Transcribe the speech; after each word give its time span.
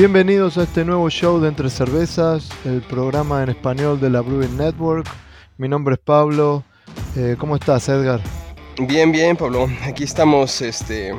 Bienvenidos 0.00 0.56
a 0.56 0.62
este 0.62 0.82
nuevo 0.82 1.10
show 1.10 1.40
de 1.40 1.48
Entre 1.48 1.68
Cervezas, 1.68 2.48
el 2.64 2.80
programa 2.80 3.42
en 3.42 3.50
español 3.50 4.00
de 4.00 4.08
la 4.08 4.22
Brewing 4.22 4.56
Network. 4.56 5.06
Mi 5.58 5.68
nombre 5.68 5.96
es 5.96 6.00
Pablo. 6.00 6.64
Eh, 7.16 7.36
¿Cómo 7.38 7.54
estás, 7.54 7.86
Edgar? 7.90 8.18
Bien, 8.78 9.12
bien, 9.12 9.36
Pablo. 9.36 9.68
Aquí 9.82 10.04
estamos, 10.04 10.62
este, 10.62 11.12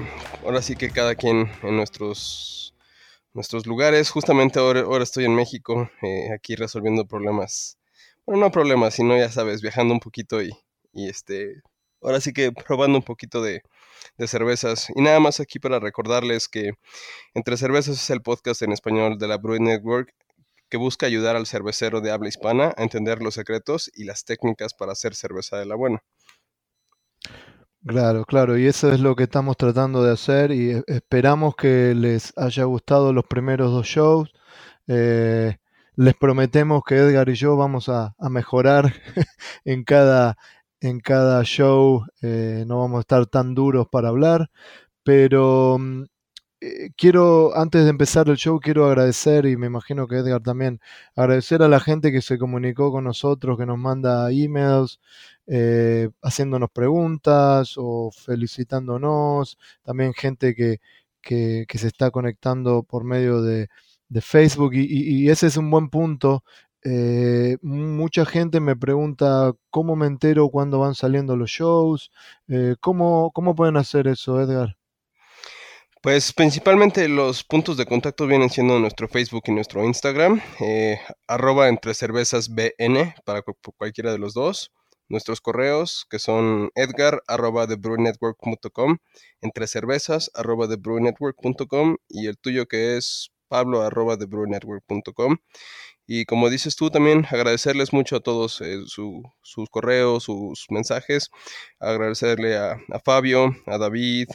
ahora 0.43 0.63
sí 0.63 0.75
que 0.75 0.89
cada 0.89 1.13
quien 1.13 1.51
en 1.61 1.77
nuestros, 1.77 2.73
nuestros 3.33 3.67
lugares. 3.67 4.09
Justamente 4.09 4.57
ahora, 4.57 5.03
estoy 5.03 5.25
en 5.25 5.35
México, 5.35 5.87
eh, 6.01 6.29
aquí 6.33 6.55
resolviendo 6.55 7.05
problemas. 7.05 7.77
Bueno, 8.25 8.41
no 8.41 8.51
problemas, 8.51 8.95
sino 8.95 9.15
ya 9.15 9.29
sabes, 9.29 9.61
viajando 9.61 9.93
un 9.93 9.99
poquito 9.99 10.41
y, 10.41 10.57
y 10.91 11.07
este, 11.07 11.61
ahora 12.01 12.19
sí 12.19 12.33
que 12.33 12.51
probando 12.51 12.97
un 12.97 13.03
poquito 13.03 13.43
de, 13.43 13.61
de 14.21 14.27
cervezas. 14.27 14.87
Y 14.95 15.01
nada 15.01 15.19
más 15.19 15.39
aquí 15.39 15.57
para 15.57 15.79
recordarles 15.79 16.47
que 16.47 16.73
Entre 17.33 17.57
Cervezas 17.57 17.95
es 17.95 18.09
el 18.11 18.21
podcast 18.21 18.61
en 18.61 18.71
español 18.71 19.17
de 19.17 19.27
la 19.27 19.37
Brewing 19.37 19.63
Network 19.63 20.13
que 20.69 20.77
busca 20.77 21.07
ayudar 21.07 21.35
al 21.35 21.47
cervecero 21.47 22.01
de 22.01 22.11
habla 22.11 22.29
hispana 22.29 22.73
a 22.77 22.83
entender 22.83 23.21
los 23.21 23.33
secretos 23.33 23.91
y 23.95 24.05
las 24.05 24.23
técnicas 24.23 24.73
para 24.75 24.91
hacer 24.91 25.15
cerveza 25.15 25.57
de 25.57 25.65
la 25.65 25.75
buena. 25.75 26.03
Claro, 27.85 28.23
claro, 28.25 28.59
y 28.59 28.67
eso 28.67 28.93
es 28.93 28.99
lo 28.99 29.15
que 29.15 29.23
estamos 29.23 29.57
tratando 29.57 30.03
de 30.03 30.13
hacer 30.13 30.51
y 30.51 30.71
e, 30.71 30.83
esperamos 30.85 31.55
que 31.55 31.95
les 31.95 32.31
haya 32.37 32.65
gustado 32.65 33.11
los 33.11 33.25
primeros 33.25 33.71
dos 33.71 33.87
shows. 33.87 34.31
Eh, 34.87 35.57
les 35.95 36.13
prometemos 36.13 36.83
que 36.85 36.95
Edgar 36.95 37.27
y 37.27 37.33
yo 37.33 37.57
vamos 37.57 37.89
a 37.89 38.13
mejorar 38.29 38.93
en 39.65 39.83
cada, 39.83 40.37
en 40.81 40.99
cada 40.99 41.43
show, 41.43 42.05
eh, 42.21 42.65
no 42.67 42.79
vamos 42.79 42.97
a 42.97 43.01
estar 43.01 43.25
tan 43.27 43.53
duros 43.55 43.87
para 43.89 44.09
hablar, 44.09 44.49
pero 45.03 45.77
mm, 45.79 46.03
eh, 46.61 46.89
quiero, 46.97 47.55
antes 47.57 47.83
de 47.83 47.89
empezar 47.91 48.29
el 48.29 48.37
show, 48.37 48.59
quiero 48.59 48.85
agradecer, 48.85 49.45
y 49.45 49.57
me 49.57 49.67
imagino 49.67 50.07
que 50.07 50.17
Edgar 50.17 50.41
también, 50.43 50.79
agradecer 51.15 51.63
a 51.63 51.67
la 51.69 51.79
gente 51.79 52.11
que 52.11 52.21
se 52.21 52.37
comunicó 52.37 52.91
con 52.91 53.03
nosotros, 53.05 53.57
que 53.57 53.65
nos 53.65 53.77
manda 53.79 54.31
emails, 54.31 54.99
eh, 55.47 56.09
haciéndonos 56.21 56.69
preguntas 56.71 57.75
o 57.77 58.11
felicitándonos, 58.11 59.57
también 59.83 60.13
gente 60.13 60.55
que, 60.55 60.79
que, 61.21 61.65
se 61.77 61.87
está 61.87 62.11
conectando 62.11 62.83
por 62.83 63.03
medio 63.03 63.41
de, 63.41 63.69
de 64.09 64.21
Facebook, 64.21 64.73
y, 64.75 64.85
y, 65.25 65.29
ese 65.29 65.47
es 65.47 65.57
un 65.57 65.69
buen 65.71 65.89
punto. 65.89 66.43
Eh, 66.83 67.57
mucha 67.61 68.25
gente 68.25 68.59
me 68.59 68.75
pregunta 68.75 69.53
cómo 69.69 69.95
me 69.95 70.07
entero 70.07 70.49
cuando 70.49 70.79
van 70.79 70.95
saliendo 70.95 71.35
los 71.35 71.49
shows. 71.49 72.11
Eh, 72.47 72.75
¿cómo, 72.79 73.31
¿Cómo 73.33 73.55
pueden 73.55 73.77
hacer 73.77 74.07
eso, 74.07 74.41
Edgar? 74.41 74.77
Pues 76.01 76.33
principalmente 76.33 77.07
los 77.07 77.43
puntos 77.43 77.77
de 77.77 77.85
contacto 77.85 78.25
vienen 78.25 78.49
siendo 78.49 78.79
nuestro 78.79 79.07
Facebook 79.07 79.43
y 79.45 79.51
nuestro 79.51 79.85
Instagram, 79.85 80.41
eh, 80.59 80.99
arroba 81.27 81.69
entre 81.69 81.93
cervezas 81.93 82.49
BN 82.49 83.13
para 83.23 83.43
cualquiera 83.77 84.11
de 84.11 84.17
los 84.17 84.33
dos. 84.33 84.71
Nuestros 85.09 85.41
correos 85.41 86.07
que 86.09 86.17
son 86.17 86.71
edgar 86.73 87.21
arroba 87.27 87.67
entre 89.41 89.67
cervezas 89.67 90.31
arroba 90.33 90.67
y 92.07 92.27
el 92.27 92.37
tuyo 92.39 92.65
que 92.65 92.97
es 92.97 93.31
pablo 93.47 93.81
arroba. 93.83 94.17
Y 96.13 96.25
como 96.25 96.49
dices 96.49 96.75
tú 96.75 96.89
también, 96.89 97.25
agradecerles 97.31 97.93
mucho 97.93 98.17
a 98.17 98.19
todos 98.19 98.59
eh, 98.59 98.81
sus 98.85 99.69
correos, 99.69 100.23
sus 100.23 100.65
mensajes, 100.69 101.31
agradecerle 101.79 102.57
a, 102.57 102.77
Fabio, 103.05 103.55
a 103.65 103.77
David, 103.77 104.27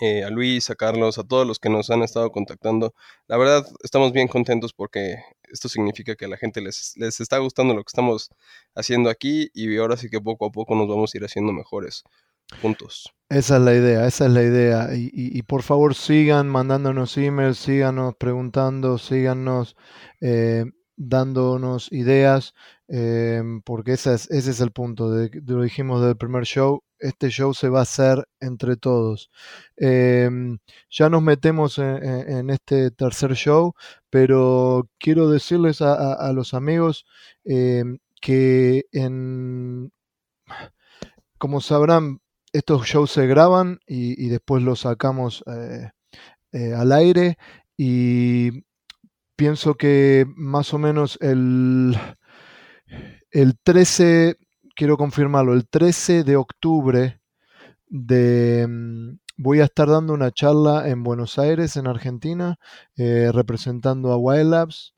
eh, 0.00 0.24
a 0.24 0.30
Luis, 0.30 0.70
a 0.70 0.76
Carlos, 0.76 1.18
a 1.18 1.24
todos 1.24 1.46
los 1.46 1.58
que 1.58 1.68
nos 1.68 1.90
han 1.90 2.02
estado 2.02 2.30
contactando. 2.30 2.94
La 3.26 3.36
verdad, 3.36 3.66
estamos 3.82 4.12
bien 4.12 4.28
contentos 4.28 4.72
porque 4.72 5.16
esto 5.52 5.68
significa 5.68 6.16
que 6.16 6.24
a 6.24 6.28
la 6.28 6.38
gente 6.38 6.62
les, 6.62 6.94
les 6.96 7.20
está 7.20 7.36
gustando 7.36 7.74
lo 7.74 7.84
que 7.84 7.90
estamos 7.90 8.30
haciendo 8.74 9.10
aquí 9.10 9.50
y 9.52 9.76
ahora 9.76 9.98
sí 9.98 10.08
que 10.08 10.22
poco 10.22 10.46
a 10.46 10.50
poco 10.50 10.74
nos 10.74 10.88
vamos 10.88 11.12
a 11.12 11.18
ir 11.18 11.24
haciendo 11.26 11.52
mejores 11.52 12.02
juntos. 12.62 13.12
Esa 13.28 13.56
es 13.56 13.62
la 13.62 13.74
idea, 13.74 14.06
esa 14.06 14.24
es 14.24 14.32
la 14.32 14.42
idea. 14.42 14.88
Y, 14.94 15.10
y, 15.12 15.42
por 15.42 15.62
favor 15.62 15.94
sigan 15.94 16.48
mandándonos 16.48 17.14
emails, 17.18 17.58
síganos 17.58 18.14
preguntando, 18.16 18.96
síganos 18.96 19.76
eh, 20.22 20.64
dándonos 20.98 21.90
ideas, 21.92 22.54
em, 22.88 23.62
porque 23.62 23.92
ese 23.94 24.14
es, 24.14 24.30
ese 24.30 24.50
es 24.50 24.60
el 24.60 24.72
punto, 24.72 25.10
de, 25.12 25.30
lo 25.46 25.62
dijimos 25.62 26.02
del 26.02 26.16
primer 26.16 26.44
show, 26.44 26.82
este 26.98 27.30
show 27.30 27.54
se 27.54 27.68
va 27.68 27.80
a 27.80 27.82
hacer 27.82 28.26
entre 28.40 28.76
todos. 28.76 29.30
Em, 29.76 30.58
ya 30.90 31.08
nos 31.08 31.22
metemos 31.22 31.78
en, 31.78 32.50
este 32.50 32.90
tercer 32.90 33.34
show, 33.34 33.74
pero 34.10 34.88
quiero 34.98 35.30
decirles 35.30 35.80
a, 35.82 36.32
los 36.32 36.54
amigos 36.54 37.06
em, 37.44 37.98
que 38.20 38.86
en, 38.92 39.92
como 41.38 41.60
sabrán, 41.60 42.20
estos 42.52 42.86
shows 42.86 43.10
se 43.12 43.26
graban 43.26 43.80
y, 43.86 44.28
después 44.28 44.62
los 44.62 44.80
sacamos 44.80 45.44
eh, 45.46 45.90
eh, 46.52 46.74
al 46.74 46.92
aire 46.92 47.38
y 47.76 48.64
pienso 49.38 49.76
que 49.76 50.26
más 50.34 50.74
o 50.74 50.78
menos 50.78 51.16
el, 51.22 51.96
el 53.30 53.56
13, 53.62 54.36
quiero 54.74 54.96
confirmarlo, 54.96 55.54
el 55.54 55.68
13 55.68 56.24
de 56.24 56.34
octubre 56.34 57.20
de, 57.86 58.66
mm, 58.68 59.18
voy 59.36 59.60
a 59.60 59.64
estar 59.66 59.88
dando 59.88 60.12
una 60.12 60.32
charla 60.32 60.88
en 60.88 61.04
Buenos 61.04 61.38
Aires, 61.38 61.76
en 61.76 61.86
Argentina, 61.86 62.58
eh, 62.96 63.30
representando 63.32 64.10
a 64.10 64.16
Wild 64.18 64.50
Labs. 64.50 64.94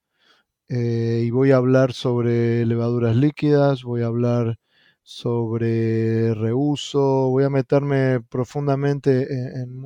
Eh, 0.71 1.25
y 1.27 1.31
voy 1.31 1.51
a 1.51 1.57
hablar 1.57 1.93
sobre 1.93 2.65
levaduras 2.65 3.17
líquidas, 3.17 3.83
voy 3.83 4.03
a 4.03 4.07
hablar 4.07 4.59
sobre 5.03 6.33
reuso, 6.35 7.29
voy 7.29 7.45
a 7.45 7.51
meterme 7.51 8.21
profundamente 8.23 9.27
en, 9.31 9.63
en 9.63 9.77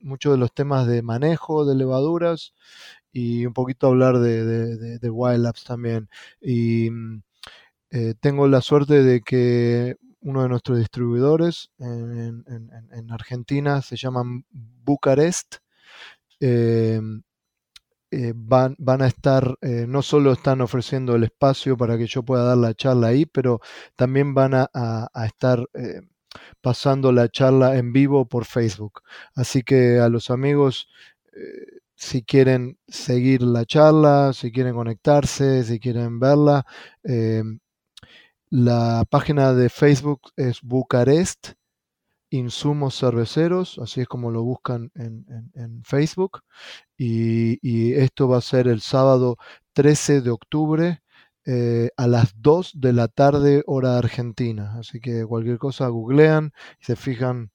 muchos 0.00 0.32
de 0.32 0.38
los 0.38 0.52
temas 0.52 0.86
de 0.86 1.02
manejo 1.02 1.64
de 1.64 1.76
levaduras 1.76 2.54
y 3.16 3.46
un 3.46 3.54
poquito 3.54 3.86
hablar 3.86 4.18
de, 4.18 4.98
de, 4.98 5.10
Wild 5.10 5.42
Labs 5.42 5.64
también. 5.64 6.10
Y 6.38 6.90
mm, 6.90 7.22
eh, 7.90 8.14
tengo 8.20 8.46
la 8.46 8.60
suerte 8.60 9.02
de 9.02 9.22
que 9.22 9.96
uno 10.20 10.42
de 10.42 10.50
nuestros 10.50 10.78
distribuidores 10.78 11.70
en, 11.78 12.44
Argentina 13.10 13.80
se 13.80 13.96
llaman 13.96 14.44
Bucarest. 14.50 15.56
Eh, 16.40 17.00
eh, 18.10 18.32
van, 18.36 18.76
van, 18.78 19.00
a 19.00 19.06
estar, 19.06 19.56
no 19.62 20.02
solo 20.02 20.32
están 20.32 20.60
ofreciendo 20.60 21.16
el 21.16 21.24
espacio 21.24 21.76
para 21.78 21.96
que 21.96 22.06
yo 22.06 22.22
pueda 22.22 22.44
dar 22.44 22.58
la 22.58 22.74
charla 22.74 23.08
ahí, 23.08 23.24
pero 23.24 23.60
también 23.96 24.34
van 24.34 24.52
a, 24.52 24.68
a 24.74 25.26
estar 25.26 25.66
pasando 26.60 27.12
la 27.12 27.30
charla 27.30 27.78
en 27.78 27.94
vivo 27.94 28.28
por 28.28 28.44
Facebook. 28.44 29.00
Así 29.34 29.62
que 29.62 30.00
a 30.00 30.10
los 30.10 30.30
amigos 30.30 30.88
si 31.96 32.22
quieren 32.22 32.78
seguir 32.86 33.42
la 33.42 33.64
charla, 33.64 34.32
si 34.32 34.52
quieren 34.52 34.74
conectarse, 34.74 35.64
si 35.64 35.80
quieren 35.80 36.20
verla. 36.20 36.66
Eh, 37.04 37.42
la 38.50 39.04
página 39.10 39.52
de 39.54 39.68
Facebook 39.70 40.20
es 40.36 40.60
Bucarest 40.62 41.54
Insumos 42.30 42.98
Cerveceros, 42.98 43.78
así 43.78 44.02
es 44.02 44.08
como 44.08 44.30
lo 44.30 44.42
buscan 44.42 44.90
en, 44.94 45.82
Facebook. 45.84 46.42
Y, 46.96 47.94
esto 47.94 48.28
va 48.28 48.38
a 48.38 48.40
ser 48.40 48.68
el 48.68 48.80
sábado 48.82 49.36
13 49.72 50.20
de 50.22 50.30
octubre 50.30 51.02
eh, 51.46 51.90
a 51.96 52.06
las 52.08 52.34
2 52.40 52.72
de 52.80 52.92
la 52.92 53.08
tarde 53.08 53.62
hora 53.66 53.98
argentina. 53.98 54.76
Así 54.78 55.00
que 55.00 55.24
cualquier 55.24 55.58
cosa 55.58 55.88
googlean 55.88 56.52
y 56.80 56.84
se 56.84 56.96
fijan 56.96 57.52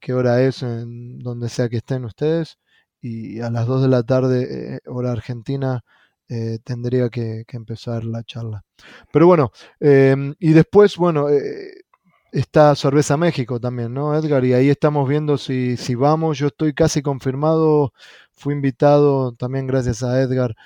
qué 0.00 0.14
hora 0.14 0.42
es 0.42 0.62
en 0.62 1.18
donde 1.20 1.48
sea 1.48 1.68
que 1.68 1.78
estén 1.78 2.04
ustedes 2.04 2.58
y 3.06 3.40
a 3.40 3.50
las 3.50 3.66
2 3.66 3.82
de 3.82 3.88
la 3.88 4.02
tarde, 4.02 4.76
eh, 4.76 4.80
hora 4.86 5.12
argentina, 5.12 5.84
eh, 6.28 6.58
tendría 6.64 7.08
que, 7.08 7.44
empezar 7.52 8.04
la 8.04 8.24
charla. 8.24 8.64
Pero 9.12 9.26
bueno, 9.26 9.52
em, 9.80 10.34
y 10.40 10.52
después, 10.52 10.96
bueno, 10.96 11.28
eh, 11.28 11.84
está 12.32 12.74
Cerveza 12.74 13.16
México 13.16 13.60
también, 13.60 13.94
¿no, 13.94 14.16
Edgar? 14.16 14.44
Y 14.44 14.54
ahí 14.54 14.70
estamos 14.70 15.08
viendo 15.08 15.38
si, 15.38 15.76
si 15.76 15.94
vamos. 15.94 16.38
Yo 16.38 16.48
estoy 16.48 16.74
casi 16.74 17.02
confirmado, 17.02 17.92
fui 18.32 18.54
invitado 18.54 19.32
también 19.32 19.66
gracias 19.66 20.02
a 20.02 20.20
Edgar 20.20 20.56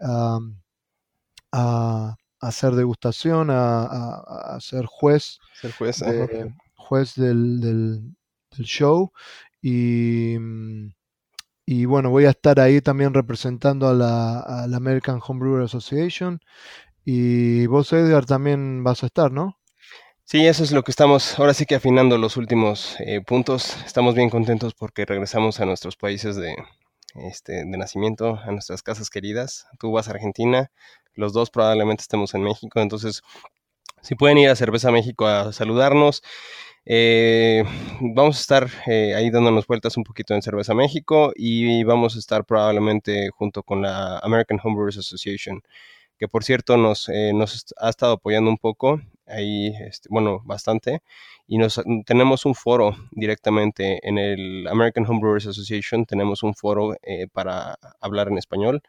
a, 0.00 0.38
a, 1.52 2.16
hacer 2.40 2.72
degustación, 2.72 3.50
a, 3.50 3.84
a, 4.54 4.60
ser 4.60 4.86
juez. 4.86 5.38
Ser 5.60 5.72
juez, 5.72 6.02
juez 6.76 7.14
del, 7.14 7.60
del, 7.60 8.16
del 8.56 8.66
show. 8.66 9.12
Y 9.60 10.36
mm, 10.38 10.88
y 11.70 11.84
bueno, 11.84 12.08
voy 12.08 12.24
a 12.24 12.30
estar 12.30 12.60
ahí 12.60 12.80
también 12.80 13.12
representando 13.12 13.88
a 13.88 13.92
la, 13.92 14.64
American 14.74 15.20
Homebrewer 15.22 15.64
Association. 15.64 16.40
Y 17.04 17.66
vos, 17.66 17.92
Edgar, 17.92 18.24
también 18.24 18.82
vas 18.82 19.02
a 19.02 19.06
estar, 19.06 19.30
¿no? 19.30 19.58
Sí, 20.24 20.46
eso 20.46 20.64
es 20.64 20.72
lo 20.72 20.82
que 20.82 20.90
estamos 20.90 21.38
ahora 21.38 21.52
sí 21.52 21.66
que 21.66 21.74
afinando 21.74 22.16
los 22.16 22.38
últimos 22.38 22.96
eh, 23.00 23.20
puntos. 23.20 23.76
Estamos 23.84 24.14
bien 24.14 24.30
contentos 24.30 24.72
porque 24.72 25.04
regresamos 25.04 25.60
a 25.60 25.66
nuestros 25.66 25.96
países 25.96 26.36
de, 26.36 26.56
este, 27.16 27.66
de 27.66 27.76
nacimiento, 27.76 28.40
a 28.42 28.50
nuestras 28.50 28.82
casas 28.82 29.10
queridas. 29.10 29.66
Tú 29.78 29.92
vas 29.92 30.08
a 30.08 30.12
Argentina, 30.12 30.70
los 31.12 31.34
dos 31.34 31.50
probablemente 31.50 32.00
estemos 32.00 32.32
en 32.32 32.44
México, 32.44 32.80
entonces 32.80 33.20
si 34.00 34.14
pueden 34.14 34.38
ir 34.38 34.48
a 34.48 34.56
Cerveza 34.56 34.90
México 34.90 35.26
a 35.26 35.52
saludarnos. 35.52 36.22
Eh, 36.90 37.64
vamos 38.00 38.38
a 38.38 38.40
estar 38.40 38.68
eh, 38.86 39.14
ahí 39.14 39.28
dándonos 39.28 39.66
vueltas 39.66 39.98
un 39.98 40.04
poquito 40.04 40.34
en 40.34 40.40
Cerveza 40.40 40.72
México 40.72 41.32
y 41.36 41.84
vamos 41.84 42.16
a 42.16 42.18
estar 42.18 42.46
probablemente 42.46 43.28
junto 43.28 43.62
con 43.62 43.82
la 43.82 44.18
American 44.20 44.58
Homebrewers 44.62 44.96
Association, 44.96 45.60
que 46.18 46.28
por 46.28 46.44
cierto 46.44 46.78
nos, 46.78 47.10
eh, 47.10 47.32
ha 47.78 47.90
estado 47.90 48.14
apoyando 48.14 48.50
un 48.50 48.56
poco, 48.56 49.02
ahí, 49.26 49.74
este, 49.80 50.08
bueno, 50.10 50.40
bastante, 50.46 51.00
y 51.46 51.58
nos, 51.58 51.78
tenemos 52.06 52.46
un 52.46 52.54
foro 52.54 52.96
directamente 53.10 54.00
en 54.08 54.16
el 54.16 54.66
American 54.68 55.04
Homebrewers 55.06 55.46
Association, 55.46 56.06
tenemos 56.06 56.42
un 56.42 56.54
foro 56.54 56.96
para 57.34 57.76
hablar 58.00 58.28
en 58.28 58.38
español. 58.38 58.82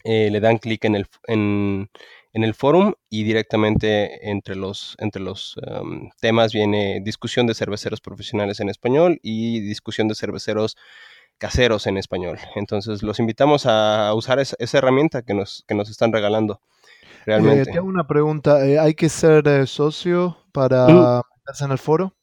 Eh, 0.07 0.29
le 0.31 0.41
dan 0.41 0.59
clic 0.59 0.85
en 0.85 0.97
el, 0.97 1.07
en, 1.27 1.89
en 2.35 2.45
el 2.45 2.55
forum 2.55 2.93
y 3.09 3.25
directamente 3.25 4.29
entre 4.29 4.55
los, 4.55 4.97
entre 4.99 5.23
los 5.23 5.57
um, 5.57 6.11
temas 6.21 6.53
viene 6.53 7.01
discusión 7.03 7.47
de 7.47 7.55
cerveceros 7.55 8.03
profesionales 8.03 8.61
en 8.61 8.69
español 8.69 9.19
y 9.23 9.61
discusión 9.61 10.07
de 10.09 10.15
cerveceros 10.15 10.77
caseros 11.39 11.87
en 11.87 11.97
español. 11.97 12.39
Entonces 12.55 13.03
los 13.03 13.19
invitamos 13.19 13.65
a 13.65 14.13
usar 14.15 14.41
esa, 14.41 14.57
herramienta 14.77 15.23
que 15.23 15.33
nos, 15.33 15.65
que 15.67 15.75
nos 15.75 15.89
están 15.89 16.13
regalando. 16.13 16.61
Realmente. 17.25 17.71
Eh, 17.71 17.73
tengo 17.73 17.87
una 17.87 18.07
pregunta. 18.07 18.59
¿Hay 18.59 18.95
que 18.95 19.09
ser 19.09 19.67
socio 19.67 20.37
para 20.53 21.23
meterse 21.45 21.65
en 21.65 21.73
el 21.73 21.79
foro? 21.79 22.15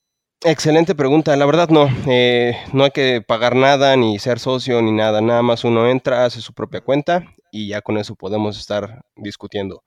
Excelente 0.44 0.96
pregunta. 0.96 1.36
La 1.36 1.46
verdad 1.46 1.70
no, 1.70 1.88
eh, 2.08 2.58
no 2.74 2.84
hay 2.84 2.92
que 2.92 3.22
pagar 3.22 3.56
nada, 3.56 3.96
ni 3.96 4.18
ser 4.18 4.40
socio, 4.40 4.82
ni 4.82 4.92
nada. 4.92 5.22
Nada 5.22 5.44
más 5.44 5.64
uno 5.64 5.88
entra, 5.88 6.26
hace 6.26 6.42
su 6.42 6.54
propia 6.54 6.82
cuenta 6.82 7.26
y 7.52 7.68
ya 7.68 7.82
con 7.82 7.98
eso 7.98 8.16
podemos 8.16 8.58
estar 8.58 9.04
discutiendo. 9.16 9.84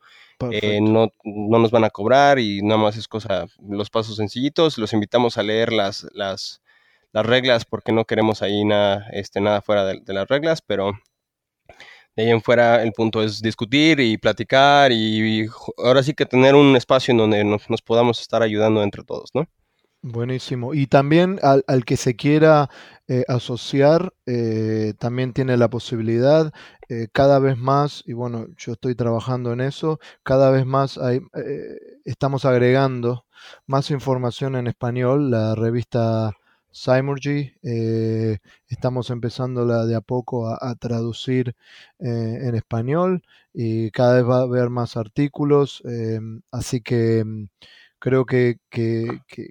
Eh, 0.53 0.81
no, 0.81 1.11
no, 1.25 1.59
nos 1.59 1.71
van 1.73 1.85
a 1.85 1.91
cobrar 1.91 2.39
y 2.39 2.63
nada 2.63 2.81
más 2.81 2.97
es 2.97 3.09
cosa, 3.09 3.47
los 3.69 3.91
pasos 3.91 4.17
sencillitos. 4.17 4.79
Los 4.79 4.93
invitamos 4.93 5.39
a 5.39 5.43
leer 5.43 5.73
las, 5.73 6.07
las, 6.13 6.63
las 7.11 7.27
reglas 7.27 7.65
porque 7.65 7.91
no 7.91 8.05
queremos 8.05 8.43
ahí 8.43 8.65
nada, 8.65 9.09
este, 9.11 9.41
nada 9.41 9.61
fuera 9.61 9.85
de, 9.85 10.03
las 10.07 10.29
reglas, 10.29 10.63
pero 10.63 10.93
de 12.17 12.23
ahí 12.23 12.31
en 12.31 12.41
fuera 12.41 12.83
el 12.83 12.93
punto 12.93 13.23
es 13.23 13.41
discutir 13.41 14.01
y 14.01 14.17
platicar 14.19 14.93
y, 14.93 15.49
ahora 15.79 16.03
sí 16.03 16.15
que 16.15 16.27
tener 16.27 16.55
un 16.55 16.77
espacio 16.77 17.13
en 17.13 17.19
donde 17.19 17.45
nos, 17.45 17.83
podamos 17.83 18.21
estar 18.21 18.43
ayudando 18.43 18.83
entre 18.83 19.03
todos, 19.05 19.31
¿no? 19.35 19.47
Buenísimo. 20.03 20.75
Y 20.75 20.87
también 20.87 21.41
al, 21.43 21.85
que 21.87 21.97
se 21.97 22.15
quiera 22.15 22.69
eh, 23.09 23.25
asociar, 23.27 24.13
eh, 24.27 24.93
también 24.99 25.33
tiene 25.33 25.57
la 25.57 25.71
posibilidad 25.71 26.53
eh, 26.91 27.09
cada 27.11 27.39
vez 27.39 27.57
más, 27.57 28.03
y 28.07 28.13
bueno, 28.13 28.47
yo 28.59 28.73
estoy 28.73 28.95
trabajando 28.95 29.55
en 29.55 29.63
eso, 29.63 29.99
cada 30.23 30.51
vez 30.51 30.67
más 30.67 30.99
hay, 30.99 31.21
estamos 32.05 32.45
agregando 32.45 33.25
más 33.67 33.91
información 33.91 34.57
en 34.57 34.67
español, 34.67 35.31
la 35.31 35.55
revista 35.55 36.33
Simurgy, 36.75 37.53
estamos 38.69 39.11
empezando 39.11 39.65
de 39.87 39.95
a 39.95 40.01
poco 40.01 40.49
a, 40.49 40.75
traducir 40.75 41.55
en 42.01 42.57
español 42.57 43.23
y 43.53 43.93
cada 43.93 44.17
vez 44.17 44.25
va 44.29 44.39
a 44.39 44.43
haber 44.43 44.71
más 44.71 44.97
artículos, 44.97 45.85
así 46.51 46.81
que 46.81 47.25
creo 47.99 48.27
que, 48.27 48.59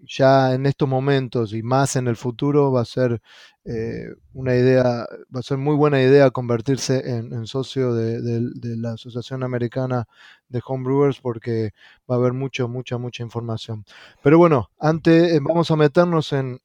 ya 0.06 0.54
en 0.54 0.66
estos 0.66 0.88
momentos 0.88 1.54
y 1.54 1.64
más 1.64 1.96
en 1.96 2.08
el 2.08 2.16
futuro 2.16 2.72
va 2.72 2.82
a 2.82 2.86
ser 2.86 3.22
eh, 3.66 4.08
una 4.34 4.56
idea, 4.56 5.08
va 5.36 5.40
a 5.40 5.44
ser 5.44 5.58
muy 5.58 5.76
buena 5.76 6.02
idea 6.02 6.30
convertirse 6.32 7.10
en, 7.10 7.48
socio 7.48 7.94
de, 7.94 8.22
la 8.78 8.94
Asociación 8.94 9.44
Americana 9.44 10.06
de 10.50 10.62
Homebrewers 10.66 11.20
porque 11.20 11.72
va 12.10 12.16
a 12.16 12.20
haber 12.20 12.34
mucha, 12.34 12.68
mucha, 12.68 12.98
mucha 12.98 13.24
información. 13.24 13.86
Pero 14.22 14.38
bueno, 14.38 14.70
antes 14.80 15.34
eh, 15.34 15.40
vamos 15.42 15.72
a 15.72 15.76
meternos 15.76 16.34
en, 16.34 16.60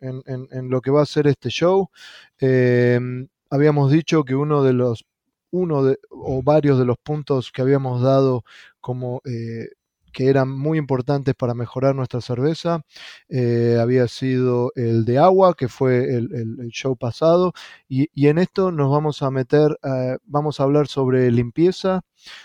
lo 0.70 0.80
que 0.82 0.90
va 0.90 1.02
a 1.02 1.06
ser 1.06 1.26
este 1.26 1.48
show. 1.50 1.90
Em, 2.38 3.28
habíamos 3.50 3.90
dicho 3.90 4.24
que 4.24 4.34
uno 4.34 4.62
de 4.62 4.72
los 4.74 5.06
uno 5.50 5.82
de, 5.82 5.98
o 6.10 6.42
varios 6.42 6.78
de 6.78 6.84
los 6.84 6.98
puntos 6.98 7.50
que 7.52 7.62
habíamos 7.62 8.02
dado 8.02 8.44
como 8.80 9.22
eh, 9.24 9.68
que 10.12 10.28
eran 10.28 10.50
muy 10.50 10.78
importantes 10.78 11.34
para 11.34 11.54
mejorar 11.54 11.94
nuestra 11.94 12.20
cerveza. 12.20 12.82
Eh, 13.28 13.78
había 13.80 14.08
sido 14.08 14.72
el 14.74 15.04
de 15.04 15.18
agua, 15.18 15.54
que 15.54 15.68
fue 15.68 16.14
el, 16.14 16.28
show 16.70 16.96
pasado, 16.96 17.52
y, 17.88 18.08
en 18.26 18.38
esto 18.38 18.70
nos 18.72 18.90
vamos 18.90 19.22
a 19.22 19.30
meter, 19.30 19.78
eh, 19.82 20.18
vamos 20.24 20.60
a 20.60 20.64
hablar 20.64 20.86
sobre 20.88 21.30
limpieza, 21.30 22.02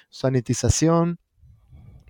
sanitización, 0.10 1.20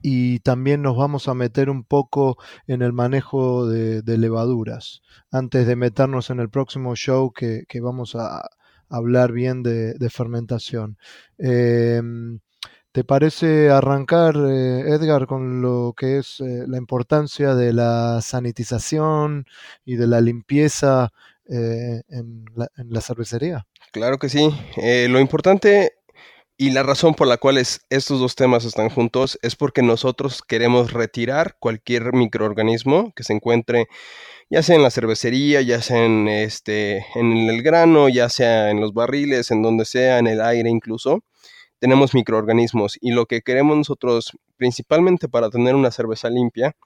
y 0.03 0.39
también 0.39 0.81
nos 0.81 0.97
vamos 0.97 1.29
a 1.29 1.33
meter 1.33 1.69
un 1.69 1.85
poco 1.85 2.37
en 2.67 2.81
el 2.81 2.91
manejo 2.91 3.67
de, 3.67 4.03
levaduras, 4.17 5.01
antes 5.31 5.65
de 5.65 5.77
meternos 5.77 6.29
en 6.29 6.39
el 6.41 6.49
próximo 6.49 6.95
show 6.95 7.31
que, 7.31 7.65
vamos 7.81 8.15
a 8.15 8.43
hablar 8.89 9.31
bien 9.31 9.63
de, 9.63 10.09
fermentación. 10.09 10.97
Em, 11.37 12.39
¿Te 12.93 13.03
parece 13.03 13.71
arrancar, 13.71 14.35
eh, 14.35 14.81
Edgar, 14.81 15.25
con 15.25 15.63
lo 15.63 15.95
que 15.97 16.19
es 16.19 16.39
eh, 16.41 16.65
la 16.67 16.77
importancia 16.77 17.55
de 17.55 17.73
la 17.73 18.21
sanitización 18.21 19.47
y 19.83 19.95
de 19.95 20.05
la 20.05 20.21
limpieza 20.21 21.11
eh, 21.49 22.03
en, 22.07 22.45
la, 22.55 23.01
cervecería? 23.01 23.65
Claro 23.91 24.19
que 24.19 24.29
sí. 24.29 24.47
lo 25.09 25.19
importante 25.19 25.93
y 26.55 26.69
la 26.69 26.83
razón 26.83 27.15
por 27.15 27.25
la 27.25 27.37
cual 27.37 27.57
estos 27.57 28.19
dos 28.19 28.35
temas 28.35 28.63
están 28.63 28.89
juntos 28.89 29.39
es 29.41 29.55
porque 29.55 29.81
nosotros 29.81 30.43
queremos 30.43 30.93
retirar 30.93 31.55
cualquier 31.57 32.13
microorganismo 32.13 33.11
que 33.15 33.23
se 33.23 33.33
encuentre 33.33 33.87
ya 34.51 34.61
sea 34.61 34.75
en 34.75 34.83
la 34.83 34.91
cervecería, 34.91 35.61
ya 35.61 35.81
sea 35.81 36.05
en, 36.05 36.27
este, 36.27 37.07
en 37.15 37.49
el 37.49 37.63
grano, 37.63 38.07
ya 38.07 38.29
sea 38.29 38.69
en 38.69 38.79
los 38.79 38.93
barriles, 38.93 39.49
en 39.49 39.63
donde 39.63 39.85
sea, 39.85 40.19
en 40.19 40.27
el 40.27 40.41
aire 40.41 40.69
incluso 40.69 41.23
tenemos 41.83 42.13
microorganismos 42.13 42.97
y 43.01 43.11
lo 43.11 43.25
que 43.25 43.41
queremos 43.41 43.75
nosotros 43.75 44.37
principalmente 44.55 45.27
para 45.27 45.49
tener 45.49 45.75
una 45.75 45.91
cerveza 45.91 46.29
limpia, 46.29 46.77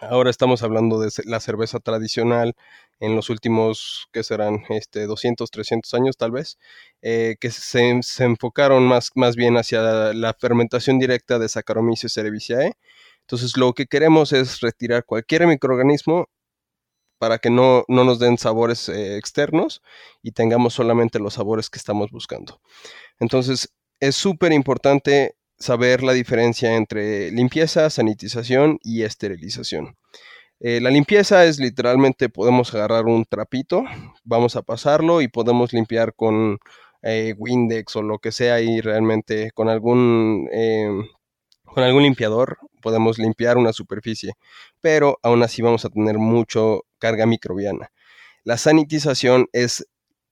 ahora 0.00 0.30
estamos 0.30 0.62
hablando 0.62 1.00
de 1.00 1.10
la 1.24 1.40
cerveza 1.40 1.80
tradicional 1.80 2.54
en 3.00 3.16
los 3.16 3.28
últimos, 3.28 4.06
que 4.12 4.22
serán 4.22 4.62
este, 4.68 5.06
200, 5.06 5.50
300 5.50 5.94
años 5.94 6.16
tal 6.16 6.30
vez, 6.30 6.58
eh, 7.02 7.38
que 7.40 7.50
se, 7.50 8.00
enfocaron 8.20 8.84
más, 8.84 9.10
más 9.16 9.34
bien 9.34 9.56
hacia 9.56 10.12
la 10.12 10.32
fermentación 10.34 11.00
directa 11.00 11.40
de 11.40 11.48
Saccharomyces 11.48 12.14
cerevisiae. 12.14 12.74
Entonces 13.22 13.56
lo 13.56 13.72
que 13.72 13.86
queremos 13.86 14.32
es 14.32 14.60
retirar 14.60 15.04
cualquier 15.04 15.48
microorganismo 15.48 16.28
para 17.18 17.38
que 17.38 17.50
no, 17.50 17.84
nos 17.88 18.20
den 18.20 18.38
sabores 18.38 18.88
eh, 18.88 19.16
externos 19.16 19.82
y 20.22 20.30
tengamos 20.30 20.74
solamente 20.74 21.18
los 21.18 21.34
sabores 21.34 21.68
que 21.68 21.78
estamos 21.78 22.12
buscando. 22.12 22.60
Entonces, 23.18 23.68
es 24.00 24.16
súper 24.16 24.52
importante 24.52 25.36
saber 25.58 26.02
la 26.02 26.14
diferencia 26.14 26.74
entre 26.76 27.30
limpieza, 27.30 27.90
sanitización 27.90 28.78
y 28.82 29.02
esterilización. 29.02 29.96
Eh, 30.58 30.80
la 30.80 30.90
limpieza 30.90 31.44
es 31.44 31.58
literalmente 31.58 32.28
podemos 32.28 32.74
agarrar 32.74 33.06
un 33.06 33.24
trapito, 33.24 33.84
vamos 34.24 34.56
a 34.56 34.62
pasarlo 34.62 35.22
y 35.22 35.28
podemos 35.28 35.72
limpiar 35.72 36.14
con 36.14 36.58
eh, 37.02 37.34
Windex 37.38 37.96
o 37.96 38.02
lo 38.02 38.18
que 38.18 38.32
sea 38.32 38.60
y 38.60 38.80
realmente 38.80 39.52
con 39.52 39.68
algún, 39.68 40.48
em, 40.52 41.06
con 41.64 41.84
algún 41.84 42.02
limpiador 42.02 42.58
podemos 42.82 43.18
limpiar 43.18 43.56
una 43.56 43.72
superficie, 43.72 44.34
pero 44.80 45.18
aún 45.22 45.42
así 45.42 45.62
vamos 45.62 45.84
a 45.84 45.90
tener 45.90 46.18
mucho 46.18 46.82
carga 46.98 47.26
microbiana. 47.26 47.90
La 48.44 48.56
sanitización 48.58 49.46
es 49.52 49.86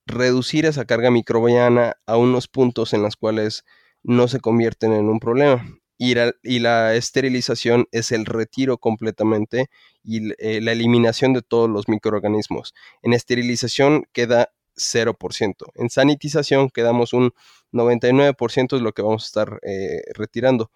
reducir 0.08 0.66
esa 0.66 0.86
carga 0.86 1.10
microbiana 1.10 1.96
a 2.06 2.16
unos 2.16 2.48
puntos 2.48 2.94
en 2.94 3.02
los 3.02 3.16
cuales 3.16 3.64
no 4.02 4.26
se 4.26 4.40
convierten 4.40 4.92
en 4.92 5.08
un 5.08 5.20
problema. 5.20 5.78
Y 6.00 6.14
la, 6.60 6.94
esterilización 6.94 7.86
es 7.90 8.12
el 8.12 8.24
retiro 8.24 8.78
completamente 8.78 9.66
y 10.04 10.32
eh, 10.38 10.60
la 10.60 10.72
eliminación 10.72 11.32
de 11.32 11.42
todos 11.42 11.68
los 11.68 11.88
microorganismos. 11.88 12.72
En 13.02 13.12
esterilización 13.12 14.06
queda 14.12 14.50
0%. 14.76 15.54
En 15.74 15.90
sanitización 15.90 16.70
quedamos 16.70 17.12
un 17.12 17.32
99% 17.72 18.76
de 18.76 18.80
lo 18.80 18.92
que 18.92 19.02
vamos 19.02 19.24
a 19.24 19.26
estar 19.26 19.60
eh, 19.62 20.02
retirando. 20.14 20.70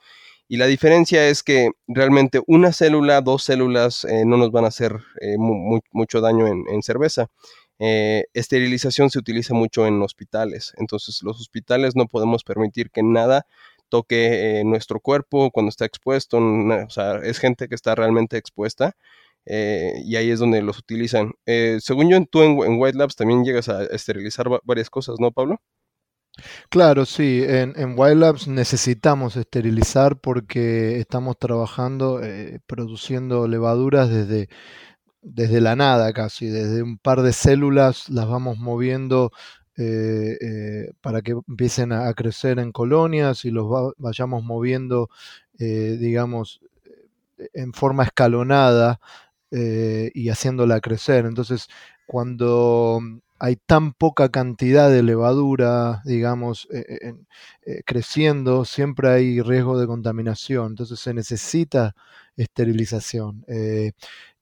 Y 0.48 0.56
la 0.56 0.66
diferencia 0.66 1.28
es 1.28 1.44
que 1.44 1.70
realmente 1.86 2.42
una 2.48 2.72
célula, 2.72 3.20
dos 3.20 3.44
células 3.44 4.04
eh, 4.04 4.24
no 4.26 4.36
nos 4.36 4.50
van 4.50 4.64
a 4.64 4.68
hacer 4.68 4.98
mucho 5.92 6.20
daño 6.20 6.48
en 6.48 6.82
cerveza. 6.82 7.30
Eh, 7.84 8.26
esterilización 8.32 9.10
se 9.10 9.18
utiliza 9.18 9.54
mucho 9.54 9.88
en 9.88 10.00
hospitales, 10.02 10.72
entonces 10.76 11.20
los 11.24 11.40
hospitales 11.40 11.96
no 11.96 12.06
podemos 12.06 12.44
permitir 12.44 12.92
que 12.92 13.02
nada 13.02 13.44
toque 13.88 14.60
eh, 14.60 14.64
nuestro 14.64 15.00
cuerpo 15.00 15.50
cuando 15.50 15.70
está 15.70 15.84
expuesto, 15.84 16.38
o 16.38 16.90
sea, 16.90 17.16
es 17.16 17.40
gente 17.40 17.66
que 17.66 17.74
está 17.74 17.96
realmente 17.96 18.36
expuesta. 18.36 18.94
Eh, 19.46 19.94
y 20.04 20.14
ahí 20.14 20.30
es 20.30 20.38
donde 20.38 20.62
los 20.62 20.78
utilizan. 20.78 21.32
Según 21.80 22.08
yo, 22.08 22.24
tú 22.24 22.42
en, 22.42 22.80
White 22.80 22.96
Labs 22.96 23.16
también 23.16 23.44
llegas 23.44 23.68
a 23.68 23.82
esterilizar 23.86 24.46
varias 24.62 24.88
cosas, 24.88 25.16
¿no, 25.18 25.32
Pablo? 25.32 25.60
Claro, 26.70 27.04
sí, 27.04 27.42
en, 27.44 27.74
en 27.76 27.94
White 27.98 28.14
Labs 28.14 28.46
necesitamos 28.46 29.36
esterilizar 29.36 30.20
porque 30.20 31.00
estamos 31.00 31.36
trabajando, 31.36 32.20
produciendo 32.68 33.48
levaduras 33.48 34.08
desde, 34.08 34.48
desde 35.22 35.60
la 35.60 35.76
nada 35.76 36.12
casi, 36.12 36.46
desde 36.46 36.82
un 36.82 36.98
par 36.98 37.22
de 37.22 37.32
células 37.32 38.08
las 38.08 38.28
vamos 38.28 38.58
moviendo 38.58 39.32
eh, 39.78 40.36
eh, 40.40 40.92
para 41.00 41.22
que 41.22 41.32
empiecen 41.48 41.92
a, 41.92 42.12
crecer 42.12 42.58
en 42.58 42.72
colonias 42.72 43.46
y 43.46 43.50
los 43.50 43.94
vayamos 43.96 44.44
moviendo, 44.44 45.08
eh, 45.58 45.96
digamos, 45.98 46.60
en 47.54 47.72
forma 47.72 48.04
escalonada 48.04 49.00
y 49.50 50.30
haciéndola 50.30 50.80
crecer. 50.80 51.26
Entonces, 51.26 51.68
cuando 52.06 53.00
hay 53.38 53.56
tan 53.56 53.92
poca 53.92 54.30
cantidad 54.30 54.90
de 54.90 55.02
levadura, 55.02 56.00
digamos, 56.06 56.68
creciendo, 57.84 58.64
siempre 58.64 59.10
hay 59.10 59.42
riesgo 59.42 59.78
de 59.78 59.86
contaminación. 59.86 60.68
Entonces 60.72 61.00
se 61.00 61.12
necesita 61.12 61.94
esterilización. 62.36 63.44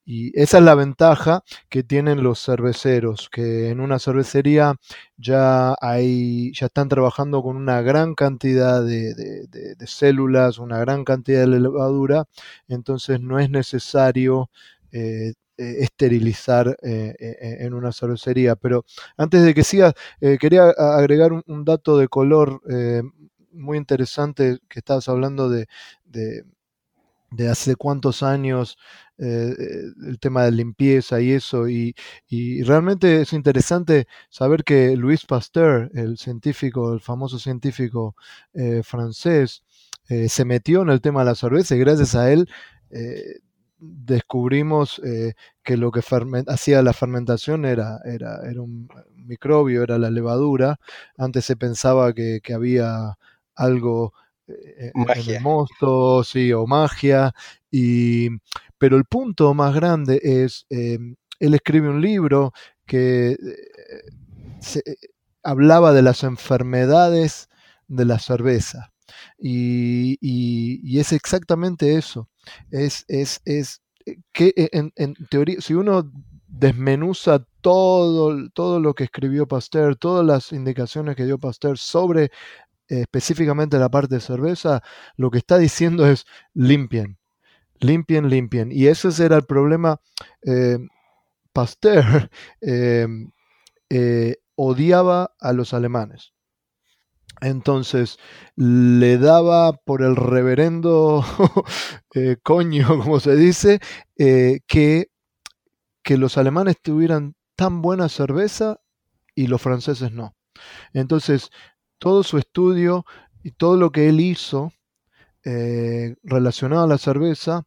Y 0.04 0.38
esa 0.40 0.58
es 0.58 0.64
la 0.64 0.74
ventaja 0.74 1.44
que 1.68 1.82
tienen 1.82 2.22
los 2.22 2.44
cerveceros, 2.44 3.28
que 3.30 3.68
en 3.68 3.80
una 3.80 3.98
cervecería 3.98 4.74
ya 5.16 5.74
hay, 5.80 6.52
ya 6.52 6.66
están 6.66 6.88
trabajando 6.88 7.42
con 7.42 7.56
una 7.56 7.82
gran 7.82 8.14
cantidad 8.14 8.84
de, 8.84 9.76
células, 9.86 10.58
una 10.58 10.78
gran 10.78 11.04
cantidad 11.04 11.40
de 11.40 11.60
levadura, 11.60 12.24
entonces 12.68 13.20
no 13.20 13.38
es 13.38 13.50
necesario 13.50 14.50
eh, 14.92 15.34
eh, 15.58 15.76
esterilizar 15.80 16.76
eh, 16.82 17.14
en 17.60 17.74
una 17.74 17.92
cervecería. 17.92 18.56
Pero 18.56 18.84
antes 19.16 19.42
de 19.44 19.54
que 19.54 19.64
siga, 19.64 19.92
quería 20.40 20.70
agregar 20.70 21.32
un, 21.32 21.64
dato 21.64 21.98
de 21.98 22.08
color 22.08 22.62
muy 23.52 23.76
interesante 23.78 24.58
que 24.68 24.78
estabas 24.78 25.08
hablando 25.08 25.50
de 25.50 25.66
hace 27.48 27.76
cuántos 27.76 28.22
años 28.22 28.76
eh, 29.22 29.54
el 30.06 30.18
tema 30.18 30.44
de 30.44 30.52
limpieza 30.52 31.20
y 31.20 31.32
eso. 31.32 31.68
Y, 31.68 31.94
realmente 32.64 33.20
es 33.22 33.32
interesante 33.34 34.06
saber 34.30 34.64
que 34.64 34.96
Louis 34.96 35.26
Pasteur, 35.26 35.90
el 35.94 36.16
científico, 36.16 36.94
el 36.94 37.00
famoso 37.00 37.38
científico 37.38 38.16
eh, 38.54 38.82
francés, 38.82 39.62
eh, 40.08 40.28
se 40.28 40.44
metió 40.44 40.82
en 40.82 40.88
el 40.88 41.00
tema 41.02 41.20
de 41.20 41.26
la 41.26 41.34
cerveza 41.34 41.76
y 41.76 41.78
gracias 41.78 42.14
a 42.14 42.32
él 42.32 42.48
descubrimos 43.78 45.00
que 45.62 45.76
lo 45.76 45.92
que 45.92 46.00
hacía 46.48 46.82
la 46.82 46.92
fermentación 46.92 47.64
era, 47.64 48.00
era, 48.04 48.40
era, 48.50 48.60
un 48.60 48.88
microbio, 49.14 49.82
era 49.84 49.98
la 49.98 50.10
levadura. 50.10 50.80
Antes 51.16 51.44
se 51.44 51.56
pensaba 51.56 52.12
que, 52.12 52.40
había 52.52 53.16
algo 53.54 54.12
magia. 54.94 55.36
en 55.36 55.42
mosto, 55.42 56.24
sí, 56.24 56.52
o 56.52 56.66
magia. 56.66 57.32
Y, 57.70 58.28
pero 58.78 58.96
el 58.96 59.04
punto 59.04 59.52
más 59.54 59.74
grande 59.74 60.20
es, 60.22 60.66
em, 60.70 61.16
él 61.38 61.54
escribe 61.54 61.88
un 61.88 62.00
libro 62.00 62.52
que 62.86 63.32
eh, 63.32 63.38
eh, 64.84 64.94
hablaba 65.42 65.92
de 65.92 66.02
las 66.02 66.22
enfermedades 66.24 67.48
de 67.88 68.04
la 68.04 68.18
cerveza. 68.18 68.92
Y, 69.38 70.98
es 70.98 71.12
exactamente 71.12 71.96
eso. 71.96 72.28
Es, 72.70 73.04
es, 73.08 73.40
es 73.44 73.82
eh, 74.06 74.16
que 74.32 74.52
en, 74.72 75.14
teoría, 75.30 75.60
si 75.60 75.74
uno 75.74 76.10
desmenuza 76.46 77.44
todo, 77.60 78.48
todo 78.50 78.80
lo 78.80 78.94
que 78.94 79.04
escribió 79.04 79.46
Pasteur, 79.46 79.96
todas 79.96 80.26
las 80.26 80.52
indicaciones 80.52 81.16
que 81.16 81.24
dio 81.24 81.38
Pasteur 81.38 81.78
sobre 81.78 82.30
específicamente 82.90 83.78
la 83.78 83.88
parte 83.88 84.16
de 84.16 84.20
cerveza, 84.20 84.82
lo 85.16 85.30
que 85.30 85.38
está 85.38 85.58
diciendo 85.58 86.06
es 86.06 86.26
limpien, 86.54 87.18
limpien, 87.80 88.28
limpien. 88.28 88.70
Y 88.72 88.86
ese 88.86 89.08
era 89.24 89.36
el 89.36 89.44
problema. 89.44 90.00
Eh, 90.42 90.78
Pasteur 91.52 92.30
eh, 92.60 93.06
eh, 93.88 94.36
odiaba 94.54 95.34
a 95.40 95.52
los 95.52 95.74
alemanes. 95.74 96.32
Entonces 97.40 98.18
le 98.56 99.16
daba 99.16 99.72
por 99.72 100.02
el 100.02 100.14
reverendo 100.14 101.24
coño, 102.42 102.88
como 103.02 103.18
se 103.20 103.34
dice, 103.36 103.80
que, 104.16 105.10
que 106.02 106.18
los 106.18 106.36
alemanes 106.36 106.76
tuvieran 106.82 107.34
tan 107.56 107.80
buena 107.80 108.08
cerveza 108.08 108.80
y 109.34 109.46
los 109.46 109.62
franceses 109.62 110.12
no. 110.12 110.34
Entonces, 110.92 111.50
todo 112.00 112.24
su 112.24 112.38
estudio 112.38 113.04
y 113.44 113.52
todo 113.52 113.76
lo 113.76 113.92
que 113.92 114.08
él 114.08 114.20
hizo 114.20 114.72
eh, 115.44 116.16
relacionado 116.24 116.84
a 116.84 116.88
la 116.88 116.98
cerveza 116.98 117.62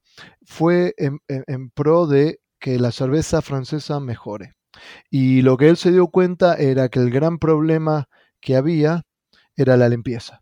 fue 0.45 0.93
en, 0.97 1.69
pro 1.69 2.05
de 2.07 2.39
que 2.59 2.77
la 2.77 2.91
cerveza 2.91 3.41
francesa 3.41 3.99
mejore. 3.99 4.55
Y 5.09 5.41
lo 5.41 5.55
que 5.55 5.69
él 5.69 5.77
se 5.77 5.91
dio 5.91 6.07
cuenta 6.07 6.55
era 6.55 6.89
que 6.89 6.99
el 6.99 7.09
gran 7.09 7.37
problema 7.39 8.09
que 8.41 8.55
había 8.55 9.03
era 9.55 9.77
la 9.77 9.87
limpieza 9.87 10.41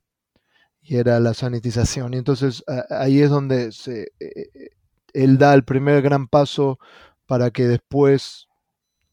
y 0.82 0.98
era 0.98 1.20
la 1.20 1.34
sanitización. 1.34 2.14
Y 2.14 2.18
entonces 2.18 2.64
ahí 2.90 3.22
es 3.22 3.30
donde 3.30 3.70
eh, 3.88 4.08
eh, 4.20 4.70
él 5.14 5.38
da 5.38 5.54
el 5.54 5.64
primer 5.64 6.02
gran 6.02 6.28
paso 6.28 6.80
para 7.26 7.52
que 7.52 7.68
después, 7.68 8.48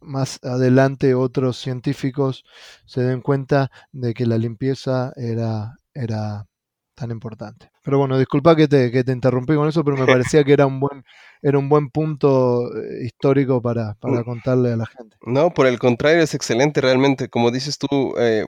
más 0.00 0.38
adelante, 0.42 1.14
otros 1.14 1.58
científicos 1.58 2.44
se 2.86 3.02
den 3.02 3.20
cuenta 3.20 3.70
de 3.92 4.14
que 4.14 4.26
la 4.26 4.38
limpieza 4.38 5.12
era, 5.16 5.76
era 5.94 6.46
tan 6.94 7.10
importante. 7.10 7.70
Pero 7.82 7.98
bueno, 7.98 8.18
disculpa 8.18 8.56
que 8.56 8.68
te, 8.68 8.90
que 8.90 9.04
te 9.04 9.12
interrumpí 9.12 9.54
con 9.54 9.68
eso, 9.68 9.84
pero 9.84 9.96
me 9.96 10.06
parecía 10.32 10.44
que 10.44 10.52
era 10.52 10.66
un 10.66 10.80
buen, 10.80 11.04
era 11.40 11.58
un 11.58 11.68
buen 11.68 11.90
punto 11.90 12.66
eh, 12.76 13.06
histórico 13.06 13.62
para, 13.62 13.94
para 13.94 14.24
contarle 14.24 14.72
a 14.72 14.76
la 14.76 14.86
gente. 14.86 15.16
No, 15.22 15.50
por 15.50 15.66
el 15.66 15.78
contrario, 15.78 16.22
es 16.22 16.34
excelente 16.34 16.80
realmente. 16.80 17.28
Como 17.28 17.50
dices 17.50 17.78
tú, 17.78 18.14
eh, 18.18 18.44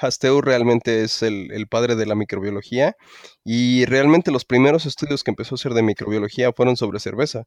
Pasteur 0.00 0.44
realmente 0.44 1.02
es 1.02 1.22
el, 1.22 1.50
el, 1.52 1.66
padre 1.66 1.96
de 1.96 2.06
la 2.06 2.14
microbiología 2.14 2.94
y 3.44 3.84
realmente 3.84 4.30
los 4.30 4.44
primeros 4.44 4.86
estudios 4.86 5.24
que 5.24 5.32
empezó 5.32 5.54
a 5.54 5.56
hacer 5.56 5.74
de 5.74 5.82
microbiología 5.82 6.52
fueron 6.52 6.76
sobre 6.76 7.00
cerveza. 7.00 7.44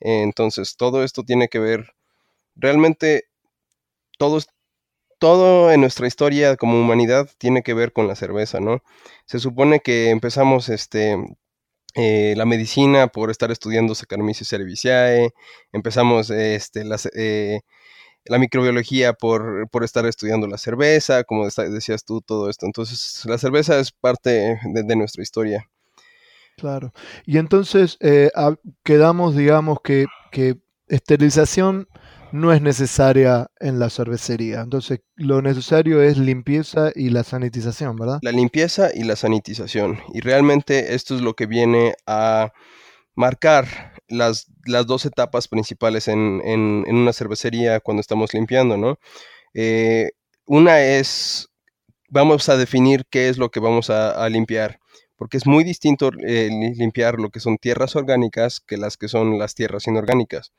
Entonces, 0.00 0.76
todo 0.76 1.04
esto 1.04 1.22
tiene 1.22 1.48
que 1.48 1.58
ver, 1.58 1.94
realmente, 2.56 3.24
todo, 4.18 4.40
todo 5.18 5.72
en 5.72 5.80
nuestra 5.80 6.06
historia 6.06 6.56
como 6.56 6.80
humanidad 6.80 7.28
tiene 7.38 7.62
que 7.62 7.74
ver 7.74 7.92
con 7.92 8.08
la 8.08 8.16
cerveza, 8.16 8.60
¿no? 8.60 8.82
Se 9.26 9.38
supone 9.38 9.80
que 9.80 10.10
empezamos 10.10 10.68
este, 10.68 11.16
eh, 11.94 12.34
la 12.36 12.44
medicina 12.44 13.06
por 13.06 13.30
estar 13.30 13.52
estudiando 13.52 13.94
Saccharomyces 13.94 14.48
cerevisiae, 14.48 15.32
empezamos 15.72 16.28
este, 16.30 16.82
eh, 17.14 17.60
la 18.24 18.38
microbiología 18.38 19.12
por, 19.12 19.68
estar 19.82 20.04
estudiando 20.06 20.48
la 20.48 20.58
cerveza, 20.58 21.22
como 21.22 21.46
decías 21.48 22.04
tú, 22.04 22.20
todo 22.20 22.50
esto. 22.50 22.66
Entonces, 22.66 23.24
la 23.26 23.38
cerveza 23.38 23.78
es 23.78 23.92
parte 23.92 24.58
de, 24.64 24.96
nuestra 24.96 25.22
historia. 25.22 25.68
Claro. 26.56 26.92
Y 27.26 27.38
entonces 27.38 27.96
eh, 28.00 28.30
quedamos, 28.82 29.36
digamos, 29.36 29.78
que, 29.82 30.06
que 30.32 30.56
esterilización 30.88 31.88
no 32.34 32.52
es 32.52 32.60
necesaria 32.60 33.46
en 33.60 33.78
la 33.78 33.90
cervecería. 33.90 34.60
Entonces, 34.62 35.02
lo 35.14 35.40
necesario 35.40 36.02
es 36.02 36.18
limpieza 36.18 36.90
y 36.92 37.10
la 37.10 37.22
sanitización, 37.22 37.94
¿verdad? 37.94 38.18
La 38.22 38.32
limpieza 38.32 38.90
y 38.92 39.04
la 39.04 39.14
sanitización. 39.14 40.00
Y 40.12 40.20
realmente 40.20 40.96
esto 40.96 41.14
es 41.14 41.20
lo 41.20 41.34
que 41.34 41.46
viene 41.46 41.94
a 42.08 42.52
marcar 43.14 43.92
las, 44.08 44.48
las 44.66 44.84
dos 44.84 45.06
etapas 45.06 45.46
principales 45.46 46.08
en, 46.08 46.40
una 46.88 47.12
cervecería 47.12 47.78
cuando 47.78 48.00
estamos 48.00 48.34
limpiando, 48.34 48.76
¿no? 48.76 48.98
Eh, 49.54 50.10
una 50.44 50.80
es, 50.80 51.50
vamos 52.08 52.48
a 52.48 52.56
definir 52.56 53.04
qué 53.10 53.28
es 53.28 53.38
lo 53.38 53.52
que 53.52 53.60
vamos 53.60 53.90
a, 53.90 54.28
limpiar 54.28 54.80
porque 55.14 55.36
es 55.36 55.46
muy 55.46 55.62
distinto 55.62 56.10
eh, 56.26 56.50
limpiar 56.76 57.20
lo 57.20 57.30
que 57.30 57.38
son 57.38 57.58
tierras 57.58 57.94
orgánicas 57.94 58.58
que 58.58 58.76
las 58.76 58.96
que 58.96 59.06
son 59.06 59.38
las 59.38 59.54
tierras 59.54 59.86
inorgánicas. 59.86 60.52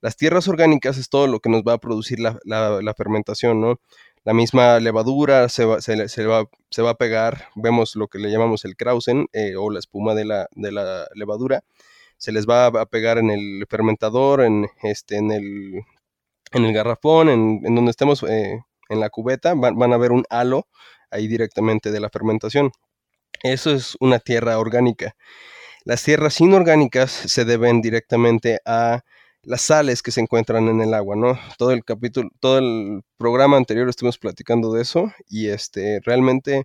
Las 0.00 0.16
tierras 0.16 0.48
orgánicas 0.48 0.96
es 0.96 1.08
todo 1.10 1.26
lo 1.26 1.40
que 1.40 1.50
nos 1.50 1.62
va 1.62 1.74
a 1.74 1.78
producir 1.78 2.18
la, 2.20 2.94
fermentación, 2.96 3.60
¿no? 3.60 3.80
La 4.24 4.34
misma 4.34 4.80
levadura 4.80 5.48
se 5.48 5.64
va, 5.64 5.80
se, 5.80 5.96
va, 6.26 6.44
se 6.70 6.82
va, 6.82 6.90
a 6.90 6.94
pegar, 6.94 7.48
vemos 7.54 7.96
lo 7.96 8.08
que 8.08 8.18
le 8.18 8.30
llamamos 8.30 8.64
el 8.64 8.76
krausen 8.76 9.28
eh, 9.32 9.56
o 9.56 9.70
la 9.70 9.78
espuma 9.78 10.14
de 10.14 10.26
la, 10.26 10.48
de 10.52 10.72
la, 10.72 11.06
levadura, 11.14 11.62
se 12.18 12.32
les 12.32 12.46
va 12.46 12.66
a 12.66 12.86
pegar 12.86 13.16
en 13.16 13.30
el 13.30 13.64
fermentador, 13.68 14.42
en, 14.42 14.68
este, 14.82 15.16
en, 15.16 15.30
el, 15.32 15.82
en 16.52 16.64
el 16.64 16.72
garrafón, 16.72 17.30
en, 17.30 17.74
donde 17.74 17.90
estemos 17.90 18.22
eh, 18.24 18.60
en 18.90 19.00
la 19.00 19.08
cubeta, 19.08 19.54
van, 19.54 19.92
a 19.92 19.96
ver 19.96 20.12
un 20.12 20.24
halo 20.28 20.66
ahí 21.10 21.28
directamente 21.28 21.90
de 21.90 22.00
la 22.00 22.10
fermentación. 22.10 22.72
Eso 23.42 23.70
es 23.70 23.96
una 24.00 24.18
tierra 24.18 24.58
orgánica. 24.58 25.16
Las 25.84 26.04
tierras 26.04 26.40
inorgánicas 26.40 27.10
se 27.10 27.46
deben 27.46 27.80
directamente 27.80 28.60
a 28.66 29.02
las 29.42 29.62
sales 29.62 30.02
que 30.02 30.10
se 30.10 30.20
encuentran 30.20 30.68
en 30.68 30.80
el 30.80 30.94
agua, 30.94 31.16
¿no? 31.16 31.38
Todo 31.58 31.72
el 31.72 31.84
capítulo, 31.84 32.30
todo 32.40 32.58
el 32.58 33.02
programa 33.16 33.56
anterior 33.56 33.88
estuvimos 33.88 34.18
platicando 34.18 34.72
de 34.72 34.82
eso 34.82 35.12
y 35.28 35.48
este 35.48 36.00
realmente 36.04 36.64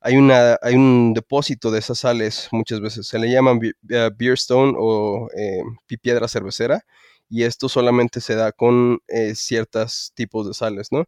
hay, 0.00 0.16
una, 0.16 0.58
hay 0.62 0.74
un 0.74 1.12
depósito 1.14 1.70
de 1.70 1.78
esas 1.78 2.00
sales, 2.00 2.48
muchas 2.52 2.80
veces 2.80 3.06
se 3.06 3.18
le 3.18 3.30
llaman 3.30 3.60
eh, 3.90 4.10
beer 4.16 4.34
stone 4.34 4.74
o 4.78 5.28
eh, 5.36 5.62
piedra 6.00 6.28
cervecera, 6.28 6.84
y 7.28 7.44
esto 7.44 7.68
solamente 7.68 8.20
se 8.20 8.34
da 8.34 8.52
con 8.52 9.00
eh, 9.08 9.34
ciertos 9.34 10.12
tipos 10.14 10.46
de 10.48 10.54
sales, 10.54 10.88
¿no? 10.90 11.04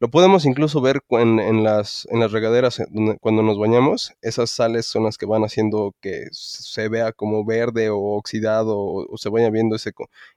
Lo 0.00 0.08
podemos 0.08 0.44
incluso 0.44 0.80
ver 0.80 1.02
en, 1.10 1.64
las, 1.64 2.06
en 2.10 2.20
las 2.20 2.30
regaderas 2.30 2.80
cuando 3.20 3.42
nos 3.42 3.58
bañamos. 3.58 4.12
Esas 4.22 4.50
sales 4.50 4.86
son 4.86 5.04
las 5.04 5.18
que 5.18 5.26
van 5.26 5.42
haciendo 5.42 5.94
que 6.00 6.26
se 6.30 6.88
vea 6.88 7.12
como 7.12 7.44
verde 7.44 7.90
o 7.90 7.98
oxidado 7.98 8.76
o, 8.78 9.16
se 9.16 9.28
vaya 9.28 9.50
viendo 9.50 9.74
ese, 9.74 9.92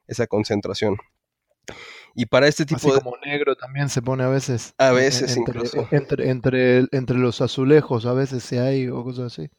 esa 0.08 0.26
concentración. 0.26 0.98
Y 2.16 2.26
para 2.26 2.48
este 2.48 2.66
tipo 2.66 2.78
Así 2.78 2.92
de... 2.92 3.02
como 3.02 3.16
negro 3.24 3.56
también 3.56 3.88
se 3.90 4.02
pone 4.02 4.24
a 4.24 4.28
veces. 4.28 4.74
A 4.78 4.92
veces 4.92 5.38
entre, 5.38 5.60
incluso. 5.60 5.88
Entre, 5.92 6.30
entre, 6.30 6.88
entre, 6.92 7.18
los 7.18 7.40
azulejos 7.40 8.06
a 8.06 8.14
veces 8.14 8.44
se 8.44 8.60
hay 8.60 8.88
o 8.88 9.04
cosas 9.04 9.32
así. 9.32 9.50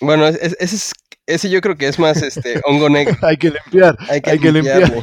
Bueno, 0.00 0.26
ese, 0.26 0.56
es, 0.58 0.92
ese 1.26 1.48
yo 1.48 1.60
creo 1.60 1.76
que 1.76 1.88
es 1.88 1.98
más 1.98 2.20
este 2.20 2.60
hongo 2.64 2.90
negro. 2.90 3.16
hay 3.22 3.36
que 3.36 3.50
limpiar. 3.50 3.96
Hay 4.10 4.20
que, 4.20 4.30
hay 4.30 4.38
que 4.38 4.52
limpiar. 4.52 4.92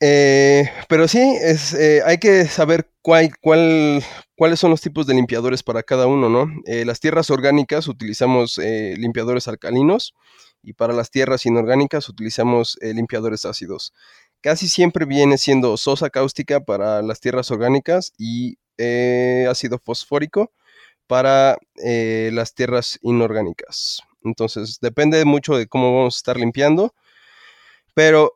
Eh, 0.00 0.70
pero 0.90 1.08
sí, 1.08 1.20
es, 1.40 1.72
eh, 1.72 2.02
hay 2.04 2.18
que 2.18 2.44
saber 2.44 2.90
cuál, 3.00 3.30
cuál, 3.40 4.04
cuáles 4.36 4.60
son 4.60 4.70
los 4.70 4.82
tipos 4.82 5.06
de 5.06 5.14
limpiadores 5.14 5.62
para 5.62 5.82
cada 5.82 6.06
uno, 6.06 6.28
¿no? 6.28 6.52
Eh, 6.66 6.84
las 6.84 7.00
tierras 7.00 7.30
orgánicas 7.30 7.88
utilizamos 7.88 8.58
limpiadores 8.58 9.48
alcalinos 9.48 10.14
y 10.62 10.74
para 10.74 10.92
las 10.92 11.10
tierras 11.10 11.46
inorgánicas 11.46 12.10
utilizamos 12.10 12.76
limpiadores 12.82 13.46
ácidos. 13.46 13.94
Casi 14.42 14.68
siempre 14.68 15.06
viene 15.06 15.38
siendo 15.38 15.76
sosa 15.78 16.10
cáustica 16.10 16.60
para 16.60 17.00
las 17.00 17.20
tierras 17.20 17.50
orgánicas 17.50 18.12
y 18.18 18.58
ácido 19.48 19.80
fosfórico 19.82 20.52
para 21.06 21.56
las 21.76 22.54
tierras 22.54 22.98
inorgánicas. 23.00 24.02
Entonces, 24.24 24.78
depende 24.82 25.24
mucho 25.24 25.56
de 25.56 25.68
cómo 25.68 25.96
vamos 25.96 26.16
a 26.16 26.18
estar 26.18 26.36
limpiando, 26.36 26.94
pero 27.94 28.34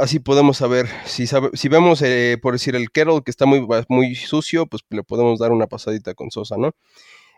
así 0.00 0.18
podemos 0.18 0.56
saber, 0.56 0.86
si, 1.04 1.26
si 1.26 1.68
vemos, 1.68 2.02
eh, 2.02 2.38
por 2.40 2.54
decir, 2.54 2.74
el 2.76 2.90
kettle 2.90 3.22
que 3.24 3.30
está 3.30 3.46
muy, 3.46 3.66
muy 3.88 4.14
sucio, 4.14 4.66
pues 4.66 4.82
le 4.90 5.02
podemos 5.02 5.38
dar 5.38 5.52
una 5.52 5.66
pasadita 5.66 6.14
con 6.14 6.30
sosa, 6.30 6.56
¿no? 6.56 6.72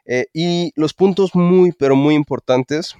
Eh, 0.06 0.26
y 0.32 0.72
los 0.76 0.94
puntos 0.94 1.34
muy, 1.34 1.72
pero 1.72 1.96
muy 1.96 2.14
importantes 2.14 2.94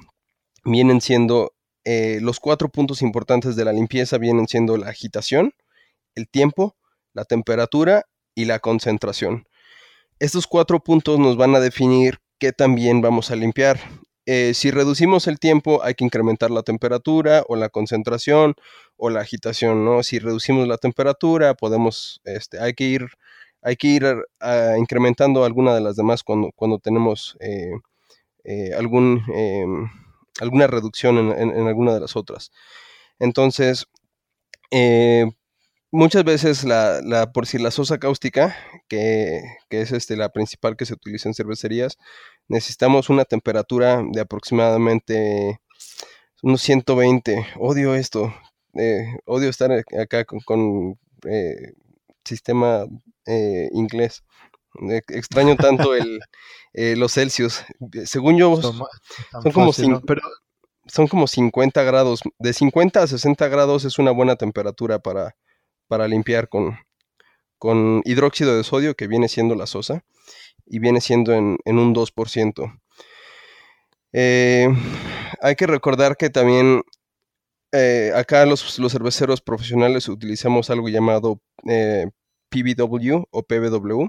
vienen 0.65 1.01
siendo, 1.01 1.53
eh, 1.85 2.19
los 2.21 2.41
cuatro 2.41 2.69
puntos 2.69 3.03
importantes 3.03 3.57
de 3.57 3.65
la 3.65 3.73
limpieza 3.73 4.19
vienen 4.19 4.49
siendo 4.49 4.77
la 4.77 4.89
agitación, 4.89 5.53
el 6.15 6.29
tiempo, 6.29 6.77
la 7.13 7.25
temperatura 7.25 8.05
y 8.35 8.45
la 8.45 8.59
concentración. 8.59 9.47
Estos 10.19 10.47
cuatro 10.47 10.81
puntos 10.81 11.19
nos 11.19 11.37
van 11.37 11.55
a 11.55 11.61
definir 11.61 12.19
qué 12.39 12.53
también 12.53 13.01
vamos 13.01 13.31
a 13.31 13.37
limpiar. 13.37 13.81
Eh, 14.27 14.53
si 14.55 14.71
reducimos 14.71 15.27
el 15.27 15.39
tiempo, 15.39 15.83
hay 15.83 15.95
que 15.95 16.05
incrementar 16.05 16.51
la 16.51 16.63
temperatura 16.63 17.43
o 17.49 17.57
la 17.57 17.69
concentración 17.69 18.55
o 18.97 19.11
la 19.11 19.21
agitación, 19.21 19.85
¿no? 19.85 20.03
Si 20.03 20.19
reducimos 20.19 20.69
la 20.69 20.77
temperatura, 20.77 21.55
podemos, 21.55 22.21
este, 22.25 22.61
hay 22.61 22.75
que 22.75 22.85
ir, 22.85 23.07
hay 23.63 23.77
que 23.77 23.89
ir 23.89 24.05
incrementando 24.79 25.45
alguna 25.45 25.75
de 25.75 25.81
las 25.81 25.97
demás 25.97 26.23
cuando, 26.23 26.51
cuando 26.55 26.79
tenemos 26.79 27.37
eh, 27.41 27.73
eh, 28.45 28.73
algún, 28.75 29.23
alguna 30.41 30.67
reducción 30.67 31.19
en, 31.33 31.67
alguna 31.67 31.95
de 31.95 32.01
las 32.01 32.17
otras. 32.17 32.53
Entonces, 33.19 33.87
muchas 35.91 36.25
veces 36.25 36.65
la, 36.65 37.01
la, 37.03 37.33
por 37.33 37.47
si 37.47 37.59
la 37.59 37.71
sosa 37.71 37.99
cáustica, 37.99 38.57
que, 38.89 39.43
que, 39.69 39.83
es 39.83 39.93
este, 39.93 40.17
la 40.17 40.31
principal 40.31 40.77
que 40.77 40.87
se 40.87 40.95
utiliza 40.95 41.29
en 41.29 41.35
cervecerías, 41.35 41.99
necesitamos 42.49 43.09
una 43.11 43.25
temperatura 43.25 44.03
de 44.11 44.21
aproximadamente 44.21 45.61
unos 46.43 46.63
120. 46.63 47.47
Odio 47.59 47.95
esto. 47.95 48.35
Eh, 48.75 49.05
odio 49.27 49.51
estar 49.51 49.71
acá 49.73 50.25
con, 50.25 50.99
eh, 51.29 51.73
sistema 52.25 52.87
eh, 53.27 53.69
inglés. 53.73 54.25
extraño 55.09 55.57
tanto 55.57 55.95
el, 55.95 56.21
los 56.99 57.13
Celsius. 57.13 57.65
Según 58.05 58.39
yo, 58.39 58.61
son, 58.61 59.53
como 59.53 59.73
son 59.73 61.07
como 61.09 61.27
50 61.27 61.83
grados. 61.83 62.21
De 62.39 62.53
50 62.53 63.03
a 63.03 63.07
60 63.07 63.49
grados 63.49 63.85
es 63.85 63.99
una 63.99 64.11
buena 64.13 64.37
temperatura 64.37 64.99
para, 64.99 65.35
para 65.91 66.07
limpiar 66.07 66.49
con, 66.49 66.79
con 67.59 68.01
hidróxido 68.05 68.57
de 68.57 68.63
sodio, 68.63 68.95
que 68.95 69.09
viene 69.09 69.27
siendo 69.27 69.57
la 69.57 69.67
sosa 69.67 70.05
y 70.65 70.79
viene 70.79 71.01
siendo 71.01 71.33
en, 71.33 71.59
un 71.67 71.93
2%. 71.93 72.81
Eh, 74.13 74.69
hay 75.43 75.57
que 75.57 75.67
recordar 75.67 76.17
que 76.17 76.31
también 76.31 76.83
eh, 77.73 78.13
acá 78.15 78.47
los, 78.47 78.63
cerveceros 78.93 79.41
profesionales 79.41 80.09
utilizamos 80.09 80.71
algo 80.71 80.89
llamado 80.89 81.41
eh, 81.69 82.07
PBW 82.51 83.25
o 83.29 83.43
PBW. 83.43 84.07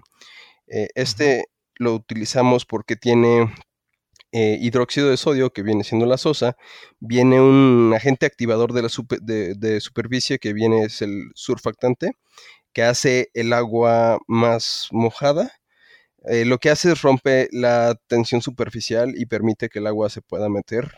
este 0.67 1.45
lo 1.77 1.95
utilizamos 1.95 2.63
porque 2.63 2.95
tiene 2.95 3.51
hidróxido 4.31 5.09
de 5.09 5.17
sodio, 5.17 5.51
que 5.51 5.63
viene 5.63 5.83
siendo 5.83 6.05
la 6.05 6.17
sosa, 6.17 6.55
viene 6.99 7.41
un 7.41 7.93
agente 7.95 8.25
activador 8.25 8.73
de, 8.73 8.81
la 8.83 8.89
de, 9.21 9.81
superficie, 9.81 10.39
que 10.39 10.53
viene 10.53 10.85
es 10.85 11.01
el 11.01 11.31
surfactante, 11.35 12.13
que 12.73 12.83
hace 12.83 13.29
el 13.33 13.53
agua 13.53 14.19
más 14.27 14.87
mojada 14.91 15.51
eh, 16.25 16.45
lo 16.45 16.59
que 16.59 16.69
hace 16.69 16.91
es 16.91 17.01
rompe 17.01 17.47
la 17.51 17.95
tensión 18.07 18.41
superficial 18.41 19.13
y 19.15 19.25
permite 19.25 19.69
que 19.69 19.79
el 19.79 19.87
agua 19.87 20.09
se 20.09 20.21
pueda 20.21 20.49
meter 20.49 20.91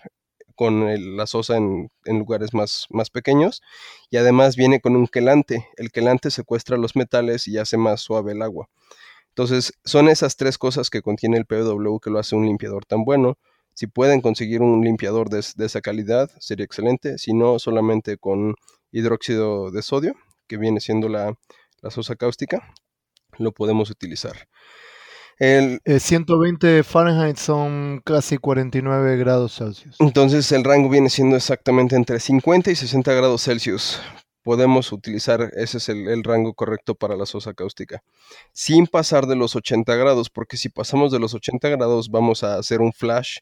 con 0.56 1.18
la 1.18 1.28
sosa 1.28 1.56
en, 1.58 1.90
lugares 2.06 2.54
más, 2.54 2.88
más, 2.90 3.10
pequeños 3.10 3.62
y 4.10 4.18
además 4.18 4.56
viene 4.56 4.82
con 4.82 4.96
un 4.96 5.08
quelante. 5.08 5.68
El 5.78 5.92
quelante 5.92 6.30
secuestra 6.30 6.78
los 6.78 6.96
metales 6.96 7.48
y 7.48 7.58
hace 7.58 7.78
más 7.78 8.02
suave 8.02 8.34
el 8.34 8.42
agua. 8.42 8.70
Entonces 9.36 9.74
son 9.84 10.10
esas 10.10 10.38
tres 10.38 10.60
cosas 10.60 10.92
que 10.92 11.02
contiene 11.02 11.38
el 11.38 11.46
PW 11.46 11.98
que 12.00 12.12
lo 12.12 12.20
hace 12.20 12.36
un 12.36 12.46
limpiador 12.46 12.86
tan 12.86 13.04
bueno. 13.04 13.40
Si 13.74 13.88
pueden 13.88 14.22
conseguir 14.22 14.62
un 14.62 14.84
limpiador 14.84 15.30
de, 15.30 15.40
esa 15.40 15.82
calidad 15.82 16.30
sería 16.40 16.66
excelente, 16.66 17.18
si 17.18 17.34
no 17.34 17.58
solamente 17.58 18.18
con 18.18 18.54
hidróxido 18.92 19.72
de 19.72 19.82
sodio, 19.82 20.14
que 20.48 20.58
viene 20.58 20.80
siendo 20.80 21.10
la, 21.10 21.34
la 21.82 21.90
sosa 21.90 22.16
cáustica, 22.16 22.62
lo 23.40 23.52
podemos 23.52 23.90
utilizar. 23.90 24.48
El, 25.40 25.82
120 25.84 26.80
eh, 26.80 26.84
Fahrenheit 26.84 27.38
son 27.38 28.04
casi 28.06 28.38
49 28.38 29.18
grados 29.18 29.56
Celsius. 29.56 29.96
Entonces 30.00 30.52
el 30.52 30.64
rango 30.64 30.90
viene 30.90 31.10
siendo 31.10 31.36
exactamente 31.36 31.96
entre 31.96 32.20
50 32.20 32.70
y 32.70 32.76
60 32.76 33.12
grados 33.14 33.44
Celsius. 33.44 34.00
Podemos 34.44 34.92
utilizar, 34.92 35.52
ese 35.56 35.78
es 35.78 35.90
el, 35.90 36.24
rango 36.24 36.54
correcto 36.54 36.96
para 36.96 37.16
la 37.16 37.26
sosa 37.26 37.54
cáustica, 37.54 38.04
sin 38.52 38.88
pasar 38.88 39.26
de 39.26 39.36
los 39.38 39.56
80 39.56 39.96
grados, 39.96 40.30
porque 40.30 40.58
si 40.58 40.70
pasamos 40.70 41.12
de 41.12 41.20
los 41.20 41.34
80 41.34 41.70
grados 41.70 42.10
vamos 42.10 42.44
a 42.44 42.58
hacer 42.58 42.82
un 42.82 42.94
flash 42.94 43.38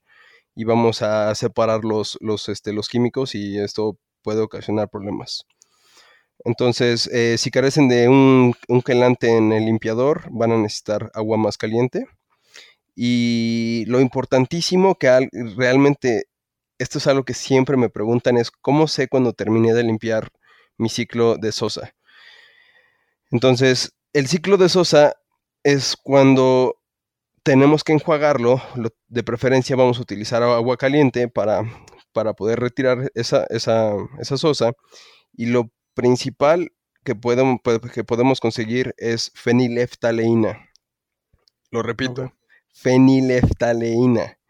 y 0.56 0.64
vamos 0.64 1.02
a 1.02 1.34
separar 1.36 1.84
los, 1.84 2.18
los, 2.22 2.50
este, 2.50 2.74
los 2.74 2.88
químicos 2.88 3.36
y 3.36 3.58
esto 3.58 3.98
puede 4.22 4.42
ocasionar 4.42 4.90
problemas. 4.90 5.46
Entonces, 6.44 7.08
eh, 7.08 7.38
si 7.38 7.52
carecen 7.52 7.88
de 7.88 8.08
un, 8.08 8.54
un, 8.68 8.82
quelante 8.82 9.36
en 9.38 9.52
el 9.52 9.66
limpiador, 9.66 10.24
van 10.32 10.52
a 10.52 10.58
necesitar 10.58 11.12
agua 11.14 11.38
más 11.38 11.58
caliente. 11.58 12.06
Y 12.96 13.86
lo 13.88 14.02
importantísimo 14.02 14.96
que 14.96 15.30
realmente, 15.56 16.26
esto 16.80 16.98
es 16.98 17.08
algo 17.08 17.24
que 17.24 17.34
siempre 17.34 17.78
me 17.78 17.90
preguntan, 17.90 18.38
es 18.38 18.52
cómo 18.52 18.88
sé 18.88 19.08
cuando 19.08 19.34
terminé 19.34 19.74
de 19.74 19.84
limpiar 19.84 20.32
mi 20.82 20.90
ciclo 20.90 21.38
de 21.38 21.52
sosa. 21.52 21.94
Entonces, 23.30 23.94
el 24.14 24.28
ciclo 24.28 24.58
de 24.58 24.68
sosa 24.68 25.14
es 25.64 25.96
cuando 25.96 26.76
tenemos 27.44 27.84
que 27.84 27.94
enjuagarlo, 27.94 28.62
de 29.08 29.24
preferencia 29.24 29.76
vamos 29.76 30.00
a 30.00 30.02
utilizar 30.02 30.44
agua 30.44 30.78
caliente 30.78 31.28
para, 31.28 31.64
para 32.12 32.34
poder 32.34 32.60
retirar 32.60 33.12
esa, 33.14 33.46
esa, 33.50 33.94
esa 34.20 34.38
sosa 34.38 34.74
y 35.34 35.46
lo 35.46 35.72
principal 35.94 36.74
que 37.04 37.16
podemos, 37.16 37.60
que 37.94 38.04
podemos 38.04 38.40
conseguir 38.40 38.94
es 38.98 39.32
fenileftaleína. 39.36 40.70
Lo 41.70 41.84
repito, 41.84 42.34
fenileftaleína. 42.74 44.41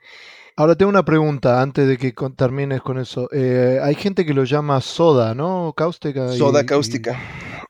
Ahora 0.57 0.75
tengo 0.75 0.89
una 0.89 1.05
pregunta 1.05 1.61
antes 1.61 1.87
de 1.87 1.97
que 1.97 2.13
termines 2.35 2.81
con 2.81 2.97
eso. 2.99 3.27
Eh, 3.31 3.79
hay 3.81 3.95
gente 3.95 4.25
que 4.25 4.33
lo 4.33 4.43
llama 4.43 4.81
soda, 4.81 5.33
¿no? 5.33 5.73
Cáustica. 5.75 6.31
Soda 6.33 6.65
cáustica. 6.65 7.19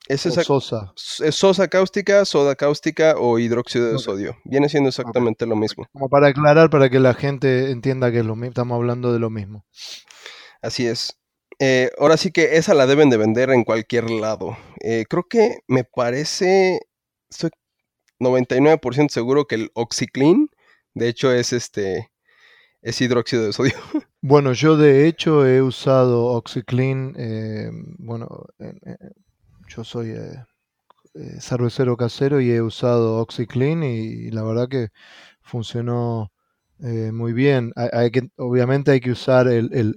Es, 0.08 0.26
esa- 0.26 0.44
sosa. 0.44 0.92
es 1.24 1.36
sosa 1.36 1.68
cáustica, 1.70 2.26
soda 2.26 2.56
cáustica 2.56 3.16
o 3.18 3.40
hidróxido 3.40 3.94
de 3.94 4.00
sodio. 4.00 4.36
Viene 4.44 4.68
siendo 4.68 4.90
exactamente 4.90 5.46
lo 5.46 5.56
mismo. 5.56 5.86
Como 5.94 6.10
para 6.10 6.28
aclarar, 6.28 6.70
para 6.70 6.90
que 6.90 7.00
la 7.00 7.14
gente 7.14 7.72
entienda 7.72 8.12
que 8.12 8.20
es 8.20 8.26
lo 8.26 8.36
mismo, 8.36 8.50
estamos 8.50 8.76
hablando 8.76 9.14
de 9.14 9.20
lo 9.20 9.30
mismo. 9.30 9.64
Así 10.62 10.86
es. 10.88 11.18
Eh, 11.60 11.92
ahora 12.00 12.18
sí 12.18 12.32
que 12.32 12.58
esa 12.58 12.74
la 12.74 12.88
deben 12.88 13.10
de 13.10 13.18
vender 13.18 13.52
en 13.52 13.64
cualquier 13.64 14.10
lado. 14.10 14.58
Eh, 14.82 15.06
creo 15.08 15.28
que 15.30 15.60
me 15.68 15.84
parece, 15.84 16.80
estoy 17.30 17.52
99% 18.20 19.10
seguro 19.10 19.46
que 19.46 19.56
el 19.56 19.72
OxyClean, 19.76 20.50
de 20.94 21.08
hecho, 21.08 21.32
es 21.32 21.54
este, 21.54 22.10
es 22.82 23.00
hidróxido 23.02 23.46
de 23.46 23.54
sodio. 23.54 23.74
Bueno, 24.24 24.54
yo 24.54 24.78
de 24.78 25.08
hecho 25.08 25.48
he 25.48 25.64
usado 25.64 26.26
OxyClean, 26.28 27.16
eh, 27.18 27.72
bueno, 27.98 28.46
en- 28.60 28.80
en- 28.86 28.98
yo 29.68 29.84
soy 29.84 30.12
eh, 30.12 30.46
eh, 31.16 31.38
cervecero 31.42 31.98
casero 31.98 32.42
y 32.42 32.52
he 32.52 32.62
usado 32.62 33.20
OxyClean 33.20 33.84
y, 33.84 34.32
la 34.32 34.44
verdad 34.44 34.70
que 34.70 34.90
funcionó 35.42 36.32
eh, 36.82 37.12
muy 37.14 37.34
bien. 37.34 37.74
Hay, 37.76 37.92
que, 38.12 38.30
obviamente 38.38 38.92
hay 38.92 39.02
que 39.02 39.12
usar 39.12 39.48
el, 39.48 39.72
el, 39.74 39.96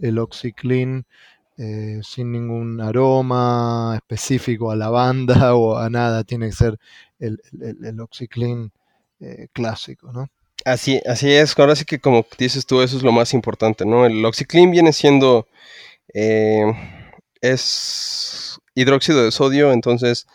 eh, 1.59 2.01
sin 2.03 2.33
ningún 2.33 2.81
aroma 2.81 3.95
específico 3.97 4.71
a 4.71 4.77
lavanda 4.77 5.55
o 5.57 5.77
a 5.79 5.91
nada, 5.91 6.25
tiene 6.25 6.47
que 6.49 6.53
ser 6.57 6.79
el, 7.19 7.41
el, 7.61 7.85
eh, 9.21 9.49
clásico, 9.53 10.13
¿no? 10.13 10.29
Así, 10.65 11.01
así 11.07 11.31
es, 11.31 11.59
ahora 11.59 11.77
sí 11.77 11.85
que 11.85 12.01
como 12.01 12.27
dices 12.39 12.65
tú, 12.65 12.81
eso 12.81 12.97
es 12.97 13.03
lo 13.03 13.13
más 13.13 13.35
importante, 13.35 13.85
¿no? 13.85 14.07
El 14.07 14.25
OxyClean 14.25 14.71
viene 14.71 14.95
siendo, 14.95 15.47
eh, 16.15 16.65
es 17.43 18.59
hidróxido 18.75 19.23
de 19.25 19.31
sodio, 19.31 19.73
entonces 19.73 20.27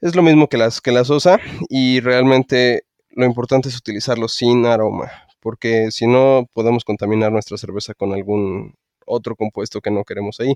es 0.00 0.14
lo 0.16 0.22
mismo 0.22 0.48
que 0.48 0.56
las, 0.56 0.80
que 0.80 0.92
la 0.92 1.04
sosa 1.04 1.38
y 1.68 2.00
realmente 2.00 2.84
lo 3.10 3.26
importante 3.26 3.68
es 3.68 3.76
utilizarlo 3.76 4.28
sin 4.28 4.64
aroma, 4.64 5.12
porque 5.40 5.90
si 5.90 6.06
no 6.06 6.48
podemos 6.54 6.84
contaminar 6.84 7.30
nuestra 7.32 7.58
cerveza 7.58 7.92
con 7.92 8.14
algún 8.14 8.76
otro 9.06 9.36
compuesto 9.36 9.82
que 9.82 9.90
no 9.90 10.04
queremos 10.04 10.40
ahí. 10.40 10.54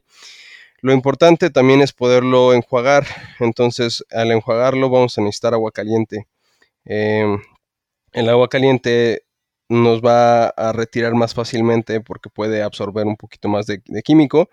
Lo 0.81 0.93
importante 0.95 1.51
también 1.51 1.83
es 1.83 1.93
poderlo 1.93 2.55
enjuagar, 2.55 3.07
entonces 3.41 4.05
al 4.11 4.33
enjuagarlo 4.33 4.89
vamos 4.91 5.19
a 5.19 5.23
necesitar 5.23 5.55
agua 5.55 5.73
caliente. 5.73 6.27
Eh, 6.87 7.27
el 8.15 8.29
agua 8.29 8.49
caliente 8.49 9.25
nos 9.69 10.01
va 10.01 10.47
a 10.47 10.73
retirar 10.73 11.15
más 11.15 11.35
fácilmente 11.35 12.01
porque 12.01 12.31
puede 12.31 12.63
absorber 12.63 13.07
un 13.07 13.17
poquito 13.17 13.49
más 13.49 13.67
de, 13.67 13.83
químico. 14.03 14.49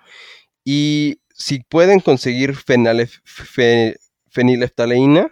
Y 0.65 1.21
si 1.29 1.61
pueden 1.61 1.99
conseguir 1.99 2.55
fenalef, 2.55 3.19
fe, 3.23 3.97
fenileftaleína, 4.29 5.31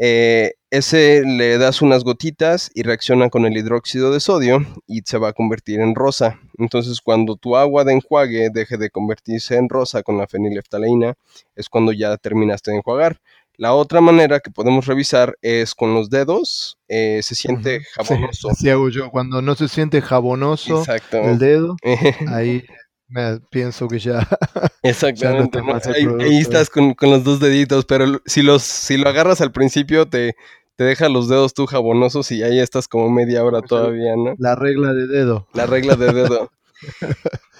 eh, 0.00 0.52
ese 0.70 1.24
le 1.24 1.58
das 1.58 1.82
unas 1.82 2.04
gotitas 2.04 2.70
y 2.74 2.82
reacciona 2.82 3.30
con 3.30 3.46
el 3.46 3.56
hidróxido 3.56 4.12
de 4.12 4.20
sodio 4.20 4.60
y 4.86 5.00
se 5.04 5.18
va 5.18 5.30
a 5.30 5.32
convertir 5.32 5.80
en 5.80 5.94
rosa. 5.94 6.38
Entonces, 6.58 7.00
cuando 7.00 7.36
tu 7.36 7.56
agua 7.56 7.84
de 7.84 7.94
enjuague 7.94 8.50
deje 8.52 8.76
de 8.76 8.90
convertirse 8.90 9.56
en 9.56 9.68
rosa 9.68 10.02
con 10.02 10.18
la 10.18 10.26
fenileftaleína, 10.28 11.14
es 11.56 11.68
cuando 11.68 11.92
ya 11.92 12.16
terminaste 12.16 12.70
de 12.70 12.76
enjuagar. 12.78 13.20
La 13.58 13.74
otra 13.74 14.00
manera 14.00 14.38
que 14.40 14.50
podemos 14.52 14.86
revisar 14.86 15.36
es 15.42 15.74
con 15.74 15.92
los 15.92 16.08
dedos. 16.10 16.78
Eh, 16.88 17.20
se 17.22 17.34
siente 17.34 17.82
jabonoso. 17.92 18.48
Sí, 18.50 18.54
así 18.54 18.70
hago 18.70 18.88
yo. 18.88 19.10
Cuando 19.10 19.42
no 19.42 19.54
se 19.56 19.66
siente 19.68 20.00
jabonoso 20.00 20.78
Exacto. 20.78 21.18
el 21.18 21.38
dedo, 21.38 21.76
ahí 22.28 22.64
me 23.08 23.40
pienso 23.50 23.88
que 23.88 23.98
ya. 23.98 24.26
Exactamente. 24.82 25.58
Ahí, 26.20 26.38
estás 26.38 26.70
con, 26.70 26.94
con 26.94 27.10
los 27.10 27.24
dos 27.24 27.40
deditos, 27.40 27.84
pero 27.84 28.20
si, 28.26 28.42
los, 28.42 28.62
si 28.62 28.96
lo 28.96 29.08
agarras 29.08 29.40
al 29.40 29.50
principio, 29.50 30.08
te, 30.08 30.36
te 30.76 30.84
deja 30.84 31.08
los 31.08 31.28
dedos 31.28 31.52
tú 31.52 31.66
jabonosos 31.66 32.30
y 32.30 32.44
ahí 32.44 32.60
estás 32.60 32.86
como 32.86 33.10
media 33.10 33.42
hora 33.44 33.58
si- 33.60 33.66
todavía, 33.66 34.14
¿no? 34.16 34.34
La 34.38 34.54
regla 34.54 34.94
de 34.94 35.08
dedo. 35.08 35.48
La 35.52 35.66
regla 35.66 35.96
de 35.96 36.12
dedo. 36.12 36.50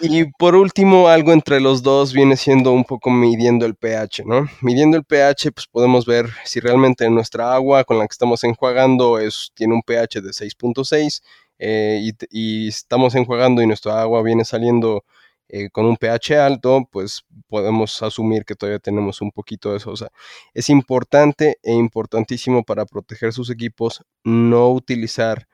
Y 0.00 0.26
por 0.32 0.54
último, 0.54 1.08
algo 1.08 1.32
entre 1.32 1.60
los 1.60 1.82
dos 1.82 2.12
viene 2.12 2.36
siendo 2.36 2.72
un 2.72 2.84
poco 2.84 3.10
midiendo 3.10 3.66
el 3.66 3.74
pH, 3.74 4.24
¿no? 4.24 4.48
Midiendo 4.60 4.96
el 4.96 5.04
pH, 5.04 5.50
pues 5.52 5.66
podemos 5.66 6.06
ver 6.06 6.30
si 6.44 6.60
realmente 6.60 7.08
nuestra 7.10 7.52
agua 7.52 7.84
con 7.84 7.98
la 7.98 8.06
que 8.06 8.12
estamos 8.12 8.44
enjuagando 8.44 9.18
es, 9.18 9.50
tiene 9.54 9.74
un 9.74 9.82
pH 9.82 10.20
de 10.20 10.30
6.6 10.30 11.22
eh, 11.58 12.00
y, 12.00 12.12
y 12.30 12.68
estamos 12.68 13.14
enjuagando 13.16 13.60
y 13.60 13.66
nuestra 13.66 14.00
agua 14.00 14.22
viene 14.22 14.44
saliendo 14.44 15.04
eh, 15.50 15.70
con 15.70 15.86
un 15.86 15.96
pH 15.96 16.38
alto, 16.38 16.86
pues 16.92 17.24
podemos 17.48 18.02
asumir 18.02 18.44
que 18.44 18.54
todavía 18.54 18.78
tenemos 18.80 19.22
un 19.22 19.32
poquito 19.32 19.70
de 19.70 19.78
eso. 19.78 19.90
O 19.90 19.96
sea, 19.96 20.10
es 20.52 20.68
importante 20.68 21.58
e 21.62 21.72
importantísimo 21.72 22.64
para 22.64 22.84
proteger 22.84 23.32
sus 23.32 23.48
equipos 23.48 24.02
no 24.24 24.70
utilizar 24.70 25.48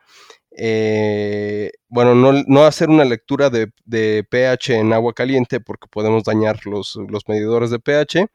eh, 0.56 1.72
bueno, 1.88 2.14
no, 2.14 2.32
no 2.46 2.64
hacer 2.64 2.88
una 2.88 3.04
lectura 3.04 3.50
de, 3.50 3.72
de 3.84 4.24
pH 4.28 4.78
en 4.78 4.92
agua 4.92 5.12
caliente 5.14 5.60
porque 5.60 5.86
podemos 5.90 6.24
dañar 6.24 6.66
los, 6.66 6.96
los 7.08 7.28
medidores 7.28 7.70
de 7.70 7.78
pH 7.80 8.28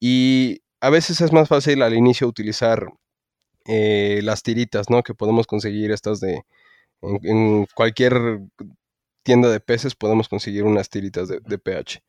y 0.00 0.60
a 0.80 0.90
veces 0.90 1.20
es 1.20 1.32
más 1.32 1.48
fácil 1.48 1.82
al 1.82 1.94
inicio 1.94 2.28
utilizar 2.28 2.86
eh, 3.66 4.20
las 4.22 4.42
tiritas, 4.42 4.90
¿no? 4.90 5.02
Que 5.02 5.14
podemos 5.14 5.46
conseguir 5.46 5.90
estas 5.90 6.20
de, 6.20 6.42
en, 7.02 7.20
en 7.24 7.66
cualquier 7.74 8.40
tienda 9.22 9.48
de 9.50 9.60
peces 9.60 9.94
podemos 9.96 10.28
conseguir 10.28 10.64
unas 10.64 10.88
tiritas 10.88 11.28
de, 11.28 11.40
de 11.40 11.58
pH. 11.58 12.00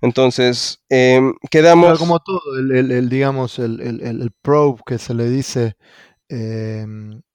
Entonces, 0.00 0.82
em, 0.88 1.32
quedamos... 1.50 1.86
Pero 1.86 1.98
como 1.98 2.20
todo, 2.20 2.40
el, 2.58 2.72
el- 2.72 2.92
el, 2.92 3.08
digamos, 3.08 3.58
el- 3.58 3.80
el 3.80 4.30
probe 4.42 4.80
que 4.86 4.98
se 4.98 5.14
le 5.14 5.28
dice, 5.30 5.76
eh, 6.28 6.86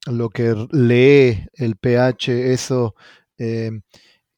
lo 0.07 0.29
que 0.29 0.55
lee 0.71 1.45
el 1.53 1.75
pH, 1.77 2.51
eso, 2.53 2.95
eh, 3.37 3.71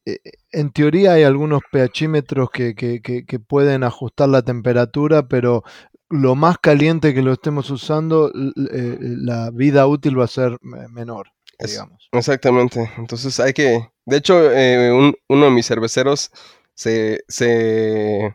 eh, 0.06 0.18
en 0.52 0.70
teoría 0.72 1.12
hay 1.14 1.22
algunos 1.24 1.62
pHímetros 1.72 2.50
que, 2.50 2.74
que- 2.74 3.00
que- 3.02 3.24
que 3.24 3.38
pueden 3.40 3.84
ajustar 3.84 4.28
la 4.28 4.42
temperatura, 4.42 5.26
pero 5.28 5.62
lo 6.10 6.34
más 6.34 6.58
caliente 6.58 7.14
que 7.14 7.22
lo 7.22 7.32
estemos 7.32 7.70
usando, 7.70 8.30
eh, 8.30 8.98
la 9.00 9.50
vida 9.50 9.86
útil 9.86 10.18
va 10.20 10.24
a 10.24 10.28
ser 10.28 10.58
me- 10.60 10.86
menor, 10.88 11.28
Es- 11.58 11.72
digamos. 11.72 12.08
Exactamente. 12.12 12.90
Entonces 12.98 13.40
hay 13.40 13.52
que. 13.52 13.88
De 14.06 14.16
hecho, 14.18 14.52
eh, 14.52 14.92
un- 14.92 15.14
uno 15.28 15.46
de 15.46 15.50
mis 15.50 15.66
cerveceros 15.66 16.30
se, 16.74 17.24
se 17.28 18.34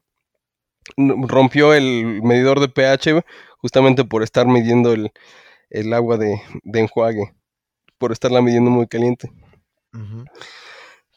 rompió 0.98 1.74
el 1.74 2.22
medidor 2.24 2.60
de 2.60 2.70
pH 2.70 3.24
justamente 3.60 4.04
por 4.06 4.24
estar 4.24 4.48
midiendo 4.48 4.94
el, 4.94 5.12
el 5.70 5.94
agua 5.94 6.18
de, 6.18 6.42
de 6.64 6.80
enjuague, 6.80 7.34
por 7.98 8.12
estarla 8.12 8.42
midiendo 8.42 8.70
muy 8.70 8.88
caliente. 8.88 9.32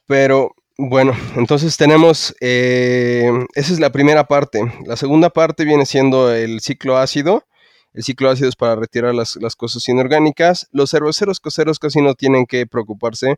Pero 0.06 0.54
bueno, 0.78 1.14
entonces 1.36 1.76
tenemos, 1.76 2.34
eh, 2.40 3.30
esa 3.54 3.72
es 3.72 3.80
la 3.80 3.92
primera 3.92 4.26
parte. 4.26 4.60
La 4.86 4.96
segunda 4.96 5.30
parte 5.30 5.64
viene 5.64 5.86
siendo 5.86 6.32
el 6.32 6.60
ciclo 6.60 6.98
ácido. 6.98 7.44
El 7.92 8.02
ciclo 8.02 8.30
ácido 8.30 8.48
es 8.48 8.56
para 8.56 8.74
retirar 8.74 9.14
las, 9.14 9.36
las 9.36 9.54
cosas 9.54 9.86
inorgánicas. 9.88 10.68
Los 10.72 10.90
cerveceros 10.90 11.40
caseros 11.40 11.78
casi 11.78 12.00
no 12.00 12.14
tienen 12.14 12.46
que 12.46 12.66
preocuparse 12.66 13.36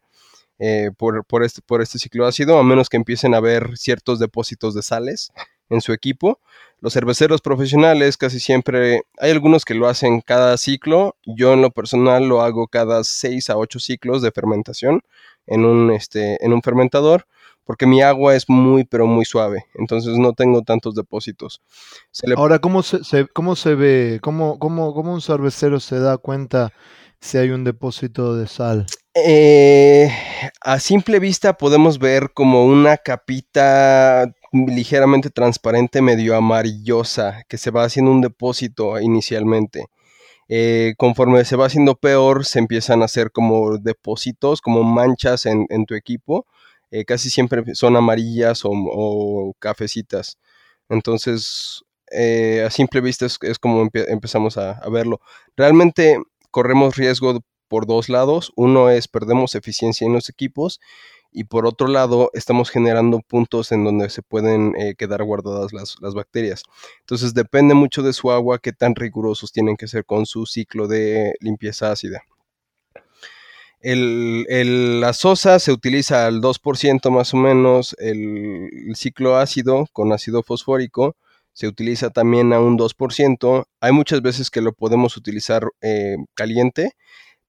eh, 0.58 0.90
por, 0.96 1.24
por 1.24 1.42
este, 1.42 1.60
por 1.62 1.82
este 1.82 1.98
ciclo 1.98 2.26
ácido, 2.26 2.58
a 2.58 2.62
menos 2.62 2.88
que 2.88 2.96
empiecen 2.96 3.34
a 3.34 3.38
haber 3.38 3.76
ciertos 3.76 4.20
depósitos 4.20 4.74
de 4.74 4.82
sales 4.82 5.32
en 5.70 5.80
su 5.80 5.92
equipo. 5.92 6.40
Los 6.80 6.92
cerveceros 6.92 7.40
profesionales 7.40 8.16
casi 8.16 8.40
siempre, 8.40 9.02
hay 9.18 9.30
algunos 9.30 9.64
que 9.64 9.74
lo 9.74 9.88
hacen 9.88 10.20
cada 10.20 10.56
ciclo. 10.58 11.16
Yo 11.24 11.54
en 11.54 11.62
lo 11.62 11.70
personal 11.70 12.28
lo 12.28 12.42
hago 12.42 12.66
cada 12.68 13.04
6 13.04 13.48
a 13.50 13.56
8 13.56 13.78
ciclos 13.80 14.20
de 14.22 14.30
fermentación 14.32 15.00
en 15.46 15.64
un, 15.64 15.90
este, 15.90 16.44
en 16.44 16.52
un 16.52 16.62
fermentador 16.62 17.26
porque 17.66 17.86
mi 17.86 18.02
agua 18.02 18.34
es 18.36 18.50
muy 18.50 18.84
pero 18.84 19.06
muy 19.06 19.24
suave, 19.24 19.64
entonces 19.74 20.18
no 20.18 20.34
tengo 20.34 20.60
tantos 20.60 20.94
depósitos. 20.94 21.62
Se 22.10 22.26
le- 22.28 22.34
Ahora, 22.36 22.58
¿cómo 22.58 22.82
se, 22.82 23.02
se- 23.04 23.26
cómo 23.28 23.56
se 23.56 23.74
ve, 23.74 24.18
cómo, 24.22 24.58
cómo, 24.58 24.92
cómo 24.92 25.14
un 25.14 25.22
cervecero 25.22 25.80
se 25.80 25.98
da 25.98 26.18
cuenta 26.18 26.74
si 27.20 27.38
hay 27.38 27.48
un 27.48 27.64
depósito 27.64 28.36
de 28.36 28.48
sal? 28.48 28.84
Eh, 29.14 30.10
a 30.60 30.78
simple 30.78 31.18
vista 31.20 31.54
podemos 31.56 31.98
ver 31.98 32.32
como 32.34 32.66
una 32.66 32.98
capita 32.98 34.30
ligeramente 34.54 35.30
transparente, 35.30 36.00
medio 36.00 36.36
amarillosa, 36.36 37.42
que 37.48 37.58
se 37.58 37.70
va 37.70 37.84
haciendo 37.84 38.12
un 38.12 38.20
depósito 38.22 38.98
inicialmente. 39.00 39.86
Eh, 40.48 40.94
conforme 40.98 41.44
se 41.44 41.56
va 41.56 41.66
haciendo 41.66 41.96
peor, 41.96 42.44
se 42.44 42.58
empiezan 42.60 43.02
a 43.02 43.06
hacer 43.06 43.30
como 43.32 43.78
depósitos, 43.78 44.60
como 44.60 44.82
manchas 44.84 45.46
en, 45.46 45.66
en 45.70 45.86
tu 45.86 45.94
equipo. 45.94 46.46
Eh, 46.90 47.04
casi 47.04 47.30
siempre 47.30 47.74
son 47.74 47.96
amarillas 47.96 48.62
o, 48.64 49.54
cafecitas. 49.58 50.38
Entonces, 50.88 51.82
eh, 52.12 52.62
a 52.66 52.70
simple 52.70 53.00
vista 53.00 53.26
es, 53.26 53.38
es 53.42 53.58
como 53.58 53.82
empe- 53.84 54.06
empezamos 54.08 54.58
a, 54.58 54.72
a 54.72 54.88
verlo. 54.90 55.20
Realmente 55.56 56.18
corremos 56.50 56.96
riesgo 56.96 57.40
por 57.68 57.86
dos 57.86 58.08
lados. 58.08 58.52
Uno 58.56 58.90
es 58.90 59.08
perdemos 59.08 59.54
eficiencia 59.54 60.06
en 60.06 60.12
los 60.12 60.28
equipos 60.28 60.80
y 61.34 61.44
por 61.44 61.66
otro 61.66 61.88
lado 61.88 62.30
estamos 62.32 62.70
generando 62.70 63.18
puntos 63.18 63.72
en 63.72 63.84
donde 63.84 64.08
se 64.08 64.22
pueden 64.22 64.74
eh, 64.76 64.94
quedar 64.96 65.24
guardadas 65.24 65.72
las, 65.72 66.14
bacterias. 66.14 66.62
Entonces 67.00 67.34
depende 67.34 67.74
mucho 67.74 68.02
de 68.02 68.12
su 68.12 68.30
agua 68.30 68.60
qué 68.60 68.72
tan 68.72 68.94
rigurosos 68.94 69.50
tienen 69.50 69.76
que 69.76 69.88
ser 69.88 70.04
con 70.04 70.26
su 70.26 70.46
ciclo 70.46 70.86
de 70.86 71.34
limpieza 71.40 71.90
ácida. 71.90 72.22
El, 73.80 75.00
la 75.00 75.12
sosa 75.12 75.58
se 75.58 75.72
utiliza 75.72 76.26
al 76.26 76.40
2% 76.40 77.10
más 77.10 77.34
o 77.34 77.36
menos, 77.36 77.96
el, 77.98 78.94
ciclo 78.94 79.36
ácido 79.36 79.86
con 79.92 80.12
ácido 80.12 80.42
fosfórico 80.42 81.16
se 81.52 81.68
utiliza 81.68 82.10
también 82.10 82.52
a 82.52 82.60
un 82.60 82.78
2%. 82.78 83.66
Hay 83.80 83.92
muchas 83.92 84.22
veces 84.22 84.50
que 84.50 84.60
lo 84.60 84.72
podemos 84.72 85.16
utilizar 85.16 85.68
eh, 85.82 86.16
caliente, 86.34 86.92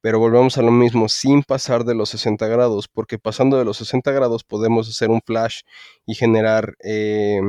pero 0.05 0.19
volvemos 0.19 0.55
a 0.59 0.61
lo 0.61 0.69
mismo, 0.69 1.09
sin 1.09 1.41
pasar 1.41 1.83
de 1.83 1.95
los 1.95 2.09
60 2.09 2.45
grados, 2.45 2.87
porque 2.87 3.17
pasando 3.17 3.57
de 3.57 3.65
los 3.65 3.77
60 3.77 4.11
grados 4.11 4.43
podemos 4.43 4.87
hacer 4.87 5.09
un 5.09 5.19
flash 5.25 5.61
y 6.05 6.13
generar 6.13 6.75
eh, 6.83 7.41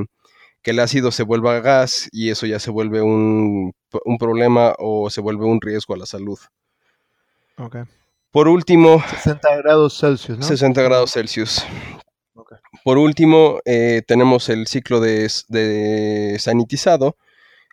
que 0.63 0.71
el 0.71 0.81
ácido 0.81 1.11
se 1.11 1.23
vuelva 1.23 1.61
gas 1.61 2.09
y 2.13 2.31
eso 2.31 2.47
ya 2.47 2.59
se 2.59 2.71
vuelve 2.71 3.03
un, 3.03 3.75
un 4.07 4.17
problema 4.17 4.75
o 4.79 5.11
se 5.11 5.21
vuelve 5.21 5.45
un 5.45 5.61
riesgo 5.61 5.93
a 5.93 5.99
la 5.99 6.07
salud. 6.07 6.39
Okay. 7.59 7.83
Por 8.31 8.49
último... 8.49 9.05
60 9.07 9.57
grados 9.57 9.99
Celsius, 10.01 10.39
¿no? 10.39 10.43
60 10.47 10.81
grados 10.81 11.13
Celsius. 11.13 11.63
Por 12.85 12.97
último, 12.97 13.59
eh, 13.67 14.01
tenemos 14.07 14.49
el 14.49 14.67
ciclo 14.67 15.01
de, 15.01 16.37
sanitizado. 16.39 17.19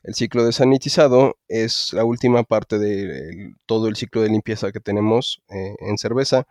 El 0.04 0.16
ciclo 0.16 0.46
de 0.46 0.52
sanitizado 0.52 1.38
es 1.48 1.94
la 1.94 2.04
última 2.04 2.44
parte 2.44 2.78
de 2.78 3.54
todo 3.66 3.88
el 3.88 3.96
ciclo 3.96 4.22
de 4.22 4.30
limpieza 4.30 4.72
que 4.74 4.82
tenemos 4.82 5.42
eh, 5.50 5.76
en 5.80 5.98
cerveza. 5.98 6.46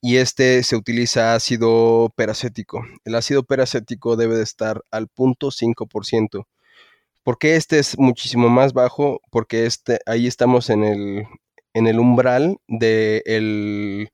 Y 0.00 0.18
este 0.18 0.62
se 0.62 0.76
utiliza 0.76 1.34
ácido 1.34 2.12
peracético. 2.16 2.84
El 3.04 3.16
ácido 3.16 3.42
peracético 3.42 4.16
debe 4.16 4.36
de 4.36 4.44
estar 4.44 4.82
al 4.92 5.08
punto 5.08 5.50
5%. 5.50 6.46
¿Por 7.24 7.38
qué 7.38 7.56
este 7.56 7.80
es 7.80 7.98
muchísimo 7.98 8.48
más 8.48 8.72
bajo? 8.72 9.20
Porque 9.30 9.66
este, 9.66 9.98
ahí 10.06 10.28
estamos 10.28 10.70
en 10.70 10.84
el, 10.84 11.26
en 11.74 11.88
el 11.88 11.98
umbral 11.98 12.58
de 12.68 13.22
el, 13.26 14.10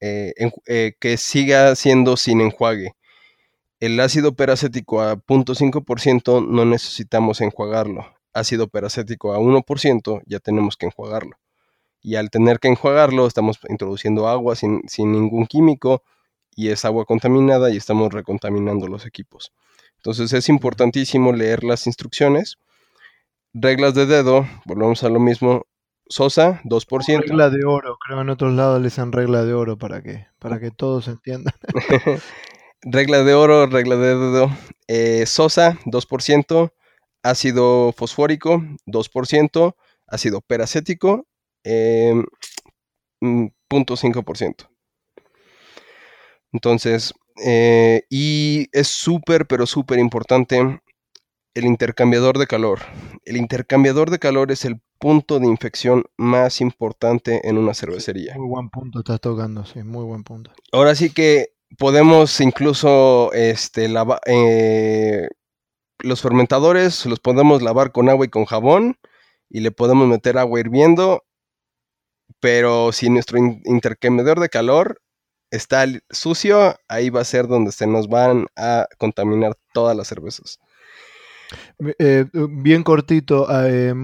eh, 0.00 0.34
eh, 0.66 0.92
que 1.00 1.16
siga 1.16 1.74
siendo 1.74 2.18
sin 2.18 2.42
enjuague. 2.42 2.92
El 3.80 4.00
ácido 4.00 4.34
peracético 4.34 5.02
a 5.02 5.16
0.5% 5.16 6.46
no 6.46 6.64
necesitamos 6.64 7.40
enjuagarlo. 7.40 8.06
Ácido 8.32 8.68
peracético 8.68 9.32
a 9.32 9.38
1% 9.38 10.22
ya 10.26 10.40
tenemos 10.40 10.76
que 10.76 10.86
enjuagarlo. 10.86 11.36
Y 12.00 12.16
al 12.16 12.30
tener 12.30 12.58
que 12.58 12.68
enjuagarlo 12.68 13.26
estamos 13.26 13.58
introduciendo 13.68 14.28
agua 14.28 14.56
sin, 14.56 14.82
sin 14.88 15.12
ningún 15.12 15.46
químico 15.46 16.02
y 16.56 16.70
es 16.70 16.84
agua 16.84 17.04
contaminada 17.04 17.70
y 17.70 17.76
estamos 17.76 18.12
recontaminando 18.12 18.88
los 18.88 19.06
equipos. 19.06 19.52
Entonces 19.96 20.32
es 20.32 20.48
importantísimo 20.48 21.32
leer 21.32 21.62
las 21.62 21.86
instrucciones. 21.86 22.56
Reglas 23.54 23.94
de 23.94 24.06
dedo, 24.06 24.46
volvemos 24.64 25.04
a 25.04 25.08
lo 25.08 25.20
mismo, 25.20 25.66
Sosa, 26.08 26.60
2%. 26.64 27.20
Regla 27.20 27.50
de 27.50 27.64
oro, 27.64 27.96
creo 28.04 28.22
en 28.22 28.30
otros 28.30 28.54
lados 28.54 28.80
le 28.80 28.86
dicen 28.86 29.12
regla 29.12 29.44
de 29.44 29.54
oro 29.54 29.78
para 29.78 30.02
que, 30.02 30.26
para 30.38 30.58
que 30.58 30.70
todos 30.70 31.06
entiendan. 31.06 31.54
regla 32.82 33.22
de 33.24 33.34
oro, 33.34 33.66
regla 33.66 33.96
de 33.96 34.16
dedo. 34.16 34.50
Eh, 34.86 35.26
Sosa, 35.26 35.78
2%. 35.84 36.72
Ácido 37.22 37.92
fosfórico, 37.92 38.62
2%. 38.86 39.76
Ácido 40.06 40.40
peracético, 40.40 41.26
eh, 41.64 42.14
0.5%. 43.20 44.68
Entonces, 46.52 47.12
eh, 47.44 48.04
y 48.08 48.68
es 48.72 48.88
súper, 48.88 49.46
pero 49.46 49.66
súper 49.66 49.98
importante 49.98 50.80
el 51.54 51.64
intercambiador 51.64 52.38
de 52.38 52.46
calor. 52.46 52.80
El 53.24 53.36
intercambiador 53.36 54.10
de 54.10 54.18
calor 54.18 54.50
es 54.50 54.64
el 54.64 54.80
punto 54.98 55.38
de 55.38 55.46
infección 55.46 56.04
más 56.16 56.60
importante 56.60 57.46
en 57.48 57.58
una 57.58 57.74
cervecería. 57.74 58.34
Muy 58.36 58.48
buen 58.48 58.70
punto 58.70 59.00
estás 59.00 59.20
tocando, 59.20 59.64
sí, 59.64 59.82
muy 59.82 60.04
buen 60.04 60.24
punto. 60.24 60.52
Ahora 60.72 60.94
sí 60.94 61.10
que 61.10 61.57
podemos 61.76 62.40
incluso 62.40 63.32
este, 63.32 63.92
eh, 64.26 65.28
los 66.00 66.22
fermentadores 66.22 67.04
los 67.06 67.20
podemos 67.20 67.62
lavar 67.62 67.92
con 67.92 68.08
agua 68.08 68.26
y 68.26 68.28
con 68.28 68.44
jabón 68.44 68.96
y 69.50 69.60
le 69.60 69.70
podemos 69.70 70.08
meter 70.08 70.38
agua 70.38 70.60
hirviendo, 70.60 71.24
pero 72.40 72.92
si 72.92 73.10
nuestro 73.10 73.38
intercambiador 73.38 74.40
de 74.40 74.48
calor 74.48 75.00
está 75.50 75.86
sucio, 76.10 76.76
ahí 76.88 77.10
va 77.10 77.22
a 77.22 77.24
ser 77.24 77.48
donde 77.48 77.72
se 77.72 77.86
nos 77.86 78.08
van 78.08 78.46
a 78.56 78.86
contaminar 78.98 79.56
todas 79.72 79.96
las 79.96 80.08
cervezas. 80.08 80.58
Eh, 81.98 82.26
bien 82.50 82.82
cortito, 82.82 83.46
eh, 83.50 83.94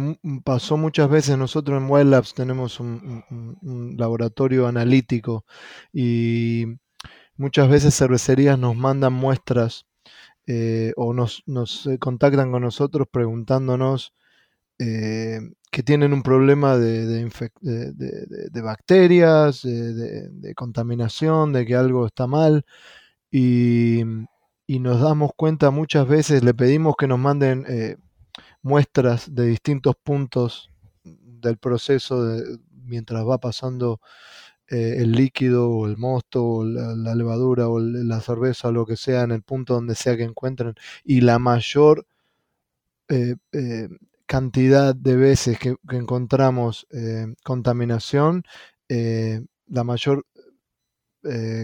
pasó 0.45 0.77
muchas 0.79 1.11
veces, 1.11 1.37
nosotros 1.37 1.81
en 1.81 1.91
Wild 1.91 2.11
Labs 2.11 2.33
tenemos 2.33 2.81
un, 2.81 3.95
laboratorio 3.99 4.67
analítico 4.67 5.45
y 5.93 6.65
muchas 7.37 7.69
veces 7.69 7.97
cervecerías 7.97 8.59
nos 8.59 8.77
mandan 8.77 9.13
muestras 9.13 9.87
eh, 10.47 10.93
o 10.97 11.15
nos, 11.15 11.43
contactan 12.01 12.53
con 12.53 12.63
nosotros 12.63 13.09
preguntándonos 13.11 14.13
que 14.77 15.83
tienen 15.85 16.13
un 16.13 16.23
problema 16.23 16.77
de, 16.77 17.07
de 17.61 18.61
bacterias, 18.61 19.63
de 19.63 20.53
contaminación, 20.57 21.53
de 21.53 21.65
que 21.65 21.77
algo 21.77 22.07
está 22.07 22.27
mal 22.27 22.67
y 23.31 24.03
y 24.67 24.79
nos 24.81 25.01
damos 25.01 25.33
cuenta 25.37 25.71
muchas 25.71 26.09
veces, 26.09 26.43
le 26.43 26.55
pedimos 26.55 26.95
que 26.97 27.07
nos 27.07 27.19
manden 27.19 27.65
eh, 27.69 27.97
muestras 28.63 29.35
de 29.35 29.47
distintos 29.47 29.95
puntos 30.03 30.71
del 31.05 31.59
proceso 31.59 32.25
mientras 32.71 33.27
va 33.27 33.39
pasando 33.39 34.01
eh, 34.71 34.97
el 34.99 35.13
líquido 35.13 35.71
o 35.71 35.87
el 35.87 35.97
mosto 35.97 36.45
o 36.45 36.65
la, 36.65 37.15
levadura 37.15 37.69
o 37.69 37.79
la 37.81 38.21
cerveza 38.21 38.69
o 38.69 38.73
lo 38.73 38.87
que 38.87 38.97
sea 38.97 39.23
en 39.23 39.33
el 39.33 39.43
punto 39.43 39.75
donde 39.75 39.95
sea 39.95 40.17
que 40.17 40.25
encuentren 40.25 40.75
y 41.05 41.21
la 41.21 41.39
mayor 41.39 42.07
eh, 43.09 43.37
cantidad 44.27 44.95
de 44.95 45.17
veces 45.17 45.59
que, 45.59 45.77
que 45.89 45.97
encontramos 45.97 46.87
contaminación, 47.45 48.45
la 48.89 49.85
mayor 49.85 50.27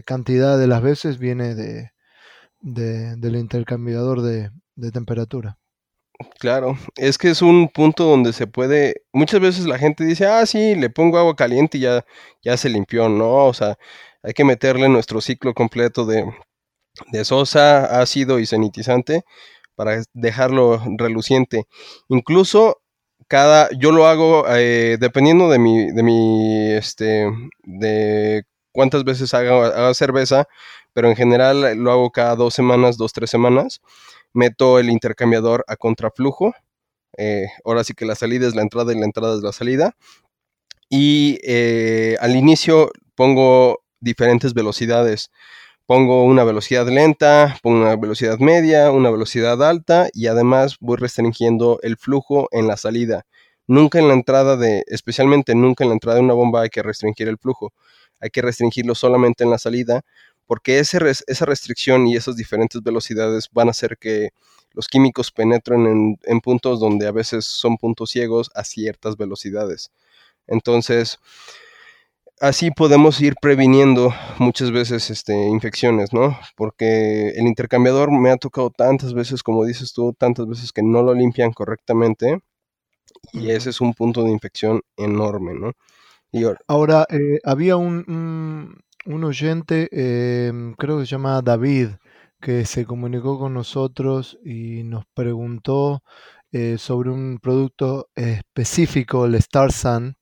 cantidad 0.05 0.59
de 0.59 0.67
las 0.67 0.83
veces 0.83 1.19
viene 1.19 1.55
de, 1.55 1.91
del 2.61 3.37
intercambiador 3.37 4.23
de, 4.23 4.51
temperatura. 4.93 5.59
Claro, 6.39 6.77
es 6.97 7.17
que 7.17 7.31
es 7.31 7.41
un 7.41 7.69
punto 7.69 8.05
donde 8.05 8.33
se 8.35 8.47
puede, 8.47 9.03
muchas 9.13 9.41
veces 9.41 9.65
la 9.67 9.79
gente 9.79 10.05
dice, 10.05 10.27
ah, 10.27 10.45
sí, 10.45 10.75
le 10.75 10.91
pongo 10.91 11.19
agua 11.19 11.35
caliente 11.35 11.79
y 11.79 11.83
ya, 11.83 12.05
ya 12.43 12.57
se 12.59 12.69
limpió, 12.69 13.09
¿no? 13.09 13.47
O 13.47 13.55
sea, 13.55 13.79
hay 14.23 14.35
que 14.35 14.45
meterle 14.45 14.89
nuestro 14.91 15.23
ciclo 15.23 15.55
completo 15.55 16.05
de, 16.05 16.31
de 17.13 17.25
sosa, 17.25 18.01
ácido 18.01 18.39
y 18.41 18.47
sanitizante 18.47 19.25
para 19.77 20.03
dejarlo 20.15 20.83
reluciente. 20.99 21.65
Incluso 22.09 22.83
cada, 23.29 23.71
yo 23.79 23.93
lo 23.93 24.07
hago 24.07 24.45
eh, 24.49 24.99
dependiendo 25.01 25.49
de 25.51 25.59
mi, 25.59 25.93
de 25.93 26.03
mi, 26.03 26.73
este, 26.73 27.31
de 27.65 28.45
cuántas 28.73 29.05
veces 29.05 29.35
haga, 29.35 29.95
cerveza, 29.95 30.49
pero 30.95 31.09
en 31.09 31.17
general 31.17 31.77
lo 31.79 31.93
hago 31.93 32.11
cada 32.11 32.37
dos 32.37 32.55
semanas, 32.55 32.97
dos, 32.99 33.13
tres 33.13 33.31
semanas. 33.31 33.81
Meto 34.33 34.79
el 34.79 34.91
intercambiador 34.91 35.65
a 35.69 35.77
contraflujo. 35.77 36.55
Eh, 37.17 37.47
ahora 37.65 37.85
sí 37.85 37.95
que 37.95 38.07
la 38.07 38.15
salida 38.15 38.47
es 38.47 38.55
la 38.55 38.63
entrada 38.63 38.93
y 38.93 38.99
la 38.99 39.07
entrada 39.07 39.35
es 39.37 39.43
la 39.43 39.53
salida. 39.53 39.97
Y 40.89 41.39
eh, 41.45 42.17
al 42.21 42.37
inicio 42.37 42.91
pongo 43.15 43.81
diferentes 44.01 44.55
velocidades. 44.55 45.31
Pongo 45.87 46.25
una 46.25 46.45
velocidad 46.45 46.89
lenta, 46.89 47.59
pongo 47.63 47.81
una 47.83 47.97
velocidad 47.97 48.39
media, 48.39 48.93
una 48.93 49.11
velocidad 49.11 49.63
alta 49.63 50.09
y 50.13 50.29
además 50.29 50.77
voy 50.81 50.97
restringiendo 50.99 51.81
el 51.83 51.97
flujo 51.97 52.49
en 52.53 52.69
la 52.69 52.77
salida. 52.77 53.25
Nunca 53.67 53.99
en 53.99 54.09
la 54.09 54.15
entrada 54.15 54.57
de, 54.57 54.85
especialmente 54.87 55.55
nunca 55.55 55.85
en 55.85 55.91
la 55.91 55.95
entrada 55.95 56.19
de 56.19 56.25
una 56.25 56.35
bomba 56.35 56.63
hay 56.63 56.71
que 56.71 56.83
restringir 56.83 57.29
el 57.29 57.39
flujo 57.39 57.73
hay 58.21 58.31
que 58.31 58.43
restringirlo 58.43 58.95
solamente 58.95 59.45
en 59.45 59.51
la 59.51 59.59
salida, 59.59 60.03
porque 60.51 60.81
esa 60.81 61.45
restricción 61.47 62.09
y 62.09 62.17
esas 62.17 62.35
diferentes 62.35 62.83
velocidades 62.83 63.49
van 63.53 63.69
a 63.69 63.71
hacer 63.71 63.97
que 63.97 64.31
los 64.73 64.89
químicos 64.89 65.31
penetren 65.31 66.19
en, 66.21 66.41
puntos 66.41 66.81
donde 66.81 67.07
a 67.07 67.13
veces 67.13 67.45
son 67.45 67.77
puntos 67.77 68.11
ciegos 68.11 68.51
a 68.57 68.65
ciertas 68.65 69.17
velocidades. 69.17 69.93
Entonces, 70.49 71.21
así 72.41 72.73
podemos 72.73 73.21
ir 73.21 73.37
previniendo 73.41 74.13
muchas 74.41 74.73
veces 74.73 75.09
este, 75.11 75.35
infecciones, 75.35 76.13
¿no? 76.13 76.37
Porque 76.57 77.29
el 77.29 77.47
intercambiador 77.47 78.11
me 78.11 78.33
ha 78.33 78.37
tocado 78.37 78.71
tantas 78.71 79.15
veces, 79.15 79.45
como 79.45 79.65
dices 79.65 79.93
tú, 79.93 80.15
tantas 80.15 80.49
veces 80.49 80.73
que 80.73 80.83
no 80.83 81.05
lo 81.05 81.15
limpian 81.15 81.53
correctamente 81.53 82.41
y 83.33 83.51
ese 83.51 83.71
es 83.71 83.81
un 83.81 83.95
punto 83.95 84.25
de 84.25 84.33
infección 84.33 84.83
enorme, 84.97 85.55
¿no? 85.55 85.75
Ahora, 86.67 87.07
eh, 87.09 87.39
había 87.45 87.77
un, 87.77 88.05
un 88.09 88.90
oyente, 89.07 89.89
em, 89.93 90.75
creo 90.75 90.99
que 90.99 91.07
se 91.07 91.13
llama 91.13 91.41
David, 91.43 91.89
que 92.41 92.65
se 92.65 92.85
comunicó 92.85 93.39
con 93.39 93.55
nosotros 93.55 94.39
y 94.45 94.83
nos 94.83 95.05
preguntó 95.15 96.03
eh, 96.53 96.79
sobre 96.79 97.11
un 97.11 97.39
producto 97.41 98.09
específico, 98.15 99.27
el 99.27 99.37
Star 99.37 99.73
Sun, 99.73 100.17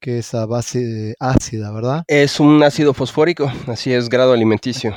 que 0.00 0.18
es 0.18 0.34
a 0.34 0.46
base 0.46 1.14
ácida, 1.20 1.72
¿verdad? 1.72 2.04
Es 2.08 2.40
un 2.40 2.62
ácido 2.62 2.92
fosfórico, 2.92 3.50
así 3.68 3.92
es, 3.92 4.08
grado 4.08 4.32
alimenticio. 4.32 4.94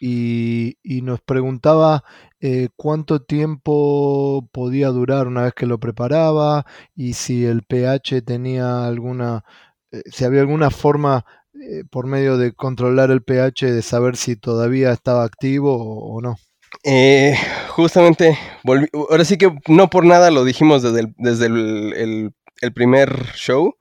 Y, 0.00 0.76
y 0.82 1.02
nos 1.02 1.20
preguntaba 1.22 2.04
eh, 2.40 2.68
cuánto 2.76 3.22
tiempo 3.22 4.46
podía 4.52 4.88
durar 4.88 5.26
una 5.26 5.44
vez 5.44 5.54
que 5.54 5.66
lo 5.66 5.80
preparaba 5.80 6.66
y 6.94 7.14
si 7.14 7.46
el 7.46 7.62
pH 7.62 8.22
tenía 8.22 8.86
alguna, 8.86 9.42
eh, 9.90 10.02
si 10.06 10.24
había 10.24 10.42
alguna 10.42 10.70
forma 10.70 11.24
eh, 11.66 11.84
por 11.90 12.06
medio 12.06 12.36
de 12.36 12.52
controlar 12.52 13.10
el 13.10 13.22
pH 13.22 13.72
de 13.72 13.82
saber 13.82 14.16
si 14.16 14.36
todavía 14.36 14.92
estaba 14.92 15.24
activo 15.24 15.76
o, 15.76 16.20
no. 16.20 16.36
justamente, 17.70 18.38
ahora 19.10 19.24
sí 19.24 19.38
que 19.38 19.52
no 19.68 19.90
por 19.90 20.04
nada 20.04 20.30
lo 20.30 20.44
dijimos 20.44 20.82
desde 20.82 21.00
el, 21.00 21.14
desde 21.18 21.46
el, 21.46 22.32
el 22.60 22.72
primer 22.72 23.32
show. 23.34 23.76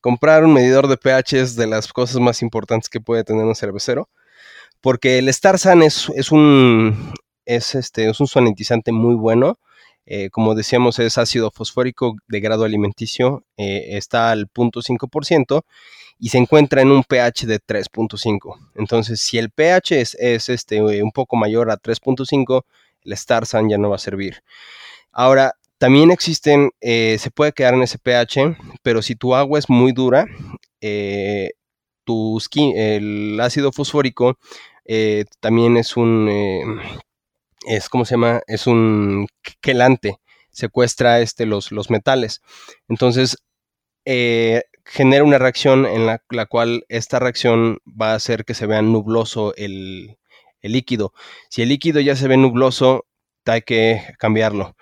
Comprar 0.00 0.44
un 0.44 0.52
medidor 0.52 0.86
de 0.88 0.98
pH 0.98 1.40
es 1.40 1.56
de 1.56 1.66
las 1.66 1.92
cosas 1.92 2.20
más 2.20 2.42
importantes 2.42 2.90
que 2.90 3.00
puede 3.00 3.24
tener 3.24 3.44
un 3.44 3.54
cervecero 3.54 4.08
porque 4.84 5.16
el 5.16 5.32
Starsan 5.32 5.82
es, 5.82 6.10
es, 6.14 6.30
un, 6.30 7.14
es, 7.46 7.74
este, 7.74 8.10
es 8.10 8.20
un 8.20 8.26
sanitizante 8.26 8.92
muy 8.92 9.14
bueno. 9.14 9.58
Eh, 10.04 10.28
como 10.28 10.54
decíamos, 10.54 10.98
es 10.98 11.16
ácido 11.16 11.50
fosfórico 11.50 12.16
de 12.28 12.40
grado 12.40 12.64
alimenticio, 12.64 13.46
eh, 13.56 13.96
está 13.96 14.30
al 14.30 14.46
0.5% 14.46 15.62
y 16.18 16.28
se 16.28 16.38
encuentra 16.38 16.82
en 16.82 16.90
un 16.90 17.02
pH 17.02 17.46
de 17.46 17.60
3.5. 17.60 18.58
Entonces, 18.76 19.20
si 19.20 19.38
el 19.38 19.50
pH 19.50 20.00
es, 20.00 20.14
es 20.14 20.48
este, 20.48 20.82
un 20.82 21.12
poco 21.12 21.36
mayor 21.36 21.70
a 21.70 21.76
3.5, 21.76 22.64
el 23.04 23.16
Starsan 23.16 23.68
ya 23.68 23.78
no 23.78 23.90
va 23.90 23.96
a 23.96 23.98
servir. 23.98 24.42
Ahora, 25.12 25.54
también 25.78 26.10
existen, 26.10 26.70
eh, 26.80 27.16
se 27.18 27.30
puede 27.30 27.52
quedar 27.52 27.74
en 27.74 27.82
ese 27.82 27.98
pH, 27.98 28.56
pero 28.82 29.02
si 29.02 29.16
tu 29.16 29.34
agua 29.34 29.58
es 29.58 29.68
muy 29.68 29.92
dura, 29.92 30.26
tu 32.04 32.38
el 32.54 33.40
ácido 33.40 33.72
fosfórico 33.72 34.38
eh, 34.84 35.24
también 35.40 35.76
es 35.76 35.96
un, 35.96 36.28
eh, 36.30 36.62
es, 37.66 37.88
¿cómo 37.88 38.04
se 38.04 38.14
llama? 38.14 38.42
Es 38.46 38.66
un 38.66 39.26
quelante, 39.60 40.18
secuestra 40.50 41.20
este, 41.20 41.46
los, 41.46 41.72
los 41.72 41.90
metales. 41.90 42.42
Entonces, 42.88 43.38
eh, 44.04 44.64
genera 44.84 45.24
una 45.24 45.38
reacción 45.38 45.86
en 45.86 46.06
la, 46.06 46.46
cual 46.46 46.84
esta 46.88 47.18
reacción 47.18 47.78
va 47.86 48.12
a 48.12 48.16
hacer 48.16 48.44
que 48.44 48.54
se 48.54 48.66
vea 48.66 48.82
nubloso 48.82 49.54
el, 49.56 50.18
líquido. 50.62 51.12
Si 51.50 51.62
el 51.62 51.68
líquido 51.68 52.00
ya 52.00 52.16
se 52.16 52.28
ve 52.28 52.36
nubloso, 52.36 53.06
hay 53.46 53.62
que 53.62 54.02
cambiarlo, 54.18 54.76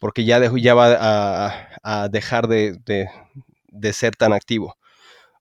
porque 0.00 0.24
ya, 0.24 0.40
ya 0.56 0.74
va 0.74 1.68
a, 1.82 2.08
dejar 2.08 2.48
de, 2.48 3.08
ser 3.92 4.16
tan 4.16 4.32
activo. 4.32 4.76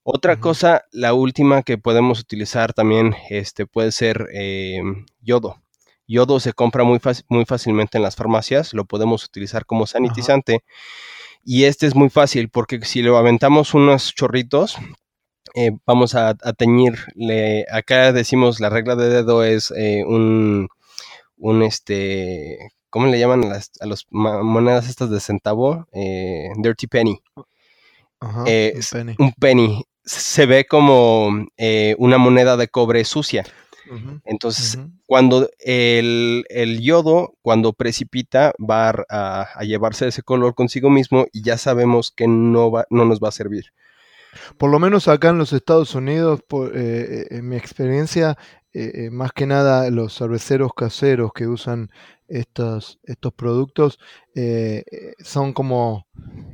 Otra 0.03 0.39
cosa, 0.39 0.83
la 0.91 1.13
última 1.13 1.63
que 1.63 1.77
podemos 1.77 2.19
utilizar 2.19 2.73
también 2.73 3.15
este, 3.29 3.65
puede 3.65 3.91
ser 3.91 4.27
eh, 4.33 4.79
yodo. 5.21 5.61
Yodo 6.07 6.39
se 6.39 6.53
compra 6.53 6.83
muy, 6.83 6.99
muy 7.29 7.45
fácilmente 7.45 7.97
en 7.97 8.03
las 8.03 8.15
farmacias, 8.15 8.73
lo 8.73 8.85
podemos 8.85 9.25
utilizar 9.25 9.65
como 9.65 9.87
sanitizante. 9.87 10.63
Y 11.45 11.65
este 11.65 11.85
es 11.85 11.95
muy 11.95 12.09
fácil 12.09 12.49
porque 12.49 12.83
si 12.83 13.01
lo 13.03 13.17
aventamos 13.17 13.73
unos 13.73 14.13
chorritos, 14.13 14.77
eh, 15.53 15.71
vamos 15.85 16.15
a, 16.15 16.33
teñirle. 16.57 17.65
Acá 17.71 18.11
decimos 18.11 18.59
la 18.59 18.69
regla 18.69 18.95
de 18.95 19.09
dedo 19.09 19.43
es 19.43 19.71
eh, 19.77 20.03
un, 20.05 20.67
un 21.37 21.61
este, 21.61 22.57
¿cómo 22.89 23.05
le 23.05 23.19
llaman 23.19 23.45
a 23.45 23.47
las, 23.49 23.71
a 23.79 23.85
monedas 24.43 24.89
estas 24.89 25.11
de 25.11 25.19
centavo? 25.19 25.87
dirty 26.57 26.87
penny. 26.87 27.21
un 29.19 29.33
penny 29.39 29.85
se 30.05 30.45
ve 30.45 30.65
como 30.65 31.47
eh, 31.57 31.95
una 31.97 32.17
moneda 32.17 32.57
de 32.57 32.67
cobre 32.67 33.03
sucia. 33.05 33.43
Entonces, 34.25 34.79
cuando 35.05 35.49
el, 35.59 36.79
yodo, 36.81 37.35
cuando 37.41 37.73
precipita, 37.73 38.53
va 38.59 39.05
a, 39.09 39.63
llevarse 39.63 40.07
ese 40.07 40.23
color 40.23 40.55
consigo 40.55 40.89
mismo 40.89 41.25
y 41.31 41.41
ya 41.41 41.57
sabemos 41.57 42.11
que 42.11 42.27
no, 42.27 42.71
va, 42.71 42.85
no 42.89 43.05
nos 43.05 43.19
va 43.19 43.29
a 43.29 43.31
servir. 43.31 43.65
Por 44.57 44.69
lo 44.69 44.79
menos 44.79 45.07
acá 45.07 45.29
en 45.29 45.37
los 45.37 45.53
Estados 45.53 45.95
Unidos, 45.95 46.41
por, 46.47 46.71
eh, 46.75 47.27
en 47.29 47.47
mi 47.47 47.55
experiencia, 47.55 48.37
eh, 48.73 49.09
más 49.09 49.31
que 49.31 49.45
nada 49.45 49.89
los 49.89 50.17
cerveceros 50.17 50.73
caseros 50.75 51.31
que 51.33 51.47
usan 51.47 51.89
estos, 52.27 52.99
estos 53.03 53.33
productos 53.33 53.99
son 55.19 55.53
como, 55.53 56.07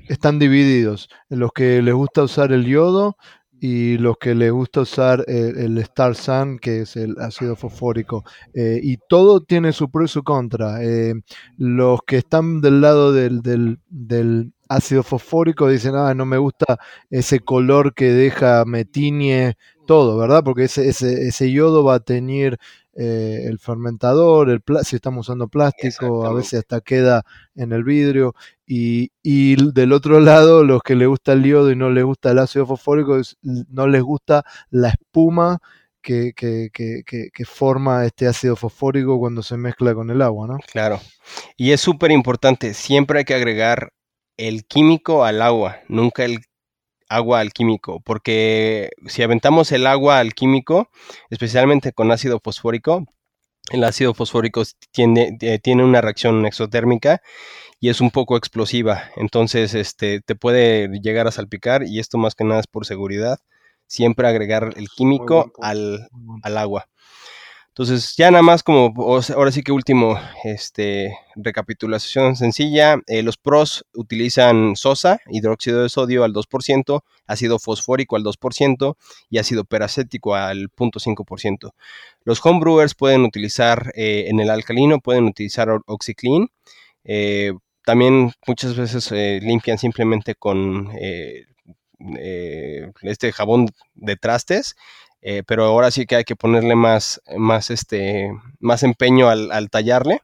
están 0.08 0.38
divididos. 0.38 1.10
Los 1.30 1.52
que 1.54 1.82
les 1.82 1.94
gusta 1.94 2.24
usar 2.24 2.52
el 2.52 2.66
yodo 2.66 3.18
y 3.64 4.00
los 4.00 4.18
que 4.18 4.34
les 4.34 4.52
gusta 4.52 4.82
usar 4.82 5.24
el, 5.28 5.78
Star 5.78 6.16
Sun, 6.16 6.58
que 6.58 6.82
es 6.82 6.96
el 6.96 7.16
ácido 7.20 7.56
fosfórico. 7.56 8.24
Eh, 8.56 8.80
y 8.82 8.98
todo 9.08 9.44
tiene 9.44 9.72
su 9.72 9.92
pro 9.92 10.04
y 10.04 10.08
su 10.08 10.24
contra. 10.24 10.84
Eh, 10.84 11.14
los 11.58 12.00
que 12.08 12.18
están 12.18 12.60
del 12.62 12.82
lado 12.82 13.14
del, 13.14 13.44
del, 13.44 14.52
ácido 14.68 15.04
fosfórico 15.04 15.68
dicen, 15.68 15.96
ah, 15.96 16.16
no 16.16 16.26
me 16.26 16.40
gusta 16.40 16.80
ese 17.12 17.42
color 17.42 17.94
que 17.94 18.06
deja, 18.06 18.66
me 18.66 18.84
tiñe 18.84 19.58
todo, 19.86 20.18
¿verdad? 20.18 20.44
Porque 20.44 20.64
ese, 20.64 20.88
ese, 20.88 21.28
ese 21.28 21.52
yodo 21.52 21.84
va 21.84 21.96
a 21.96 22.00
teñir 22.00 22.58
eh, 22.94 23.46
el 23.46 23.58
fermentador, 23.58 24.50
el 24.50 24.62
si 24.84 24.98
estamos 24.98 25.28
usando 25.28 25.48
plástico, 25.48 26.26
a 26.26 26.34
veces 26.34 26.60
hasta 26.60 26.82
queda 26.82 27.24
en 27.56 27.72
el 27.72 27.84
vidrio. 27.84 28.36
Y, 28.66 29.12
del 29.74 29.94
otro 29.94 30.20
lado, 30.20 30.64
los 30.64 30.82
que 30.82 30.96
les 30.96 31.08
gusta 31.08 31.34
el 31.34 31.44
yodo 31.44 31.72
y 31.72 31.76
no 31.76 31.90
les 31.90 32.04
gusta 32.04 32.32
el 32.32 32.40
ácido 32.40 32.66
fosfórico, 32.66 33.20
no 33.42 33.88
les 33.88 34.02
gusta 34.02 34.44
la 34.70 34.90
espuma 34.90 35.60
que, 36.02 36.34
que, 36.34 36.70
que, 36.74 37.04
que, 37.06 37.46
forma 37.46 38.06
este 38.06 38.28
ácido 38.28 38.56
fosfórico 38.56 39.20
cuando 39.20 39.44
se 39.44 39.58
mezcla 39.58 39.94
con 39.94 40.10
el 40.10 40.22
agua, 40.22 40.48
¿no? 40.48 40.58
Claro. 40.72 41.00
Y 41.58 41.72
es 41.72 41.82
súper 41.82 42.12
importante, 42.12 42.74
siempre 42.74 43.20
hay 43.20 43.26
que 43.26 43.36
agregar 43.36 43.94
el 44.38 44.66
químico 44.66 45.24
al 45.24 45.42
agua, 45.42 45.78
nunca 45.88 46.26
el 46.26 46.40
agua 47.12 47.40
al 47.40 47.52
químico, 47.52 48.02
porque 48.02 48.92
si 49.08 49.22
aventamos 49.22 49.72
el 49.72 49.86
agua 49.86 50.20
al 50.20 50.34
químico, 50.34 50.90
especialmente 51.30 51.92
con 51.92 52.12
ácido 52.12 52.40
fosfórico, 52.44 53.06
el 53.72 53.84
ácido 53.84 54.14
fosfórico 54.14 54.64
tiene, 54.92 55.38
eh, 55.42 55.60
tiene 55.60 55.84
una 55.84 56.02
reacción 56.02 56.46
exotérmica 56.46 57.22
y 57.80 57.90
es 57.90 58.02
un 58.02 58.12
poco 58.12 58.38
explosiva, 58.38 59.12
entonces 59.16 59.74
este, 59.74 60.22
te 60.22 60.36
puede 60.36 60.88
llegar 61.02 61.28
a 61.28 61.32
salpicar 61.32 61.84
y 61.84 62.00
esto 62.00 62.18
más 62.18 62.36
que 62.36 62.44
nada 62.44 62.62
es 62.62 62.68
por 62.68 62.86
seguridad, 62.86 63.40
siempre 63.88 64.28
agregar 64.28 64.74
el 64.78 64.88
químico 64.90 65.52
al, 65.62 66.08
al 66.44 66.58
agua. 66.58 66.88
Entonces, 67.72 68.16
ya 68.18 68.30
nada 68.32 68.42
más 68.42 68.64
como, 68.64 68.94
ahora 69.34 69.50
sí 69.50 69.64
que 69.64 69.72
último, 69.72 70.20
este, 70.44 71.18
recapitulación 71.36 72.36
sencilla, 72.36 72.98
eh, 73.08 73.24
los 73.24 73.38
pros 73.38 73.86
utilizan 73.94 74.76
sosa, 74.76 75.20
hidróxido 75.30 75.82
de 75.82 75.88
sodio 75.88 76.26
al 76.26 76.34
2%, 76.34 77.02
ácido 77.28 77.60
fosfórico 77.60 78.18
al 78.18 78.24
2% 78.24 78.98
y 79.30 79.38
ácido 79.38 79.64
peracético 79.64 80.36
al 80.36 80.70
0.5%. 80.70 81.74
Los 82.26 82.46
homebrewers 82.46 82.94
pueden 82.94 83.22
utilizar 83.24 83.94
eh, 83.96 84.26
en 84.28 84.42
el 84.42 84.50
alcalino, 84.50 85.00
pueden 85.00 85.24
utilizar 85.24 85.70
OxyClean. 85.86 86.50
Eh, 87.06 87.54
también 87.86 88.34
muchas 88.48 88.76
veces 88.76 89.10
limpian 89.42 89.78
simplemente 89.78 90.36
con 90.36 90.92
este 93.02 93.32
jabón 93.32 93.70
de 93.96 94.18
trastes 94.18 94.76
eh, 95.22 95.44
pero 95.46 95.66
ahora 95.66 95.92
sí 95.92 96.06
que 96.06 96.16
hay 96.16 96.24
que 96.24 96.36
ponerle 96.36 96.76
más, 96.76 97.22
más, 97.38 97.70
este, 97.70 98.32
más 98.60 98.84
empeño 98.84 99.30
al, 99.30 99.70
tallarle. 99.70 100.22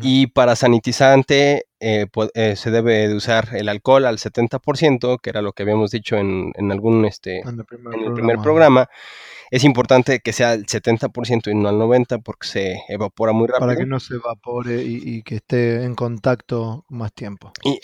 Y 0.00 0.26
para 0.28 0.56
sanitizante 0.56 1.66
eh, 1.78 2.06
eh, 2.34 2.56
se 2.56 2.70
debe 2.72 3.06
de 3.06 3.14
usar 3.14 3.50
el 3.52 3.68
alcohol 3.68 4.06
al 4.06 4.18
70%, 4.18 5.20
que 5.20 5.30
era 5.30 5.40
lo 5.40 5.52
que 5.52 5.62
habíamos 5.62 5.92
dicho 5.92 6.16
en, 6.16 6.52
algún 6.72 7.04
este, 7.04 7.40
en 7.40 7.60
el 7.60 7.64
primer, 7.64 8.38
programa. 8.38 8.88
Es 9.52 9.62
importante 9.62 10.18
que 10.18 10.32
sea 10.32 10.54
el 10.54 10.66
70% 10.66 11.52
y 11.52 11.54
no 11.54 11.68
al 11.68 11.76
90% 11.76 12.22
porque 12.24 12.48
se 12.48 12.82
evapora 12.88 13.30
muy 13.30 13.46
rápido. 13.46 13.68
Para 13.68 13.78
que 13.78 13.86
no 13.86 14.00
se 14.00 14.14
evapore 14.14 14.82
y, 14.82 15.22
que 15.22 15.36
esté 15.36 15.84
en 15.84 15.94
contacto 15.94 16.84
más 16.88 17.12
tiempo. 17.12 17.52
Y, 17.62 17.78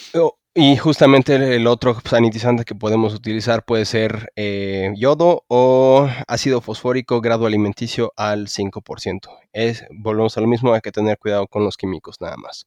y 0.54 0.76
justamente 0.76 1.56
el 1.56 1.66
otro 1.66 1.96
sanitizante 2.04 2.64
que 2.64 2.74
podemos 2.74 3.14
utilizar 3.14 3.64
puede 3.64 3.86
ser 3.86 4.32
eh, 4.36 4.92
yodo 4.96 5.44
o 5.48 6.08
ácido 6.28 6.60
fosfórico 6.60 7.22
grado 7.22 7.46
alimenticio 7.46 8.12
al 8.16 8.48
5%. 8.48 9.28
Es, 9.52 9.84
volvemos 9.90 10.36
a 10.36 10.42
lo 10.42 10.46
mismo, 10.46 10.74
hay 10.74 10.82
que 10.82 10.92
tener 10.92 11.18
cuidado 11.18 11.46
con 11.46 11.64
los 11.64 11.76
químicos 11.76 12.20
nada 12.20 12.36
más. 12.36 12.66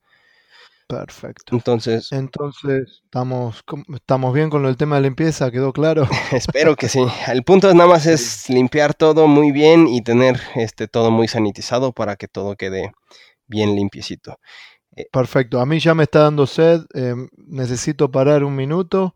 Perfecto. 0.87 1.55
Entonces, 1.55 2.11
Entonces, 2.11 3.01
¿estamos, 3.05 3.63
¿estamos 3.93 4.33
bien 4.33 4.49
con 4.49 4.65
el 4.65 4.77
tema 4.77 4.97
de 4.97 5.03
limpieza? 5.03 5.49
¿Quedó 5.51 5.73
claro? 5.73 6.07
espero 6.31 6.75
que 6.75 6.89
sí. 6.89 7.05
El 7.27 7.43
punto 7.43 7.73
nada 7.73 7.89
más 7.89 8.05
es 8.05 8.49
limpiar 8.49 8.93
todo 8.93 9.27
muy 9.27 9.51
bien 9.51 9.87
y 9.87 10.01
tener 10.01 10.39
este 10.55 10.87
todo 10.87 11.09
muy 11.09 11.27
sanitizado 11.27 11.91
para 11.91 12.15
que 12.15 12.27
todo 12.27 12.55
quede 12.55 12.93
bien 13.47 13.75
limpiecito. 13.75 14.39
Perfecto. 15.11 15.59
A 15.59 15.65
mí 15.65 15.79
ya 15.79 15.93
me 15.93 16.03
está 16.03 16.19
dando 16.19 16.47
sed. 16.47 16.81
eh, 16.93 17.15
necesito 17.47 18.11
parar 18.11 18.43
un 18.43 18.55
minuto, 18.55 19.15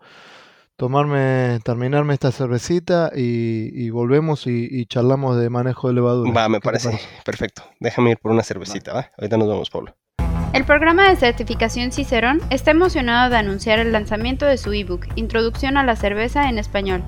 tomarme, 0.76 1.60
terminarme 1.64 2.14
esta 2.14 2.32
cervecita 2.32 3.12
y, 3.16 3.70
y 3.74 3.90
volvemos 3.90 4.48
y, 4.48 4.68
y 4.70 4.86
charlamos 4.86 5.38
de 5.38 5.50
manejo 5.50 5.88
de 5.88 5.94
levadura. 5.96 6.32
Va, 6.32 6.50
me 6.50 6.58
¿Qué 6.58 6.62
te 6.62 6.66
parece 6.66 7.00
perfecto. 7.26 7.64
Déjame 7.80 8.12
ir 8.12 8.18
por 8.18 8.32
una 8.32 8.44
cervecita, 8.44 8.94
¿va? 8.94 9.12
Ahorita 9.18 9.38
nos 9.38 9.48
vemos, 9.48 9.70
Pablo. 9.70 9.96
El 10.54 10.66
programa 10.66 11.08
de 11.10 11.16
certificación 11.16 11.92
Cicerón 11.92 12.42
está 12.50 12.72
emocionado 12.72 13.30
de 13.30 13.38
anunciar 13.38 13.78
el 13.80 13.92
lanzamiento 13.92 14.46
de 14.46 14.58
su 14.58 14.74
ebook 14.74 15.06
Introducción 15.16 15.78
a 15.78 15.84
la 15.84 15.96
cerveza 15.96 16.50
en 16.50 16.58
español. 16.58 17.04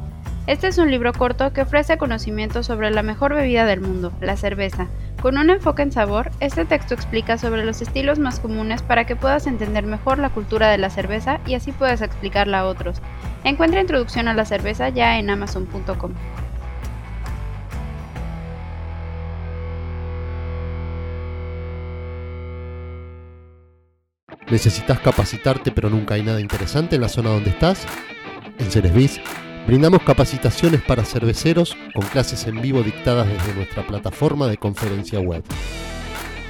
Este 0.47 0.67
es 0.67 0.79
un 0.79 0.89
libro 0.89 1.13
corto 1.13 1.53
que 1.53 1.61
ofrece 1.61 1.99
conocimientos 1.99 2.65
sobre 2.65 2.89
la 2.89 3.03
mejor 3.03 3.35
bebida 3.35 3.65
del 3.65 3.79
mundo, 3.79 4.11
la 4.21 4.35
cerveza. 4.35 4.87
Con 5.21 5.37
un 5.37 5.51
enfoque 5.51 5.83
en 5.83 5.91
sabor, 5.91 6.31
este 6.39 6.65
texto 6.65 6.95
explica 6.95 7.37
sobre 7.37 7.63
los 7.63 7.79
estilos 7.83 8.17
más 8.17 8.39
comunes 8.39 8.81
para 8.81 9.05
que 9.05 9.15
puedas 9.15 9.45
entender 9.45 9.85
mejor 9.85 10.17
la 10.17 10.31
cultura 10.31 10.69
de 10.69 10.79
la 10.79 10.89
cerveza 10.89 11.39
y 11.45 11.53
así 11.53 11.71
puedas 11.71 12.01
explicarla 12.01 12.61
a 12.61 12.65
otros. 12.65 13.01
Encuentra 13.43 13.81
Introducción 13.81 14.27
a 14.27 14.33
la 14.33 14.45
cerveza 14.45 14.89
ya 14.89 15.19
en 15.19 15.29
amazon.com. 15.29 16.13
¿Necesitas 24.49 24.99
capacitarte 24.99 25.71
pero 25.71 25.91
nunca 25.91 26.15
hay 26.15 26.23
nada 26.23 26.41
interesante 26.41 26.95
en 26.95 27.01
la 27.01 27.09
zona 27.09 27.29
donde 27.29 27.51
estás? 27.51 27.85
En 28.57 28.69
Ceresbiz 28.71 29.21
brindamos 29.71 30.03
capacitaciones 30.03 30.81
para 30.81 31.05
cerveceros 31.05 31.77
con 31.93 32.05
clases 32.07 32.45
en 32.45 32.61
vivo 32.61 32.83
dictadas 32.83 33.25
desde 33.25 33.53
nuestra 33.53 33.87
plataforma 33.87 34.47
de 34.47 34.57
conferencia 34.57 35.21
web. 35.21 35.41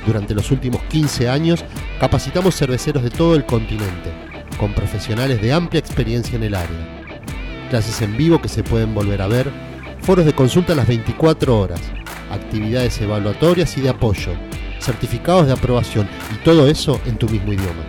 Durante 0.08 0.34
los 0.34 0.50
últimos 0.50 0.82
15 0.86 1.30
años 1.30 1.64
capacitamos 2.00 2.56
cerveceros 2.56 3.04
de 3.04 3.12
todo 3.12 3.36
el 3.36 3.46
continente, 3.46 4.12
con 4.58 4.74
profesionales 4.74 5.40
de 5.40 5.54
amplia 5.54 5.78
experiencia 5.78 6.36
en 6.36 6.46
el 6.46 6.56
área. 6.56 7.04
Clases 7.70 8.02
en 8.02 8.18
vivo 8.18 8.42
que 8.42 8.50
se 8.50 8.64
pueden 8.64 8.96
volver 8.96 9.22
a 9.22 9.28
ver, 9.28 9.52
foros 10.00 10.26
de 10.26 10.34
consulta 10.34 10.74
las 10.74 10.88
24 10.88 11.60
horas, 11.60 11.80
actividades 12.32 13.00
evaluatorias 13.02 13.78
y 13.78 13.82
de 13.82 13.90
apoyo, 13.90 14.32
certificados 14.80 15.46
de 15.46 15.54
aprobación 15.54 16.10
y 16.34 16.44
todo 16.44 16.68
eso 16.68 17.00
en 17.06 17.20
tu 17.20 17.30
mismo 17.30 17.54
idioma. 17.54 17.86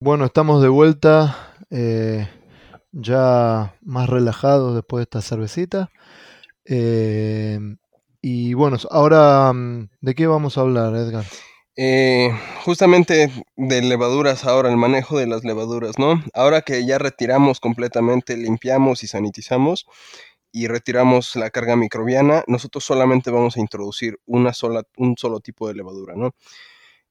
Bueno, 0.00 0.26
estamos 0.26 0.62
de 0.62 0.68
vuelta, 0.68 1.56
eh, 1.70 2.28
ya 2.92 3.74
más 3.82 4.08
relajados 4.08 4.74
después 4.74 5.00
de 5.00 5.04
esta 5.04 5.22
cervecita. 5.22 5.90
Eh, 6.64 7.58
y 8.22 8.54
bueno, 8.54 8.76
ahora, 8.90 9.52
mm, 9.52 9.88
¿de 10.00 10.14
qué 10.14 10.26
vamos 10.26 10.56
a 10.56 10.60
hablar, 10.60 10.94
Edgar? 10.94 11.24
Eh, 11.80 12.32
justamente 12.64 13.30
de 13.56 13.82
levaduras 13.82 14.44
ahora, 14.44 14.68
el 14.68 14.76
manejo 14.76 15.16
de 15.16 15.28
las 15.28 15.44
levaduras, 15.44 15.96
¿no? 15.96 16.20
Ahora 16.34 16.62
que 16.62 16.84
ya 16.84 16.98
retiramos 16.98 17.60
completamente, 17.60 18.36
limpiamos 18.36 19.04
y 19.04 19.06
sanitizamos 19.06 19.86
y 20.58 20.66
retiramos 20.66 21.36
la 21.36 21.50
carga 21.50 21.76
microbiana, 21.76 22.42
nosotros 22.48 22.84
solamente 22.84 23.30
vamos 23.30 23.56
a 23.56 23.60
introducir 23.60 24.18
una 24.26 24.52
sola, 24.52 24.82
un 24.96 25.16
solo 25.16 25.38
tipo 25.38 25.68
de 25.68 25.74
levadura, 25.74 26.16
¿no? 26.16 26.34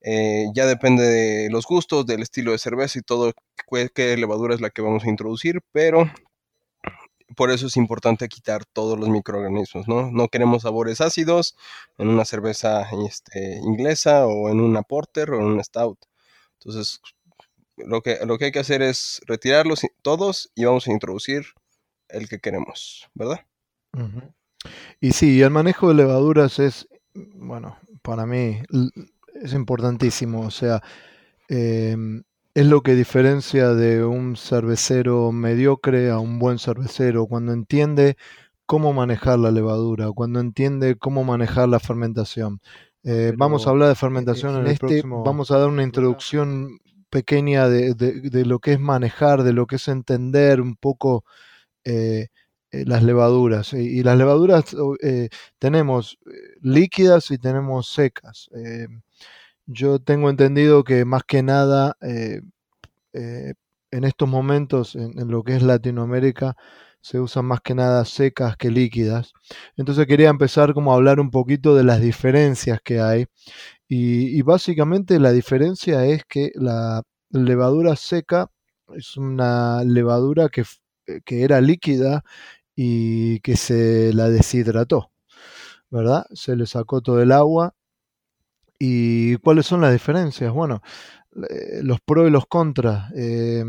Eh, 0.01 0.47
ya 0.53 0.65
depende 0.65 1.03
de 1.05 1.49
los 1.49 1.65
gustos, 1.65 2.05
del 2.05 2.23
estilo 2.23 2.51
de 2.51 2.57
cerveza 2.57 2.99
y 2.99 3.03
todo, 3.03 3.31
qué, 3.95 4.17
levadura 4.17 4.53
es 4.53 4.59
la 4.59 4.69
que 4.69 4.81
vamos 4.81 5.05
a 5.05 5.09
introducir, 5.09 5.61
pero 5.71 6.11
por 7.37 7.51
eso 7.51 7.67
es 7.67 7.77
importante 7.77 8.27
quitar 8.27 8.65
todos 8.65 8.99
los 8.99 9.07
microorganismos, 9.07 9.87
¿no? 9.87 10.11
No 10.11 10.27
queremos 10.27 10.63
sabores 10.63 10.99
ácidos 10.99 11.55
en 11.97 12.09
una 12.09 12.25
cerveza 12.25 12.85
este, 13.07 13.59
inglesa 13.63 14.27
o 14.27 14.49
en 14.49 14.59
una 14.59 14.81
porter 14.83 15.31
o 15.31 15.39
en 15.39 15.45
una 15.45 15.63
stout. 15.63 15.99
Entonces, 16.59 16.99
lo 17.77 18.01
que, 18.01 18.19
lo 18.25 18.37
que 18.37 18.45
hay 18.45 18.51
que 18.51 18.59
hacer 18.59 18.81
es 18.81 19.21
retirarlos 19.25 19.81
todos 20.01 20.51
y 20.53 20.65
vamos 20.65 20.87
a 20.87 20.91
introducir 20.91 21.45
el 22.09 22.27
que 22.29 22.39
queremos, 22.39 23.09
¿verdad? 23.13 23.39
Y 24.99 25.11
sí, 25.11 25.41
el 25.41 25.51
manejo 25.51 25.89
de 25.89 25.95
levaduras 25.95 26.59
es, 26.59 26.87
bueno, 27.13 27.77
para 28.01 28.25
mí 28.25 28.59
es 29.41 29.53
importantísimo. 29.53 30.41
O 30.41 30.51
sea, 30.51 30.81
em, 31.47 32.23
es 32.53 32.65
lo 32.65 32.81
que 32.81 32.95
diferencia 32.95 33.69
de 33.73 34.03
un 34.03 34.35
cervecero 34.35 35.31
mediocre 35.31 36.09
a 36.09 36.19
un 36.19 36.39
buen 36.39 36.59
cervecero, 36.59 37.27
cuando 37.27 37.53
entiende 37.53 38.17
cómo 38.65 38.93
manejar 38.93 39.39
la 39.39 39.51
levadura, 39.51 40.11
cuando 40.11 40.39
entiende 40.39 40.97
cómo 40.97 41.23
manejar 41.23 41.69
la 41.69 41.79
fermentación. 41.79 42.59
Eh, 43.03 43.33
vamos 43.37 43.67
a 43.67 43.69
hablar 43.69 43.89
de 43.89 43.95
fermentación 43.95 44.51
en 44.55 44.57
en, 44.61 44.65
el 44.67 44.71
este 44.73 44.79
próximo. 44.79 45.23
Vamos 45.23 45.51
a 45.51 45.59
dar 45.59 45.69
una 45.69 45.83
introducción 45.83 46.79
pequeña 47.09 47.69
de, 47.69 47.93
de- 47.93 48.21
de 48.29 48.45
lo 48.45 48.59
que 48.59 48.73
es 48.73 48.79
manejar, 48.79 49.43
de 49.43 49.53
lo 49.53 49.65
que 49.67 49.77
es 49.77 49.87
entender 49.87 50.59
un 50.59 50.75
poco 50.75 51.23
eh, 51.87 52.27
eh, 52.71 52.83
las 52.85 53.01
levaduras. 53.01 53.73
Y, 53.73 54.03
las 54.03 54.17
levaduras 54.17 54.75
eh, 55.01 55.29
tenemos 55.57 56.19
líquidas 56.61 57.31
y 57.31 57.37
tenemos 57.37 57.89
secas. 57.93 58.49
Yo 59.65 59.99
tengo 59.99 60.29
entendido 60.29 60.83
que 60.83 61.05
más 61.05 61.23
que 61.23 61.43
nada 61.43 61.95
en 63.11 64.03
estos 64.03 64.29
momentos 64.29 64.95
en, 64.95 65.13
lo 65.31 65.43
que 65.43 65.55
es 65.55 65.63
Latinoamérica 65.63 66.55
se 67.01 67.19
usan 67.21 67.45
más 67.45 67.61
que 67.61 67.73
nada 67.75 68.03
secas 68.05 68.57
que 68.57 68.69
líquidas. 68.69 69.31
Entonces 69.77 70.05
quería 70.07 70.29
empezar 70.29 70.73
como 70.73 70.91
a 70.91 70.95
hablar 70.95 71.19
un 71.21 71.31
poquito 71.31 71.75
de 71.75 71.83
las 71.85 72.01
diferencias 72.01 72.79
que 72.83 72.99
hay. 72.99 73.27
Y, 73.87 74.41
básicamente 74.41 75.19
la 75.19 75.31
diferencia 75.31 76.05
es 76.05 76.25
que 76.25 76.51
la 76.55 77.03
levadura 77.29 77.95
seca 77.95 78.49
es 78.95 79.17
una 79.17 79.83
levadura 79.85 80.49
que, 80.49 80.63
que 81.25 81.43
era 81.43 81.61
líquida 81.61 82.23
y 82.75 83.39
que 83.41 83.57
se 83.57 84.13
la 84.13 84.29
deshidrató, 84.29 85.11
¿verdad? 85.91 86.25
Se 86.33 86.55
le 86.57 86.67
sacó 86.67 87.01
todo 87.01 87.21
el 87.21 87.31
agua. 87.33 87.75
¿Y 88.79 89.37
cuáles 89.37 89.65
son 89.65 89.81
las 89.81 89.91
diferencias? 89.93 90.53
Bueno, 90.53 90.81
eh, 91.49 91.81
los 91.83 91.99
pros 92.01 92.27
y 92.27 92.31
los 92.31 92.45
contras 92.47 93.11
eh, 93.15 93.63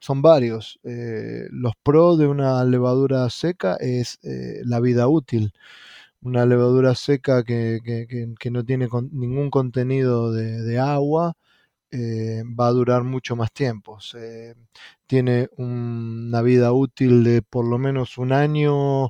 son 0.00 0.22
varios. 0.22 0.78
Eh, 0.84 1.46
los 1.50 1.72
pros 1.82 2.18
de 2.18 2.26
una 2.28 2.62
levadura 2.64 3.28
seca 3.30 3.76
es 3.76 4.18
eh, 4.22 4.60
la 4.64 4.80
vida 4.80 5.08
útil. 5.08 5.52
Una 6.22 6.46
levadura 6.46 6.94
seca 6.96 7.44
que, 7.44 7.80
que- 7.84 8.06
que- 8.38 8.50
no 8.52 8.64
tiene 8.64 8.88
ningún 9.12 9.50
contenido 9.50 10.32
de 10.32 10.78
agua 10.80 11.34
eh, 11.92 12.42
va 12.58 12.68
a 12.68 12.72
durar 12.72 13.04
mucho 13.04 13.36
más 13.36 13.52
tiempo. 13.52 13.98
Tiene 15.06 15.48
un- 15.56 16.26
una 16.28 16.42
vida 16.42 16.72
útil 16.72 17.24
de 17.24 17.42
por 17.42 17.64
lo 17.66 17.78
menos 17.78 18.18
un 18.18 18.32
año 18.32 19.06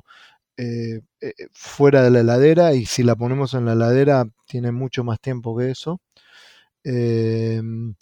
eh, 0.57 1.01
eh, 1.21 1.33
fuera 1.53 2.03
de 2.03 2.11
la 2.11 2.21
heladera 2.21 2.73
y 2.75 2.85
si 2.87 3.03
la 3.03 3.15
ponemos 3.17 3.53
en 3.55 3.65
la 3.65 3.73
heladera 3.73 4.25
tiene 4.47 4.71
mucho 4.71 5.03
más 5.03 5.19
tiempo 5.21 5.57
que 5.57 5.71
eso. 5.71 6.01
Em, 6.83 7.95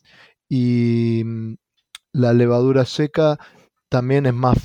y 0.50 1.24
mm, 1.26 1.56
la 2.14 2.34
levadura 2.34 2.86
seca 2.86 3.40
también 3.90 4.26
es 4.28 4.34
más 4.36 4.58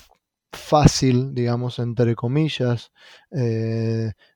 fácil, 0.53 1.35
digamos, 1.35 1.79
entre 1.81 2.15
comillas, 2.17 2.93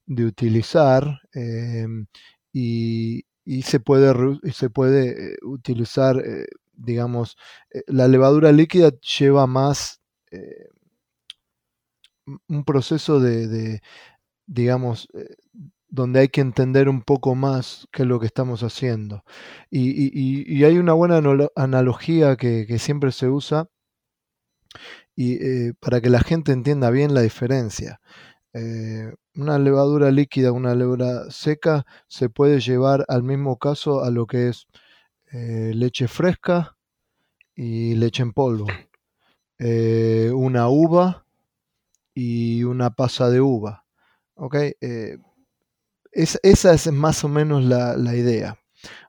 de 0.07 0.24
utilizar 0.24 1.20
em, 1.33 2.07
y, 2.53 3.24
y 3.45 3.62
se 3.62 3.80
puede, 3.80 4.12
y 4.43 4.51
se 4.53 4.70
puede 4.70 5.34
eh, 5.34 5.36
utilizar, 5.43 6.18
eh, 6.24 6.47
digamos, 6.74 7.36
eh, 7.72 7.82
la 7.86 8.09
levadura 8.09 8.53
líquida 8.53 8.91
lleva 9.18 9.47
más 9.47 10.01
un 12.49 12.64
proceso 12.64 13.20
de, 13.20 13.80
digamos, 14.47 15.09
donde 15.88 16.20
hay 16.20 16.28
que 16.28 16.41
entender 16.43 16.88
un 16.88 17.03
poco 17.03 17.34
más 17.36 17.88
qué 17.93 18.03
es 18.05 18.09
lo 18.09 18.20
que 18.20 18.26
estamos 18.26 18.62
haciendo. 18.62 19.24
Y, 19.70 19.91
y- 19.91 20.64
hay 20.64 20.78
una 20.78 20.95
buena 20.95 21.18
analo- 21.20 21.53
analogía 21.57 22.36
que, 22.36 22.66
que 22.66 22.78
siempre 22.78 23.12
se 23.12 23.28
usa 23.28 23.68
y, 25.16 25.72
para 25.74 26.01
que 26.01 26.11
la 26.11 26.20
gente 26.20 26.53
entienda 26.53 26.91
bien 26.91 27.14
la 27.14 27.20
diferencia. 27.22 28.01
Eh, 28.53 29.13
una 29.37 29.59
levadura 29.59 30.11
líquida, 30.11 30.53
una 30.53 30.75
levadura 30.75 31.31
seca, 31.31 31.87
se 32.09 32.29
puede 32.29 32.61
llevar 32.61 33.05
al 33.09 33.23
mismo 33.23 33.59
caso 33.59 34.03
a 34.03 34.11
lo 34.11 34.27
que 34.27 34.49
es 34.49 34.67
eh, 35.33 35.73
leche 35.75 36.09
fresca 36.09 36.77
y 37.55 37.95
leche 37.95 38.23
en 38.23 38.33
polvo. 38.33 38.67
eh, 39.59 40.33
una 40.35 40.69
uva 40.69 41.27
y 42.15 42.65
una 42.65 42.91
pasa 42.91 43.31
de 43.31 43.41
uva. 43.41 43.85
¿ok? 44.35 44.57
Esa 46.13 46.73
es 46.75 46.93
más 46.93 47.25
o 47.25 47.29
menos 47.29 47.65
la, 47.65 48.17
idea. 48.17 48.59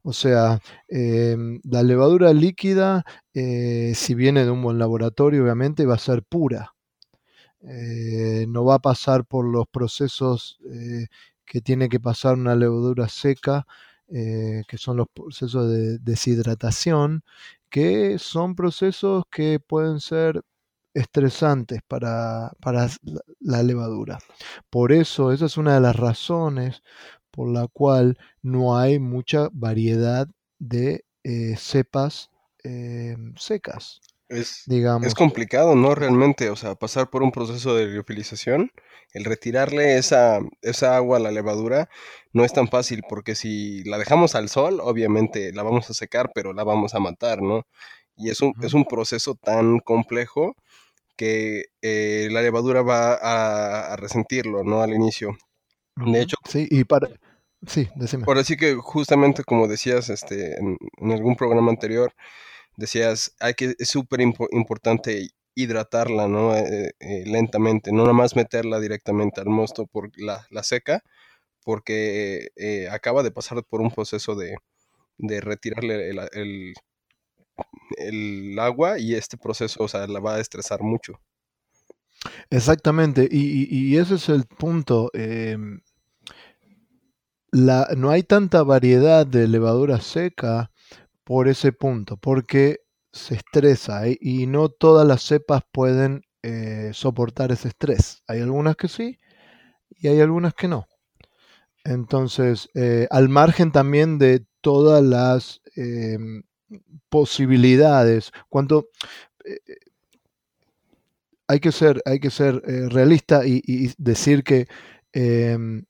O 0.04 0.14
sea, 0.14 0.60
em, 0.88 1.60
la 1.64 1.84
levadura 1.84 2.34
líquida, 2.34 3.06
si 3.34 4.14
viene 4.16 4.46
de 4.46 4.52
un 4.52 4.62
buen 4.62 4.78
laboratorio, 4.80 5.44
obviamente 5.44 5.86
va 5.86 5.96
a 5.96 6.00
ser 6.00 6.24
pura. 6.24 6.74
No 7.62 8.66
va 8.66 8.76
a 8.76 8.80
pasar 8.80 9.26
por 9.26 9.45
los 9.45 9.68
procesos 9.68 10.59
que 11.45 11.62
tiene 11.62 11.89
que 11.89 11.99
pasar 11.99 12.36
una 12.36 12.55
levadura 12.55 13.07
seca, 13.09 13.68
que 14.07 14.78
son 14.78 14.97
los 14.97 15.07
procesos 15.14 15.70
de 15.70 15.97
deshidratación, 15.99 17.24
que 17.70 18.20
son 18.20 18.55
procesos 18.55 19.24
que 19.32 19.59
pueden 19.59 19.99
ser 19.99 20.43
estresantes 20.93 21.82
para, 21.88 22.51
la 23.39 23.64
levadura. 23.64 24.20
Por 24.70 24.91
eso, 24.91 25.32
esa 25.32 25.45
es 25.45 25.57
una 25.57 25.76
de 25.76 25.82
las 25.82 25.95
razones 25.95 26.84
por 27.32 27.49
la 27.49 27.68
cual 27.68 28.18
no 28.41 28.78
hay 28.78 28.99
mucha 28.99 29.49
variedad 29.53 30.28
de 30.59 31.05
eh, 31.24 31.55
cepas 31.57 32.30
eh, 32.64 33.16
secas. 33.38 34.01
Es, 34.32 34.63
digamos. 34.65 35.07
es 35.07 35.13
complicado, 35.13 35.75
¿no? 35.75 35.93
Realmente, 35.93 36.49
o 36.49 36.55
sea, 36.55 36.75
pasar 36.75 37.09
por 37.09 37.21
un 37.21 37.32
proceso 37.32 37.75
de 37.75 37.88
liofilización, 37.88 38.71
el 39.13 39.25
retirarle 39.25 39.97
esa, 39.97 40.39
esa 40.61 40.95
agua 40.95 41.17
a 41.17 41.19
la 41.19 41.32
levadura 41.32 41.89
no 42.34 42.45
es 42.45 42.53
tan 42.53 42.67
fácil, 42.67 43.03
porque 43.07 43.36
si 43.36 43.84
la 43.84 43.97
dejamos 43.97 44.36
al 44.36 44.49
sol, 44.49 44.79
obviamente 44.82 45.51
la 45.53 45.63
vamos 45.63 45.89
a 45.89 45.93
secar, 45.93 46.32
pero 46.34 46.53
la 46.53 46.63
vamos 46.63 46.95
a 46.95 46.99
matar, 46.99 47.41
¿no? 47.41 47.67
Y 48.15 48.29
es 48.29 48.41
un, 48.41 48.53
es 48.61 48.73
un 48.73 48.86
proceso 48.86 49.36
tan 49.36 49.79
complejo 49.79 50.55
que 51.21 51.65
eh, 51.82 52.29
la 52.32 52.41
levadura 52.41 52.82
va 52.82 53.13
a, 53.13 53.95
resentirlo, 53.95 54.63
¿no? 54.63 54.82
Al 54.82 54.93
inicio. 54.93 55.38
De 55.95 56.21
hecho. 56.21 56.38
Sí, 56.49 56.67
y 56.71 56.84
para. 56.84 57.09
Sí, 57.67 57.89
decime. 57.95 58.25
Por 58.25 58.39
así 58.39 58.57
que 58.57 58.73
justamente 58.73 59.43
como 59.43 59.67
decías 59.67 60.09
este, 60.09 60.57
en, 60.57 60.77
algún 61.11 61.36
programa 61.36 61.69
anterior, 61.69 62.11
decías, 62.82 63.36
hay 63.39 63.53
que, 63.53 63.75
es 63.79 63.89
súper 63.89 64.21
importante 64.21 65.29
hidratarla, 65.55 66.27
¿no? 66.27 66.55
Eh, 66.55 66.91
eh, 66.99 67.23
lentamente, 67.25 67.91
no 67.91 68.03
nada 68.03 68.13
más 68.13 68.36
meterla 68.36 68.79
directamente 68.79 69.41
al 69.41 69.47
mosto 69.47 69.86
por 69.88 70.11
la, 70.17 70.45
seca, 70.63 71.03
porque 71.63 72.49
acaba 72.91 73.23
de 73.23 73.32
pasar 73.32 73.63
por 73.63 73.82
un 73.82 73.91
proceso 73.91 74.36
de, 74.36 74.57
retirarle 75.41 76.09
el, 76.09 76.73
el 77.97 78.59
agua 78.59 78.99
y 78.99 79.15
este 79.15 79.38
proceso, 79.38 79.84
o 79.84 79.88
sea, 79.88 80.07
la 80.07 80.19
va 80.19 80.36
a 80.36 80.39
estresar 80.39 80.82
mucho. 80.82 81.19
Exactamente, 82.49 83.27
y, 83.32 83.97
ese 83.97 84.15
es 84.15 84.29
el 84.29 84.45
punto. 84.45 85.09
Em, 85.13 85.82
la, 87.51 87.88
no 87.97 88.11
hay 88.11 88.23
tanta 88.23 88.63
variedad 88.63 89.25
de 89.25 89.47
levadura 89.47 89.99
seca 90.01 90.71
por 91.32 91.47
ese 91.47 91.71
punto, 91.71 92.17
porque 92.17 92.82
se 93.13 93.36
estresa 93.36 94.05
¿eh? 94.05 94.17
y 94.19 94.47
no 94.47 94.67
todas 94.67 95.07
las 95.07 95.23
cepas 95.23 95.63
pueden 95.71 96.25
eh, 96.43 96.91
soportar 96.93 97.53
ese 97.53 97.69
estrés. 97.69 98.21
Hay 98.27 98.41
algunas 98.41 98.75
que 98.75 98.89
sí 98.89 99.17
y 99.91 100.09
hay 100.09 100.19
algunas 100.19 100.53
que 100.53 100.67
no. 100.67 100.89
Entonces, 101.86 102.67
eh, 102.73 103.07
al 103.11 103.29
margen 103.29 103.71
también 103.71 104.17
de 104.17 104.45
todas 104.59 105.01
las 105.01 105.61
em, 105.77 106.43
posibilidades. 107.07 108.34
Cuanto 108.49 108.89
hay 111.47 111.61
que 111.61 111.71
ser, 111.71 112.01
hay 112.03 112.19
que 112.19 112.29
ser 112.29 112.61
realista 112.91 113.45
y, 113.45 113.93
decir 113.97 114.43
que 114.43 114.67
em, 115.13 115.86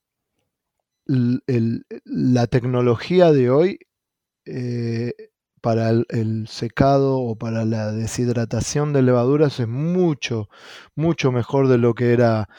la 1.07 2.45
tecnología 2.45 3.31
de 3.31 3.49
hoy 3.49 3.79
para 5.62 5.89
el, 5.89 6.47
secado 6.47 7.20
o 7.20 7.36
para 7.36 7.66
la 7.66 7.91
deshidratación 7.91 8.93
de 8.93 9.03
levaduras 9.03 9.59
es 9.59 9.68
mucho, 9.68 10.49
mucho 10.95 11.32
mejor 11.32 11.68
de 11.68 11.78
lo 11.78 11.93
que 11.93 12.14
era 12.14 12.49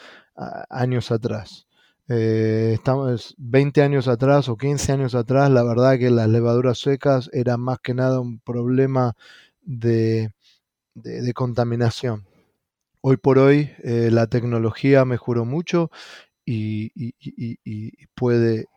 años 0.69 1.11
atrás. 1.11 1.67
Eh, 2.09 2.71
estamos 2.73 3.35
20 3.37 3.81
años 3.81 4.07
atrás 4.07 4.49
o 4.49 4.57
15 4.57 4.91
años 4.91 5.15
atrás, 5.15 5.49
la 5.49 5.63
verdad 5.63 5.97
que 5.97 6.09
las 6.09 6.27
levaduras 6.27 6.79
secas 6.79 7.29
eran 7.33 7.61
más 7.61 7.79
que 7.79 7.93
nada 7.93 8.19
un 8.19 8.39
problema 8.39 9.15
de, 9.61 10.31
contaminación. 11.33 12.25
Hoy 13.01 13.17
por 13.17 13.37
hoy 13.37 13.71
eh, 13.83 14.09
la 14.11 14.27
tecnología 14.27 15.05
mejoró 15.05 15.45
mucho 15.45 15.91
y, 16.45 16.91
puede 18.15 18.67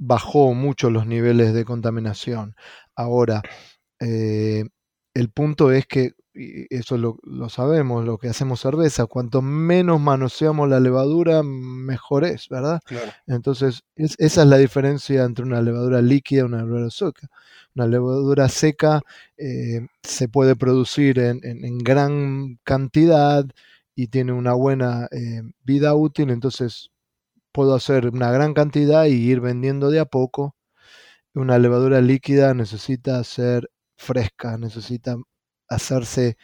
bajó 0.00 0.54
mucho 0.54 0.90
los 0.90 1.06
niveles 1.06 1.54
de 1.54 1.64
contaminación. 1.64 2.56
Ahora, 2.96 3.42
eh, 4.00 4.64
el 5.14 5.30
punto 5.30 5.72
es 5.72 5.86
que 5.86 6.14
y 6.34 6.66
eso 6.74 6.96
lo, 6.96 7.48
sabemos, 7.48 8.04
lo 8.04 8.18
que 8.18 8.28
hacemos 8.28 8.60
cerveza, 8.60 9.06
cuanto 9.06 9.42
menos 9.42 10.00
manoseamos 10.00 10.68
la 10.68 10.78
levadura, 10.78 11.42
mejor 11.42 12.24
es, 12.24 12.48
¿verdad? 12.48 12.80
Entonces, 13.26 13.82
esa 13.96 14.42
es 14.42 14.48
la 14.48 14.56
diferencia 14.58 15.24
entre 15.24 15.44
una 15.44 15.60
levadura 15.60 16.00
líquida 16.00 16.42
y 16.42 16.44
una 16.44 16.58
levadura 16.58 16.90
seca. 16.90 17.28
Una 17.74 17.86
levadura 17.86 18.48
seca 18.48 19.02
eh, 19.36 19.86
se 20.02 20.28
puede 20.28 20.56
producir 20.56 21.18
en, 21.18 21.78
gran 21.78 22.58
cantidad 22.64 23.44
y 23.94 24.08
tiene 24.08 24.32
una 24.32 24.54
buena 24.54 25.08
eh, 25.10 25.42
vida 25.64 25.94
útil, 25.94 26.30
entonces 26.30 26.90
puedo 27.52 27.74
hacer 27.74 28.08
una 28.08 28.30
gran 28.32 28.54
cantidad 28.54 29.06
y 29.06 29.30
ir 29.30 29.40
vendiendo 29.40 29.90
de 29.90 30.00
a 30.00 30.04
poco. 30.04 30.56
Una 31.34 31.58
levadura 31.58 32.00
líquida 32.00 32.54
necesita 32.54 33.22
ser 33.24 33.70
fresca, 33.96 34.58
necesita 34.58 35.16
hacerse 35.68 36.36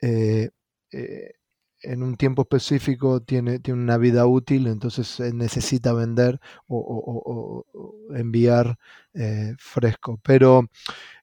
eh, 0.00 0.50
eh, 0.92 1.32
en 1.82 2.02
un 2.02 2.16
tiempo 2.16 2.42
específico 2.42 3.20
tiene, 3.22 3.58
tiene, 3.58 3.82
una 3.82 3.98
vida 3.98 4.26
útil, 4.26 4.68
entonces 4.68 5.20
necesita 5.34 5.92
vender 5.92 6.40
o, 6.68 7.64
enviar 8.14 8.78
eh, 9.14 9.54
fresco. 9.58 10.20
Pero 10.22 10.68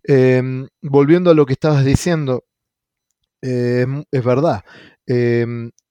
em, 0.04 0.68
volviendo 0.82 1.32
a 1.32 1.34
lo 1.34 1.46
que 1.46 1.54
estabas 1.54 1.86
diciendo, 1.86 2.46
em, 3.42 4.04
es 4.12 4.24
verdad, 4.24 4.64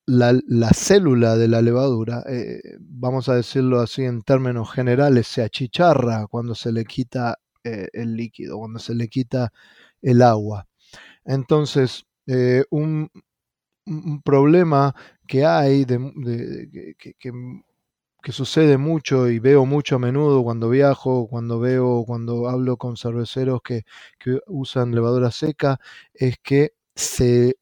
la, 0.08 0.70
célula 0.72 1.36
de 1.36 1.48
la 1.48 1.62
levadura, 1.62 2.24
vamos 2.80 3.28
a 3.28 3.34
decirlo 3.34 3.80
así 3.80 4.04
en 4.04 4.22
términos 4.22 4.70
generales, 4.72 5.26
se 5.26 5.42
achicharra 5.42 6.26
cuando 6.26 6.54
se 6.54 6.72
le 6.72 6.84
quita 6.84 7.38
el 7.62 8.16
líquido, 8.16 8.58
cuando 8.58 8.78
se 8.78 8.94
le 8.94 9.08
quita 9.08 9.52
el 10.02 10.22
agua. 10.22 10.66
Entonces, 11.24 12.06
eh, 12.26 12.64
un, 12.70 13.10
problema 14.24 14.94
que 15.26 15.44
hay, 15.46 15.84
de, 15.84 16.96
que, 18.22 18.32
sucede 18.32 18.76
mucho 18.78 19.28
y 19.28 19.38
veo 19.38 19.64
mucho 19.64 19.96
a 19.96 19.98
menudo 19.98 20.42
cuando 20.44 20.68
viajo, 20.68 21.26
cuando 21.28 21.58
veo, 21.60 22.04
cuando 22.06 22.48
hablo 22.48 22.76
con 22.76 22.96
cerveceros 22.96 23.60
que, 23.62 23.84
usan 24.46 24.94
levadura 24.94 25.30
seca, 25.30 25.80
es 26.14 26.36
que 26.42 26.72
se, 26.94 27.56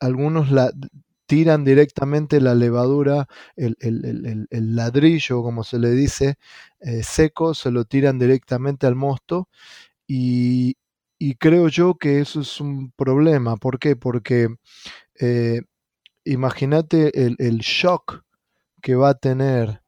algunos 0.00 0.50
la, 0.50 0.72
tiran 1.30 1.62
directamente 1.64 2.40
la 2.40 2.56
levadura, 2.56 3.28
el, 3.54 3.76
ladrillo, 4.50 5.44
como 5.44 5.62
se 5.62 5.78
le 5.78 5.92
dice, 5.92 6.38
eh, 6.80 7.04
seco, 7.04 7.54
se 7.54 7.70
lo 7.70 7.84
tiran 7.84 8.18
directamente 8.18 8.88
al 8.88 8.96
mosto 8.96 9.48
y, 10.08 10.76
y 11.20 11.36
creo 11.36 11.68
yo 11.68 11.94
que 11.94 12.18
eso 12.18 12.40
es 12.40 12.60
un 12.60 12.90
problema. 12.96 13.56
¿Por 13.56 13.78
qué? 13.78 13.94
Porque 13.94 14.48
eh, 15.20 15.60
imagínate 16.24 17.12
el, 17.24 17.58
shock 17.58 18.24
que 18.82 18.96
va 18.96 19.10
a 19.10 19.18
tener 19.18 19.82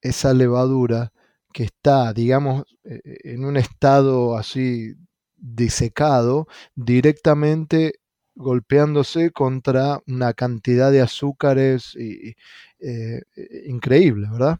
esa 0.00 0.34
levadura 0.34 1.12
que 1.52 1.62
está, 1.62 2.12
digamos, 2.12 2.64
eh, 2.82 3.00
en 3.22 3.44
un 3.44 3.56
estado 3.56 4.36
así 4.36 4.94
disecado, 5.36 6.48
directamente 6.74 8.00
golpeándose 8.38 9.30
contra 9.32 10.00
una 10.06 10.32
cantidad 10.32 10.90
de 10.92 11.02
azúcares 11.02 11.94
y, 11.96 12.36
eh, 12.78 13.22
increíble, 13.66 14.28
¿verdad? 14.30 14.58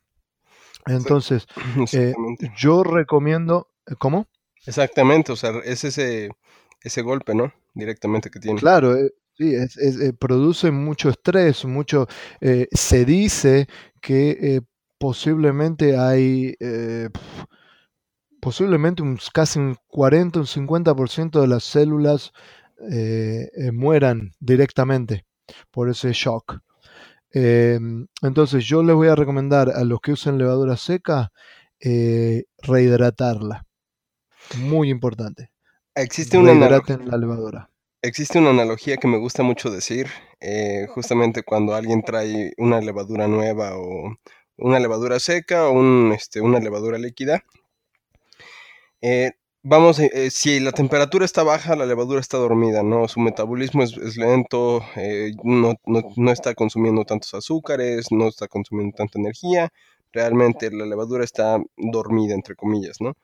Entonces, 0.87 1.47
yo 2.57 2.83
recomiendo, 2.83 3.69
¿cómo? 3.99 4.27
Exactamente, 4.67 5.33
o 5.33 5.37
sea, 5.37 5.53
es 5.65 5.85
ese, 5.85 6.31
ese 6.83 7.03
golpe, 7.03 7.35
¿no? 7.35 7.53
Directamente 7.75 8.31
que 8.31 8.41
tiene. 8.41 8.59
Claro, 8.59 8.97
eh, 8.97 9.13
sí, 9.37 9.55
eh, 9.55 10.13
produce 10.19 10.71
mucho 10.71 11.09
estrés, 11.09 11.65
mucho... 11.65 12.07
Eh, 12.41 12.69
se 12.73 13.05
dice 13.05 13.69
que 14.01 14.61
posiblemente 14.99 15.97
hay... 15.97 16.57
posiblemente 18.41 19.03
un, 19.03 19.19
casi 19.33 19.59
un 19.59 19.77
40, 19.87 20.41
un 20.41 20.47
50% 20.47 21.41
de 21.41 21.47
las 21.47 21.65
células 21.65 22.33
eh, 22.91 23.51
eh, 23.55 23.73
mueran 23.73 24.33
directamente 24.41 25.25
por 25.71 25.89
ese 25.89 26.13
shock. 26.13 26.61
Em, 27.33 28.07
entonces 28.23 28.65
yo 28.65 28.83
les 28.83 28.95
voy 28.95 29.09
a 29.09 29.15
recomendar 29.15 29.71
a 29.71 29.85
los 29.85 30.01
que 30.01 30.13
usen 30.13 30.39
levadura 30.39 30.77
seca 30.77 31.31
rehidratarla. 31.81 33.65
Muy 34.59 34.91
importante. 34.91 35.51
Existe 35.95 36.39
una, 36.39 36.55
la 36.55 37.17
levadura. 37.19 37.71
existe 38.03 38.39
una 38.39 38.51
analogía 38.51 38.97
que 38.97 39.09
me 39.09 39.19
gusta 39.19 39.43
mucho 39.43 39.71
decir, 39.71 40.09
justamente 40.89 41.43
cuando 41.43 41.75
alguien 41.75 42.03
trae 42.03 42.53
una 42.57 42.81
levadura 42.81 43.29
nueva 43.29 43.77
o 43.77 44.17
una 44.59 44.81
levadura 44.81 45.21
seca 45.21 45.69
o 45.69 45.73
un, 45.73 46.13
este, 46.13 46.41
una 46.41 46.59
levadura 46.59 46.99
líquida. 46.99 47.45
Eh, 49.01 49.33
vamos, 49.63 49.99
eh, 49.99 50.11
eh, 50.13 50.31
si 50.31 50.61
la 50.61 50.73
temperatura 50.73 51.25
está 51.25 51.43
baja, 51.43 51.77
la 51.77 51.87
levadura 51.87 52.21
está 52.21 52.39
dormida, 52.39 52.83
¿no? 52.83 53.09
Su 53.09 53.21
metabolismo 53.21 53.83
es, 53.83 54.17
lento, 54.17 54.85
no, 55.45 55.75
no, 55.87 56.33
está 56.33 56.55
consumiendo 56.55 57.05
tantos 57.05 57.35
azúcares, 57.35 58.11
no 58.11 58.29
está 58.29 58.49
consumiendo 58.49 58.97
tanta 58.97 59.19
energía. 59.19 59.71
Realmente 60.13 60.71
la 60.71 60.87
levadura 60.87 61.25
está 61.25 61.59
dormida, 61.77 62.35
entre 62.35 62.57
comillas, 62.57 63.01
¿no? 63.01 63.17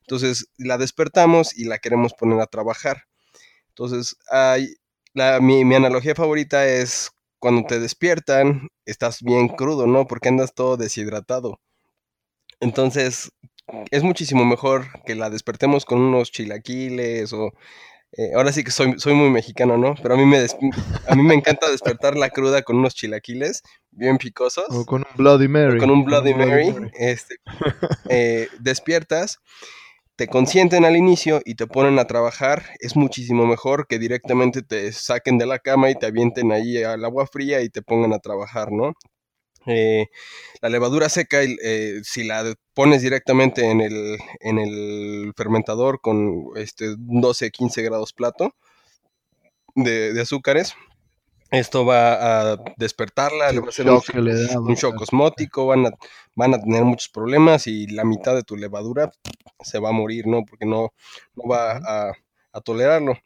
Entonces 0.00 0.48
la 0.58 0.78
despertamos 0.78 1.56
y 1.56 1.64
la 1.64 1.78
queremos 1.78 2.14
poner 2.14 2.40
a 2.40 2.46
trabajar. 2.46 3.04
Entonces, 3.68 4.16
hay, 4.30 4.76
la, 5.14 5.40
mi, 5.40 5.64
mi 5.64 5.74
analogía 5.76 6.14
favorita 6.14 6.66
es 6.66 7.12
cuando 7.38 7.66
te 7.66 7.80
despiertan, 7.80 8.68
estás 8.86 9.22
bien 9.22 9.48
crudo, 9.48 9.86
¿no? 9.86 10.06
Porque 10.06 10.28
andas 10.28 10.54
todo 10.54 10.76
deshidratado. 10.76 11.60
Entonces, 12.60 13.32
es 13.90 14.02
muchísimo 14.02 14.44
mejor 14.44 14.86
que 15.04 15.14
la 15.14 15.30
despertemos 15.30 15.84
con 15.84 16.00
unos 16.00 16.30
chilaquiles 16.30 17.32
o... 17.32 17.52
Eh, 18.16 18.32
ahora 18.34 18.50
sí 18.50 18.64
que 18.64 18.72
soy, 18.72 18.94
soy 18.98 19.14
muy 19.14 19.30
mexicano, 19.30 19.78
¿no? 19.78 19.94
Pero 20.02 20.14
a 20.14 20.16
mí, 20.16 20.26
me 20.26 20.44
a 21.08 21.14
mí 21.14 21.22
me 21.22 21.34
encanta 21.34 21.70
despertar 21.70 22.16
la 22.16 22.30
cruda 22.30 22.62
con 22.62 22.78
unos 22.78 22.96
chilaquiles 22.96 23.62
bien 23.92 24.18
picosos. 24.18 24.64
O 24.68 24.84
con 24.84 25.02
un 25.02 25.16
Bloody 25.16 25.46
Mary. 25.46 25.78
con 25.78 25.90
un 25.90 26.04
Bloody, 26.04 26.34
Mary. 26.34 26.74
Este, 26.94 27.36
eh, 28.10 28.48
despiertas 28.58 29.38
te 30.20 30.28
consienten 30.28 30.84
al 30.84 30.98
inicio 30.98 31.40
y 31.46 31.54
te 31.54 31.66
ponen 31.66 31.98
a 31.98 32.04
trabajar, 32.04 32.66
es 32.80 32.94
muchísimo 32.94 33.46
mejor 33.46 33.86
que 33.86 33.98
directamente 33.98 34.60
te 34.60 34.92
saquen 34.92 35.38
de 35.38 35.46
la 35.46 35.60
cama 35.60 35.88
y 35.88 35.94
te 35.94 36.04
avienten 36.04 36.52
ahí 36.52 36.82
al 36.82 37.02
agua 37.06 37.26
fría 37.26 37.62
y 37.62 37.70
te 37.70 37.80
pongan 37.80 38.12
a 38.12 38.18
trabajar, 38.18 38.70
¿no? 38.70 38.92
Eh, 39.66 40.08
la 40.62 40.68
levadura 40.68 41.08
seca, 41.08 41.42
eh, 41.42 42.00
si 42.02 42.24
la 42.24 42.54
pones 42.74 43.02
directamente 43.02 43.70
en 43.70 43.80
el, 43.80 44.18
en 44.40 44.58
el 44.58 45.32
fermentador 45.36 46.00
con 46.00 46.50
este 46.56 46.96
12-15 46.96 47.82
grados 47.82 48.12
plato 48.12 48.54
de 49.74 50.20
azúcares, 50.20 50.74
esto 51.50 51.84
va 51.84 52.52
a 52.52 52.56
despertarla, 52.76 53.50
le 53.50 53.60
va 53.60 53.66
a 53.66 53.70
hacer 53.70 53.90
un, 53.90 54.74
shock 54.74 55.00
osmótico, 55.00 55.66
van 55.66 55.86
a, 55.86 55.90
van 56.36 56.54
a 56.54 56.60
tener 56.60 56.84
muchos 56.84 57.08
problemas 57.08 57.66
y 57.66 57.88
la 57.88 58.04
mitad 58.04 58.36
de 58.36 58.44
tu 58.44 58.56
levadura 58.56 59.10
se 59.60 59.80
va 59.80 59.88
a 59.88 59.92
morir, 59.92 60.28
¿no? 60.28 60.44
Porque 60.44 60.64
no, 60.64 60.92
no 61.34 61.48
va 61.48 62.12
a, 62.52 62.60
tolerarlo. 62.62 63.18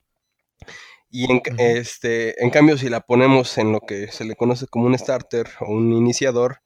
Y 1.17 1.31
en, 1.31 1.41
este, 1.59 2.43
en 2.43 2.51
cambio, 2.51 2.77
si 2.77 2.89
la 2.89 3.01
ponemos 3.01 3.57
en 3.59 3.71
lo 3.71 3.81
que 3.83 4.09
se 4.11 4.25
le 4.25 4.35
conoce 4.35 4.67
como 4.67 4.87
un 4.87 4.99
starter 4.99 5.47
o 5.61 5.71
un 5.71 5.93
iniciador, 5.93 6.61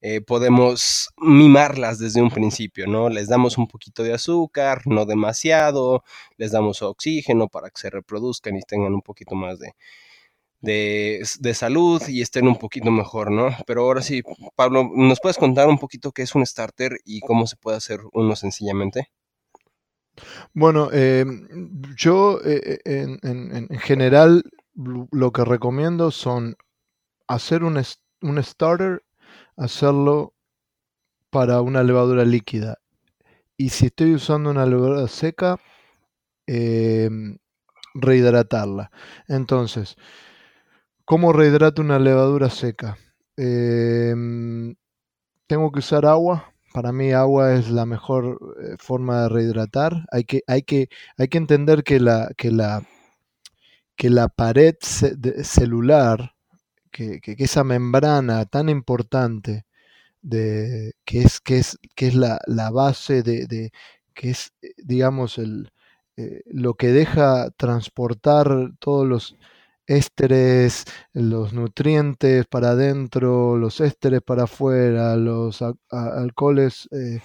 eh, 0.00 0.20
podemos 0.20 1.10
mimarlas 1.18 2.00
desde 2.00 2.20
un 2.20 2.32
principio, 2.32 2.88
¿no? 2.88 3.08
Les 3.10 3.28
damos 3.28 3.58
un 3.58 3.68
poquito 3.68 4.02
de 4.02 4.12
azúcar, 4.12 4.82
no 4.86 5.06
demasiado, 5.06 6.02
les 6.36 6.50
damos 6.50 6.82
oxígeno 6.82 7.46
para 7.46 7.70
que 7.70 7.80
se 7.80 7.90
reproduzcan 7.90 8.56
y 8.56 8.62
tengan 8.62 8.92
un 8.92 9.02
poquito 9.02 9.36
más 9.36 9.60
de, 9.60 9.72
de, 10.60 11.54
salud 11.54 12.02
y 12.08 12.22
estén 12.22 12.48
un 12.48 12.56
poquito 12.58 12.90
mejor, 12.90 13.30
¿no? 13.30 13.50
Pero 13.68 13.82
ahora 13.82 14.02
sí, 14.02 14.22
Pablo, 14.56 14.90
¿nos 14.92 15.20
puedes 15.20 15.38
contar 15.38 15.68
un 15.68 15.78
poquito 15.78 16.10
qué 16.10 16.22
es 16.22 16.34
un 16.34 16.44
starter 16.44 16.98
y 17.04 17.20
cómo 17.20 17.46
se 17.46 17.54
puede 17.56 17.76
hacer 17.76 18.00
uno 18.12 18.34
sencillamente? 18.34 19.10
Bueno, 20.54 20.90
em, 20.92 21.48
yo 21.96 22.40
eh, 22.44 22.80
eh, 22.84 23.18
en, 23.22 23.68
general 23.78 24.44
lo 24.74 25.32
que 25.32 25.44
recomiendo 25.44 26.10
son 26.10 26.56
hacer 27.28 27.64
un, 27.64 27.80
un 28.22 28.42
starter, 28.42 29.04
hacerlo 29.56 30.34
para 31.30 31.60
una 31.62 31.82
levadura 31.82 32.24
líquida. 32.24 32.78
Y 33.56 33.70
si 33.70 33.86
estoy 33.86 34.14
usando 34.14 34.50
una 34.50 34.66
levadura 34.66 35.08
seca, 35.08 35.58
em, 36.46 37.38
rehidratarla. 37.94 38.90
Entonces, 39.28 39.96
¿Cómo 41.04 41.32
rehidrato 41.32 41.82
una 41.82 41.98
levadura 41.98 42.48
seca? 42.48 42.96
Em, 43.36 44.74
tengo 45.48 45.72
que 45.72 45.80
usar 45.80 46.06
agua. 46.06 46.51
Para 46.72 46.92
mí 46.92 47.12
agua 47.12 47.54
es 47.54 47.70
la 47.70 47.86
mejor 47.86 48.38
eh, 48.62 48.76
forma 48.78 49.22
de 49.22 49.28
rehidratar. 49.28 50.06
Hay 50.10 50.24
que, 50.24 50.42
hay 50.46 50.62
que, 50.62 50.88
hay 51.18 51.28
que 51.28 51.38
entender 51.38 51.84
que 51.84 52.00
la, 52.00 52.30
que 52.36 52.50
la, 52.50 52.82
que 53.96 54.10
la 54.10 54.28
pared 54.28 54.74
celular, 54.80 56.34
que, 56.90 57.20
esa 57.38 57.64
membrana 57.64 58.46
tan 58.46 58.68
importante, 58.68 59.66
de, 60.22 60.94
que 61.04 61.22
es, 61.22 61.40
que 61.40 61.58
es, 61.58 61.78
que 61.94 62.08
es 62.08 62.14
la, 62.14 62.38
base 62.72 63.22
de, 63.22 63.72
que 64.14 64.30
es, 64.30 64.52
eh, 64.62 64.72
digamos, 64.78 65.38
el, 65.38 65.72
eh, 66.16 66.42
lo 66.46 66.74
que 66.74 66.88
deja 66.88 67.50
transportar 67.52 68.72
todos 68.78 69.06
los 69.06 69.36
ésteres, 69.96 70.84
los 71.12 71.52
nutrientes 71.52 72.46
para 72.46 72.70
adentro, 72.70 73.56
los 73.56 73.80
ésteres 73.80 74.22
para 74.22 74.44
afuera, 74.44 75.16
los 75.16 75.62
alcoholes, 75.90 76.88
eh, 76.92 77.20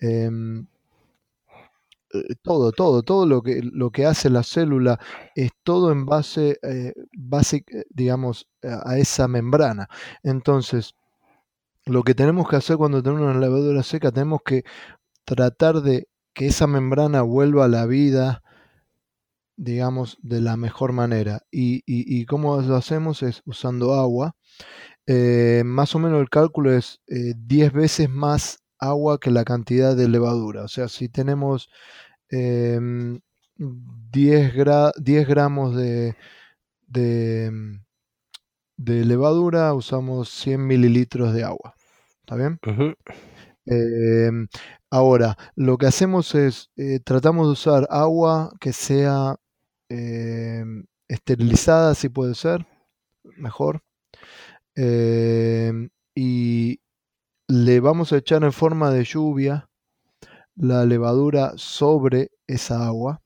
em, 0.00 0.66
eh, 2.12 2.34
todo, 2.42 2.72
todo, 2.72 3.02
todo 3.02 3.26
lo 3.26 3.42
que, 3.42 3.60
lo 3.62 3.90
que 3.90 4.06
hace 4.06 4.30
la 4.30 4.42
célula 4.42 4.98
es 5.34 5.50
todo 5.62 5.92
en 5.92 6.04
base, 6.06 6.58
eh, 6.62 6.94
base 7.16 7.64
digamos, 7.90 8.48
a 8.62 8.98
esa 8.98 9.28
membrana. 9.28 9.88
Entonces, 10.22 10.94
lo 11.86 12.02
que 12.02 12.14
tenemos 12.14 12.48
que 12.48 12.56
hacer 12.56 12.76
cuando 12.76 13.02
tenemos 13.02 13.22
una 13.22 13.40
levadura 13.40 13.82
seca, 13.82 14.12
tenemos 14.12 14.40
que 14.44 14.64
tratar 15.24 15.82
de 15.82 16.08
que 16.34 16.46
esa 16.48 16.66
membrana 16.66 17.22
vuelva 17.22 17.66
a 17.66 17.68
la 17.68 17.86
vida, 17.86 18.41
digamos, 19.56 20.18
de 20.22 20.40
la 20.40 20.56
mejor 20.56 20.92
manera. 20.92 21.42
Y, 21.50 21.82
y, 21.86 22.24
cómo 22.26 22.60
lo 22.60 22.76
hacemos 22.76 23.22
es 23.22 23.42
usando 23.44 23.94
agua. 23.94 24.34
Eh, 25.06 25.62
más 25.64 25.94
o 25.94 25.98
menos 25.98 26.20
el 26.20 26.30
cálculo 26.30 26.72
es 26.72 27.00
10 27.06 27.36
eh, 27.68 27.70
veces 27.70 28.08
más 28.08 28.58
agua 28.78 29.18
que 29.20 29.30
la 29.30 29.44
cantidad 29.44 29.96
de 29.96 30.08
levadura. 30.08 30.64
O 30.64 30.68
sea, 30.68 30.88
si 30.88 31.08
tenemos 31.08 31.68
10, 32.30 32.76
em, 32.76 33.20
10, 34.10 35.26
gramos 35.26 35.76
de, 35.76 36.16
de, 36.88 37.50
de, 38.76 39.04
levadura, 39.04 39.74
usamos 39.74 40.30
100 40.30 40.66
mililitros 40.66 41.34
de 41.34 41.44
agua. 41.44 41.74
¿Está 42.20 42.36
bien? 42.36 42.58
Em, 43.66 44.48
ahora, 44.90 45.36
lo 45.54 45.78
que 45.78 45.86
hacemos 45.86 46.34
es, 46.34 46.70
eh, 46.76 47.00
tratamos 47.04 47.46
de 47.46 47.52
usar 47.52 47.86
agua 47.90 48.52
que 48.60 48.72
sea 48.72 49.36
Em, 49.92 50.86
esterilizada 51.06 51.94
si 51.94 52.08
puede 52.08 52.34
ser, 52.34 52.66
mejor. 53.36 53.82
Em, 54.74 55.90
y 56.14 56.80
le 57.48 57.80
vamos 57.80 58.12
a 58.12 58.18
echar 58.18 58.42
en 58.44 58.52
forma 58.52 58.90
de 58.90 59.04
lluvia 59.04 59.68
la 60.56 60.86
levadura 60.86 61.52
sobre 61.56 62.30
esa 62.46 62.86
agua 62.86 63.20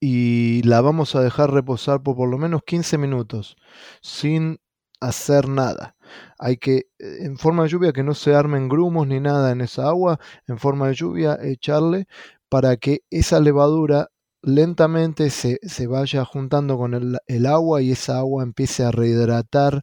y 0.00 0.62
la 0.62 0.80
vamos 0.80 1.14
a 1.14 1.20
dejar 1.22 1.52
reposar 1.52 2.02
por 2.02 2.16
por 2.16 2.30
lo 2.30 2.38
menos 2.38 2.62
15 2.64 2.96
minutos 2.96 3.56
sin 4.00 4.60
hacer 5.00 5.48
nada. 5.48 5.94
Hay 6.38 6.56
que, 6.56 6.86
en 6.98 7.36
forma 7.36 7.64
de 7.64 7.68
lluvia, 7.70 7.92
que 7.92 8.02
no 8.02 8.14
se 8.14 8.34
armen 8.34 8.68
grumos 8.70 9.06
ni 9.06 9.20
nada 9.20 9.52
en 9.52 9.60
esa 9.60 9.88
agua, 9.88 10.18
en 10.46 10.58
forma 10.58 10.88
de 10.88 10.94
lluvia, 10.94 11.38
echarle 11.42 12.06
para 12.48 12.76
que 12.78 13.02
esa 13.10 13.40
levadura 13.40 14.08
lentamente 14.44 15.30
se, 15.30 15.86
vaya 15.86 16.24
juntando 16.24 16.76
con 16.76 16.94
el, 16.94 17.46
agua 17.46 17.82
y 17.82 17.92
esa 17.92 18.18
agua 18.18 18.42
empiece 18.42 18.84
a 18.84 18.90
rehidratar 18.90 19.82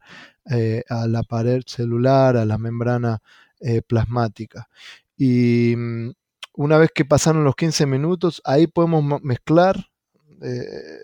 eh, 0.50 0.84
a 0.90 1.08
la 1.08 1.24
pared 1.24 1.62
celular, 1.66 2.38
a 2.38 2.46
la 2.46 2.58
membrana 2.58 3.22
eh, 3.60 3.82
plasmática. 3.82 4.68
Y 5.18 5.76
mm, 5.76 6.12
una 6.56 6.78
vez 6.78 6.92
que 6.94 7.06
pasaron 7.06 7.44
los 7.44 7.56
15 7.56 7.86
minutos, 7.86 8.42
ahí 8.46 8.68
podemos 8.68 9.22
mezclar 9.24 9.88
eh, 10.42 11.00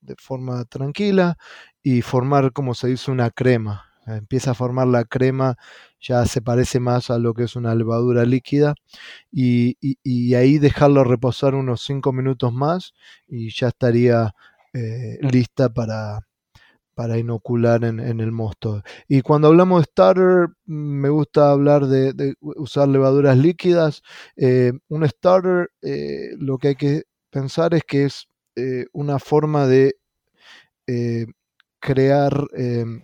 de 0.00 0.16
forma 0.18 0.64
tranquila 0.64 1.36
y 1.82 2.02
formar, 2.02 2.52
como 2.52 2.74
se 2.74 2.88
dice, 2.88 3.10
una 3.10 3.30
crema. 3.30 3.91
Empieza 4.06 4.52
a 4.52 4.54
formar 4.54 4.88
la 4.88 5.04
crema 5.04 5.56
ya 6.02 6.26
se 6.26 6.42
parece 6.42 6.80
más 6.80 7.10
a 7.10 7.18
lo 7.18 7.32
que 7.32 7.44
es 7.44 7.56
una 7.56 7.74
levadura 7.74 8.24
líquida 8.24 8.74
y, 9.30 9.76
ahí 10.34 10.58
dejarlo 10.58 11.04
reposar 11.04 11.54
unos 11.54 11.82
5 11.82 12.12
minutos 12.12 12.52
más 12.52 12.92
y 13.28 13.50
ya 13.50 13.68
estaría 13.68 14.34
eh, 14.72 15.18
lista 15.20 15.72
para, 15.72 16.26
para 16.94 17.18
inocular 17.18 17.84
en, 17.84 18.00
en, 18.00 18.20
el 18.20 18.32
mosto. 18.32 18.82
Y 19.06 19.22
cuando 19.22 19.48
hablamos 19.48 19.82
de 19.82 19.84
starter, 19.84 20.48
me 20.64 21.08
gusta 21.08 21.50
hablar 21.50 21.86
de, 21.86 22.12
de 22.14 22.34
usar 22.40 22.88
levaduras 22.88 23.38
líquidas. 23.38 24.02
Eh, 24.36 24.72
un 24.88 25.06
starter, 25.08 25.70
eh, 25.82 26.30
lo 26.38 26.58
que 26.58 26.68
hay 26.68 26.76
que 26.76 27.02
pensar 27.30 27.74
es 27.74 27.84
que 27.84 28.04
es 28.06 28.26
una 28.92 29.18
forma 29.18 29.66
de 29.66 29.96
crear, 31.80 32.32
em, 32.54 33.02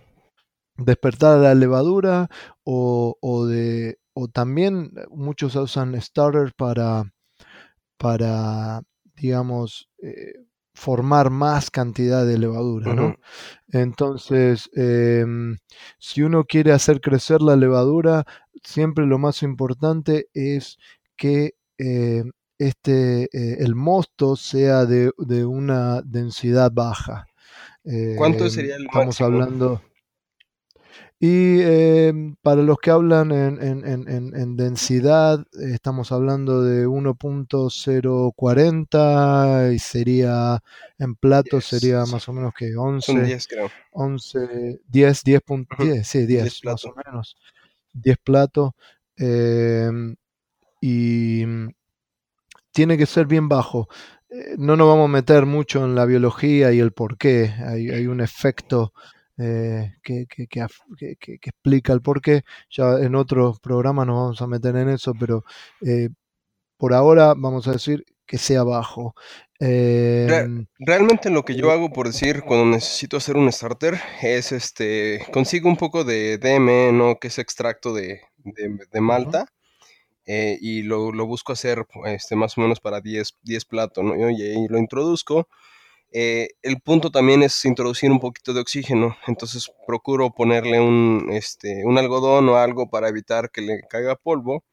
despertar 0.79 1.39
la 1.39 1.55
levadura 1.55 2.29
o, 2.64 3.16
o, 3.20 3.47
de, 3.47 3.99
o 4.14 4.29
también 4.29 4.93
muchos 5.11 5.55
usan 5.57 6.01
starter 6.01 6.55
para, 6.55 7.12
para 7.99 8.83
digamos, 9.16 9.89
eh, 10.03 10.35
formar 10.79 11.31
más 11.31 11.72
cantidad 11.72 12.24
de 12.24 12.39
levadura, 12.39 12.95
¿no? 12.95 13.16
Entonces, 13.72 14.70
eh, 14.76 15.26
si 15.99 16.22
uno 16.22 16.45
quiere 16.45 16.70
hacer 16.70 17.01
crecer 17.01 17.43
la 17.43 17.57
levadura, 17.57 18.24
siempre 18.62 19.05
lo 19.05 19.18
más 19.18 19.43
importante 19.43 20.29
es 20.35 20.79
que 21.16 21.55
eh, 21.79 22.22
este, 22.59 23.24
eh, 23.24 23.57
el 23.59 23.74
mosto 23.74 24.37
sea 24.37 24.87
de, 24.87 25.11
de, 25.18 25.45
una 25.45 26.01
densidad 26.03 26.70
baja. 26.72 27.26
¿Cuánto 28.16 28.49
sería 28.49 28.76
el 28.76 28.85
Estamos 28.85 29.20
máximo? 29.20 29.26
hablando... 29.26 29.83
Y 31.21 31.59
eh, 31.62 32.12
para 32.43 32.62
los 32.62 32.79
que 32.79 32.93
hablan 32.93 33.33
en, 33.33 33.61
en, 33.61 33.85
en, 34.09 34.37
en 34.37 34.57
densidad, 34.57 35.45
estamos 35.61 36.12
hablando 36.12 36.62
de 36.62 36.87
1.040 36.87 39.73
y 39.73 39.81
sería 39.81 40.62
en 40.99 41.16
plato 41.16 41.57
10. 41.57 41.64
sería 41.64 42.05
más 42.07 42.29
o 42.29 42.33
menos 42.33 42.53
que 42.57 42.77
11. 42.77 43.12
Son 43.12 43.25
10, 43.25 43.49
creo. 43.49 43.69
11, 43.91 44.79
10, 44.89 45.25
10, 45.25 45.41
Ujú. 45.49 45.66
10 45.85 46.07
sí, 46.07 46.19
10, 46.25 46.43
10 46.45 46.64
más 46.64 46.71
platos. 46.83 46.85
o 46.85 46.95
menos. 47.05 47.37
10 47.93 48.16
platos. 48.19 48.71
eh, 49.16 49.91
y 50.81 51.45
mm, 51.47 51.69
tiene 52.73 52.97
que 52.97 53.07
ser 53.07 53.27
bien 53.27 53.49
bajo. 53.49 53.89
Eh, 54.31 54.55
no 54.59 54.77
nos 54.77 54.89
vamos 54.89 55.07
a 55.07 55.12
meter 55.12 55.47
mucho 55.47 55.85
en 55.85 55.95
la 55.95 56.05
biología 56.05 56.73
y 56.73 56.79
el 56.81 56.93
por 56.93 57.16
qué. 57.19 57.53
Hay, 57.66 57.91
hay 57.91 58.07
un 58.07 58.21
efecto 58.21 58.93
eh, 59.39 59.95
que, 60.03 60.26
que, 60.26 60.47
que, 60.47 60.66
que- 61.18 61.39
explica 61.43 61.93
el 61.93 62.03
por 62.03 62.20
qué. 62.20 62.43
Ya 62.70 62.99
en 63.01 63.14
otros 63.14 63.61
programas 63.61 64.07
nos 64.07 64.16
vamos 64.16 64.43
a 64.43 64.47
meter 64.47 64.76
en 64.76 64.89
eso, 64.91 65.12
pero 65.18 65.45
eh, 65.80 66.09
por 66.76 66.95
ahora 66.95 67.34
vamos 67.36 67.66
a 67.68 67.72
decir 67.72 68.05
que 68.26 68.39
sea 68.39 68.62
bajo. 68.62 69.14
Em, 69.59 70.66
Realmente 70.78 71.30
lo 71.30 71.45
que 71.45 71.57
yo 71.57 71.70
eh, 71.70 71.72
hago, 71.72 71.91
por 71.93 72.07
decir, 72.07 72.43
cuando 72.43 72.66
necesito 72.66 73.16
hacer 73.16 73.36
un 73.36 73.51
starter, 73.51 73.99
es 74.22 74.53
este, 74.53 75.26
consigo 75.32 75.68
un 75.68 75.76
poco 75.76 76.05
de 76.05 76.39
DME, 76.39 76.93
¿no? 76.93 77.18
Que 77.18 77.28
es 77.28 77.39
extracto 77.39 77.93
de, 77.95 78.20
de, 78.39 78.78
de 78.91 79.01
malta, 79.01 79.47
eh, 80.26 80.59
y 80.61 80.82
lo, 80.82 81.12
lo 81.12 81.26
busco 81.26 81.53
hacer 81.53 81.86
este, 82.07 82.36
más 82.36 82.59
o 82.59 82.61
menos 82.61 82.80
para 82.80 83.01
10, 83.01 83.34
10 83.43 83.64
platos, 83.64 84.05
¿no? 84.05 84.30
Y, 84.30 84.43
y 84.43 84.68
lo 84.68 84.78
introduzco. 84.78 85.49
Eh, 86.13 86.49
el 86.63 86.81
punto 86.81 87.11
también 87.11 87.43
es 87.43 87.65
introducir 87.65 88.11
un 88.11 88.21
poquito 88.21 88.55
de 88.55 88.61
oxígeno, 88.61 89.17
entonces 89.27 89.71
procuro 89.87 90.31
ponerle 90.31 90.81
un, 90.81 91.29
este, 91.31 91.85
un 91.85 91.99
algodón 91.99 92.49
o 92.49 92.57
algo 92.57 92.89
para 92.89 93.09
evitar 93.09 93.51
que 93.51 93.61
le 93.61 93.83
caiga 93.91 94.17
polvo, 94.17 94.65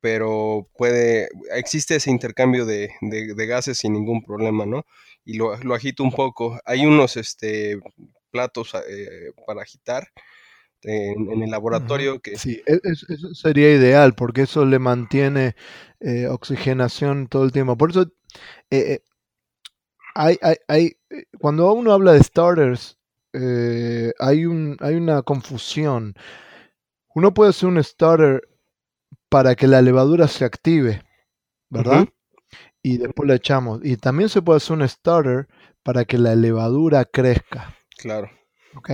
pero 0.00 0.68
puede, 0.76 1.28
existe 1.54 1.96
ese 1.96 2.10
intercambio 2.10 2.64
de, 2.66 2.90
de- 3.00 3.34
de 3.34 3.46
gases 3.46 3.78
sin 3.78 3.94
ningún 3.94 4.22
problema, 4.22 4.66
¿no? 4.66 4.86
Y 5.24 5.34
lo, 5.36 5.56
lo 5.58 5.74
agito 5.74 6.04
un 6.04 6.12
poco. 6.12 6.60
Hay 6.64 6.86
unos 6.86 7.16
este, 7.16 7.78
platos 8.30 8.74
eh, 8.88 9.32
para 9.46 9.62
agitar 9.62 10.08
en, 10.82 11.30
en 11.32 11.42
el 11.42 11.50
laboratorio 11.50 12.20
que... 12.20 12.36
Sí, 12.38 12.62
e- 12.66 12.80
es- 12.84 13.04
eso 13.08 13.34
sería 13.34 13.72
ideal 13.72 14.14
porque 14.14 14.42
eso 14.42 14.64
le 14.64 14.78
mantiene 14.78 15.56
eh, 16.00 16.28
oxigenación 16.28 17.26
todo 17.26 17.44
el 17.44 17.52
tiempo. 17.52 17.76
Por 17.76 17.90
eso 17.90 18.12
eh, 18.70 19.00
hay, 20.14 20.38
hay, 20.42 20.56
hay, 20.68 20.96
eh, 21.10 21.24
cuando 21.38 21.72
uno 21.72 21.92
habla 21.92 22.12
de 22.12 22.22
starters, 22.22 22.98
eh, 23.32 24.12
hay, 24.18 24.46
un, 24.46 24.76
hay 24.80 24.94
una 24.96 25.22
confusión. 25.22 26.14
Uno 27.14 27.34
puede 27.34 27.50
hacer 27.50 27.68
un 27.68 27.82
starter 27.82 28.48
para 29.28 29.54
que 29.54 29.66
la 29.66 29.82
levadura 29.82 30.28
se 30.28 30.44
active, 30.44 31.02
¿verdad? 31.68 32.08
Y 32.82 32.98
después 32.98 33.28
la 33.28 33.34
echamos. 33.34 33.80
Y 33.82 33.96
también 33.96 34.28
se 34.28 34.42
puede 34.42 34.58
hacer 34.58 34.76
un 34.76 34.88
starter 34.88 35.48
para 35.82 36.04
que 36.04 36.18
la 36.18 36.34
levadura 36.34 37.04
crezca, 37.04 37.76
claro. 37.96 38.30
¿ok? 38.76 38.90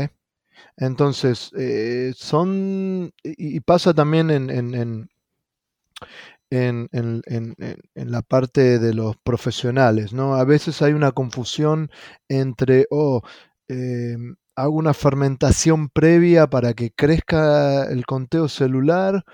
Entonces, 0.76 1.50
eh, 1.56 2.12
son, 2.16 3.12
y, 3.22 3.56
y 3.56 3.60
pasa 3.60 3.94
también 3.94 4.30
en, 4.30 4.50
en, 4.50 4.74
en, 4.74 5.10
en, 6.54 7.54
la 7.94 8.22
parte 8.22 8.78
de 8.78 8.94
los 8.94 9.16
profesionales, 9.16 10.12
¿no? 10.12 10.34
A 10.34 10.44
veces 10.44 10.82
hay 10.82 10.92
una 10.92 11.12
confusión 11.12 11.90
entre, 12.28 12.86
oh, 12.90 13.22
eh, 13.68 14.16
hago 14.56 14.76
una 14.76 14.94
fermentación 14.94 15.88
previa 15.88 16.48
para 16.48 16.74
que 16.74 16.90
crezca 16.92 17.84
el 17.84 18.06
conteo 18.06 18.48
celular 18.48 19.24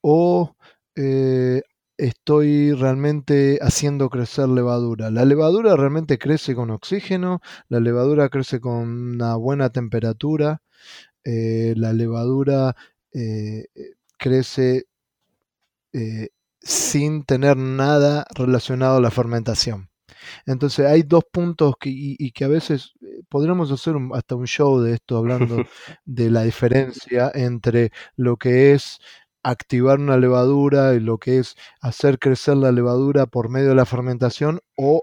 o 0.00 0.56
eh, 0.96 1.62
estoy 1.98 2.72
realmente 2.72 3.58
haciendo 3.62 4.10
crecer 4.10 4.48
levadura. 4.48 5.10
La 5.10 5.24
levadura 5.24 5.76
realmente 5.76 6.18
crece 6.18 6.54
con 6.54 6.70
oxígeno, 6.70 7.40
la 7.68 7.80
levadura 7.80 8.28
crece 8.28 8.60
con 8.60 9.14
una 9.14 9.36
buena 9.36 9.70
temperatura, 9.70 10.62
eh, 11.24 11.74
la 11.76 11.92
levadura 11.92 12.76
eh, 13.12 13.66
crece 14.18 14.86
sin 16.66 17.24
tener 17.24 17.56
nada 17.56 18.26
relacionado 18.34 18.96
a 18.98 19.00
la 19.00 19.10
fermentación. 19.10 19.90
Entonces 20.46 20.86
hay 20.86 21.02
dos 21.02 21.24
puntos 21.32 21.74
que, 21.80 21.90
y, 21.90 22.16
y 22.18 22.32
que 22.32 22.44
a 22.44 22.48
veces 22.48 22.92
eh, 23.02 23.22
podríamos 23.28 23.70
hacer 23.72 23.96
un- 23.96 24.12
hasta 24.14 24.36
un 24.36 24.46
show 24.46 24.80
de 24.80 24.94
esto 24.94 25.18
hablando 25.18 25.56
de 26.06 26.30
la 26.30 26.42
diferencia 26.44 27.30
entre 27.34 27.92
lo 28.16 28.36
que 28.36 28.72
es 28.74 28.98
activar 29.42 30.00
una 30.00 30.16
levadura 30.18 30.94
y 30.94 31.00
lo 31.00 31.18
que 31.18 31.38
es 31.38 31.56
hacer 31.80 32.18
crecer 32.18 32.56
la 32.58 32.72
levadura 32.72 33.26
por 33.26 33.48
medio 33.50 33.70
de 33.70 33.74
la 33.76 33.86
fermentación 33.86 34.60
o 34.76 35.02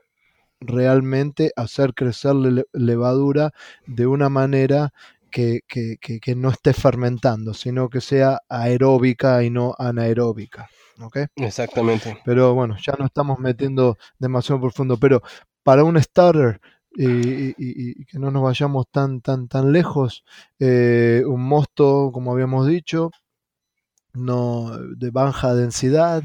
realmente 0.59 1.51
hacer 1.55 1.93
crecer 1.93 2.35
la 2.35 2.51
le- 2.51 2.65
levadura 2.73 3.51
de 3.87 4.07
una 4.07 4.29
manera 4.29 4.93
que, 5.31 5.61
que- 5.67 5.97
que- 6.01 6.19
que 6.19 6.35
no 6.35 6.49
esté 6.51 6.73
fermentando, 6.73 7.53
sino 7.53 7.89
que 7.89 8.01
sea 8.01 8.39
aeróbica 8.49 9.43
y 9.43 9.49
no 9.49 9.75
anaeróbica. 9.79 10.69
¿Ok? 11.01 11.17
Exactamente. 11.37 12.17
Pero 12.25 12.53
bueno, 12.53 12.75
ya 12.81 12.93
no 12.99 13.05
estamos 13.05 13.39
metiendo 13.39 13.97
demasiado 14.19 14.61
profundo. 14.61 14.97
Pero 14.97 15.21
para 15.63 15.83
un 15.83 16.01
starter, 16.01 16.59
y, 16.95 17.05
y- 17.05 17.49
y- 17.57 18.01
y 18.01 18.05
que 18.05 18.19
no 18.19 18.29
nos 18.31 18.43
vayamos 18.43 18.85
tan, 18.91 19.21
tan, 19.21 19.47
tan 19.47 19.71
lejos, 19.71 20.23
eh, 20.59 21.23
un 21.25 21.41
mosto, 21.43 22.11
como 22.13 22.31
habíamos 22.33 22.67
dicho, 22.67 23.09
no 24.13 24.77
de 24.95 25.09
baja 25.11 25.53
densidad. 25.55 26.23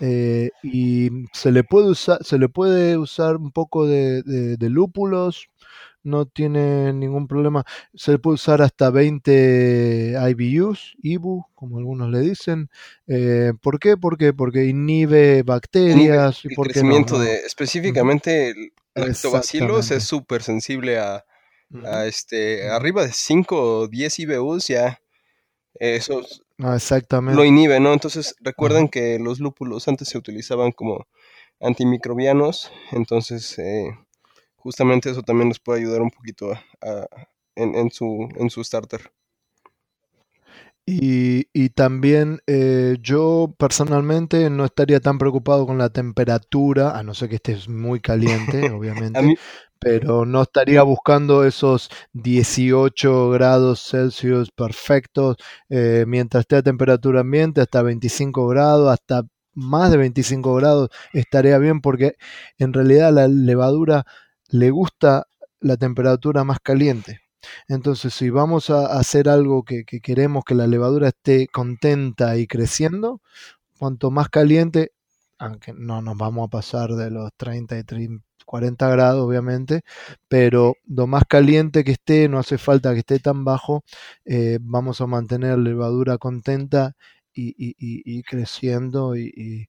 eh, 0.00 0.50
y 0.64 1.10
se 1.32 1.52
le 1.52 1.62
puede 1.64 1.88
usar, 1.90 2.18
se 2.24 2.36
le 2.38 2.48
puede 2.48 2.98
usar 2.98 3.36
un 3.36 3.52
poco 3.52 3.86
de, 3.86 4.22
de- 4.24 4.56
de 4.56 4.68
lúpulos, 4.68 5.46
no 6.02 6.26
tiene 6.26 6.92
ningún 6.92 7.26
problema. 7.28 7.64
Se 7.94 8.18
puede 8.18 8.34
usar 8.34 8.62
hasta 8.62 8.90
20 8.90 10.14
IBUs, 10.30 10.96
IBU, 11.02 11.46
como 11.54 11.78
algunos 11.78 12.10
le 12.10 12.20
dicen. 12.20 12.70
Eh, 13.06 13.52
¿Por 13.60 13.78
qué? 13.78 13.96
¿Por 13.96 14.18
qué? 14.18 14.32
Porque 14.32 14.66
inhibe 14.66 15.42
bacterias 15.42 16.44
y 16.44 16.48
el 16.48 16.56
crecimiento 16.56 17.14
no. 17.14 17.20
de, 17.24 17.36
específicamente, 17.46 18.50
el 18.50 18.72
lactobacilos 18.94 19.90
es 19.90 20.04
súper 20.04 20.42
sensible 20.42 20.98
a, 20.98 21.24
este, 22.06 22.68
arriba 22.68 23.04
de 23.04 23.12
5 23.12 23.78
o 23.80 23.88
10 23.88 24.18
IBUs 24.18 24.68
ya, 24.68 25.00
eso 25.74 26.20
es- 26.20 26.42
Ah, 26.58 26.72
lo 26.72 26.76
exactamente. 26.76 27.46
inhibe, 27.46 27.80
¿no? 27.80 27.92
Entonces 27.92 28.36
recuerden 28.40 28.88
que 28.88 29.18
los 29.18 29.40
lúpulos 29.40 29.88
antes 29.88 30.08
se 30.08 30.18
utilizaban 30.18 30.70
como 30.70 31.06
antimicrobianos, 31.60 32.70
entonces 32.92 33.58
eh, 33.58 33.90
justamente 34.62 35.10
eso 35.10 35.22
también 35.22 35.48
les 35.50 35.60
puede 35.60 35.80
ayudar 35.80 36.02
un 36.02 36.10
poquito 36.10 36.52
a- 36.52 36.62
a- 36.82 37.06
en, 37.56 37.74
en 37.74 37.90
su, 37.90 38.28
en 38.36 38.50
su 38.50 38.64
starter. 38.64 39.12
Y, 40.84 41.46
y 41.52 41.68
también 41.70 42.40
eh, 42.48 42.96
yo 43.00 43.54
personalmente 43.56 44.50
no 44.50 44.64
estaría 44.64 44.98
tan 44.98 45.16
preocupado 45.18 45.64
con 45.64 45.78
la 45.78 45.90
temperatura, 45.90 46.98
a 46.98 47.04
no 47.04 47.14
ser 47.14 47.28
que 47.28 47.36
estés 47.36 47.68
muy 47.68 48.00
caliente, 48.00 48.68
obviamente, 48.72 49.22
mí, 49.22 49.36
pero 49.78 50.26
no 50.26 50.42
estaría 50.42 50.82
buscando 50.82 51.44
esos 51.44 51.88
18 52.12 53.30
grados 53.30 53.80
Celsius 53.90 54.50
perfectos, 54.50 55.36
eh, 55.68 56.04
mientras 56.08 56.42
esté 56.42 56.56
a 56.56 56.62
temperatura 56.62 57.20
ambiente, 57.20 57.60
hasta 57.60 57.82
25 57.82 58.48
grados, 58.48 58.90
hasta 58.92 59.22
más 59.54 59.90
de 59.92 59.98
25 59.98 60.54
grados 60.56 60.88
estaría 61.12 61.58
bien 61.58 61.80
porque 61.80 62.14
en 62.58 62.72
realidad 62.72 63.12
la 63.12 63.28
levadura 63.28 64.04
le 64.52 64.70
gusta 64.70 65.26
la 65.60 65.76
temperatura 65.76 66.44
más 66.44 66.60
caliente. 66.60 67.20
Entonces, 67.68 68.14
si 68.14 68.30
vamos 68.30 68.70
a 68.70 68.86
hacer 68.98 69.28
algo 69.28 69.64
que, 69.64 69.84
queremos 69.84 70.44
que 70.44 70.54
la 70.54 70.66
levadura 70.66 71.08
esté 71.08 71.48
contenta 71.48 72.36
y 72.36 72.46
creciendo, 72.46 73.20
cuanto 73.78 74.10
más 74.10 74.28
caliente, 74.28 74.92
aunque 75.38 75.72
no 75.72 76.02
nos 76.02 76.16
vamos 76.16 76.46
a 76.46 76.50
pasar 76.50 76.90
de 76.90 77.10
los 77.10 77.30
30 77.36 77.78
y 77.78 77.84
40 78.46 78.88
grados, 78.90 79.26
obviamente, 79.26 79.82
pero 80.28 80.76
lo 80.86 81.06
más 81.06 81.24
caliente 81.28 81.82
que 81.84 81.92
esté, 81.92 82.28
no 82.28 82.38
hace 82.38 82.58
falta 82.58 82.92
que 82.92 83.00
esté 83.00 83.18
tan 83.18 83.44
bajo, 83.44 83.82
eh, 84.24 84.58
vamos 84.60 85.00
a 85.00 85.06
mantener 85.06 85.58
la 85.58 85.64
levadura 85.64 86.18
contenta 86.18 86.94
y, 87.34 88.22
creciendo 88.24 89.16
y, 89.16 89.68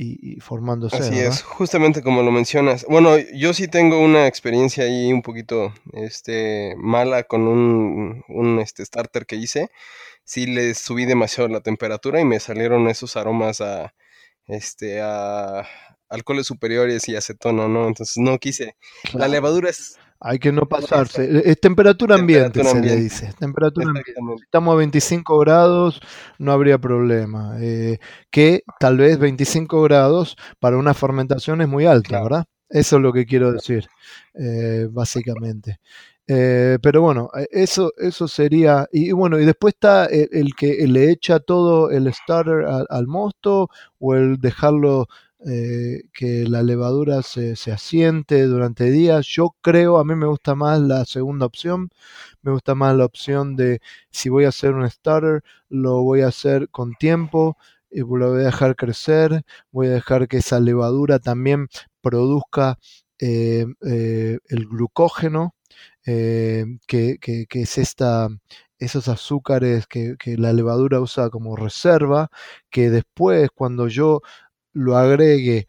y, 0.00 0.40
formándose. 0.40 0.96
Así 0.96 1.18
es, 1.18 1.42
justamente 1.42 2.02
como 2.02 2.22
lo 2.22 2.30
mencionas. 2.30 2.86
Bueno, 2.88 3.18
yo 3.18 3.52
sí 3.52 3.68
tengo 3.68 4.00
una 4.00 4.26
experiencia 4.26 4.84
ahí 4.84 5.12
un 5.12 5.22
poquito 5.22 5.74
este, 5.92 6.74
mala 6.78 7.24
con 7.24 7.42
un, 7.42 8.24
un 8.28 8.58
este, 8.60 8.84
starter 8.84 9.26
que 9.26 9.36
hice. 9.36 9.70
Sí 10.24 10.46
le 10.46 10.74
subí 10.74 11.06
demasiado 11.06 11.48
la 11.48 11.60
temperatura 11.60 12.20
y 12.20 12.24
me 12.24 12.40
salieron 12.40 12.88
esos 12.88 13.16
aromas 13.16 13.60
a, 13.60 13.94
este, 14.46 15.00
a 15.00 15.66
alcoholes 16.08 16.46
superiores 16.46 17.08
y 17.08 17.16
acetona, 17.16 17.68
¿no? 17.68 17.86
Entonces 17.86 18.16
no 18.16 18.38
quise. 18.38 18.76
La 19.12 19.28
levadura 19.28 19.70
es 19.70 19.98
hay 20.20 20.38
que 20.38 20.52
no 20.52 20.68
pasarse. 20.68 21.50
Es 21.50 21.60
temperatura 21.60 22.16
ambiente, 22.16 22.62
se 22.62 22.80
le 22.80 22.96
dice. 22.96 23.32
Temperatura 23.38 23.88
ambiente. 23.88 24.12
Estamos 24.42 24.74
a 24.74 24.76
25 24.76 25.38
grados, 25.38 26.00
no 26.38 26.52
habría 26.52 26.78
problema. 26.78 27.56
Eh, 27.60 27.98
que 28.30 28.62
tal 28.78 28.98
vez 28.98 29.18
25 29.18 29.82
grados 29.82 30.36
para 30.58 30.76
una 30.76 30.92
fermentación 30.92 31.62
es 31.62 31.68
muy 31.68 31.86
alta, 31.86 32.22
¿verdad? 32.22 32.44
Eso 32.68 32.96
es 32.96 33.02
lo 33.02 33.12
que 33.12 33.24
quiero 33.26 33.52
decir, 33.52 33.88
eh, 34.34 34.86
básicamente. 34.90 35.80
Eh, 36.26 36.78
pero 36.82 37.00
bueno, 37.00 37.30
eso, 37.50 37.92
eso 37.96 38.28
sería. 38.28 38.86
Y, 38.92 39.12
bueno, 39.12 39.40
y 39.40 39.46
después 39.46 39.74
está 39.74 40.04
el, 40.04 40.54
que 40.54 40.86
le 40.86 41.10
echa 41.10 41.40
todo 41.40 41.90
el 41.90 42.12
starter 42.12 42.66
al 42.88 43.06
mosto 43.08 43.68
o 43.98 44.14
el 44.14 44.38
dejarlo 44.38 45.08
eh, 45.46 46.02
que 46.12 46.44
la 46.46 46.62
levadura 46.62 47.22
se, 47.22 47.54
asiente 47.72 48.42
durante 48.44 48.90
días. 48.90 49.26
Yo 49.26 49.56
creo, 49.62 49.96
a 49.96 50.04
mí 50.04 50.14
me 50.14 50.26
gusta 50.26 50.54
más 50.54 50.80
la 50.80 51.06
segunda 51.06 51.46
opción, 51.46 51.88
me 52.42 52.52
gusta 52.52 52.74
más 52.74 52.94
la 52.94 53.06
opción 53.06 53.56
de 53.56 53.80
si 54.10 54.28
voy 54.28 54.44
a 54.44 54.48
hacer 54.48 54.74
un 54.74 54.88
starter, 54.90 55.42
lo 55.70 56.02
voy 56.02 56.20
a 56.20 56.28
hacer 56.28 56.68
con 56.68 56.92
tiempo 56.94 57.56
y 57.90 58.00
lo 58.00 58.32
voy 58.32 58.42
a 58.42 58.46
dejar 58.46 58.76
crecer, 58.76 59.42
voy 59.72 59.86
a 59.86 59.92
dejar 59.92 60.28
que 60.28 60.38
esa 60.38 60.60
levadura 60.60 61.18
también 61.20 61.68
produzca 62.02 62.78
eh, 63.18 63.64
eh, 63.86 64.38
el 64.48 64.66
glucógeno, 64.66 65.54
que, 66.04 67.18
es 67.50 67.78
esta, 67.78 68.28
esos 68.78 69.08
azúcares 69.08 69.86
que, 69.86 70.16
que, 70.18 70.36
la 70.36 70.52
levadura 70.52 71.00
usa 71.00 71.30
como 71.30 71.56
reserva, 71.56 72.28
que 72.70 72.90
después 72.90 73.48
cuando 73.54 73.88
yo 73.88 74.20
lo 74.72 74.96
agregue 74.96 75.66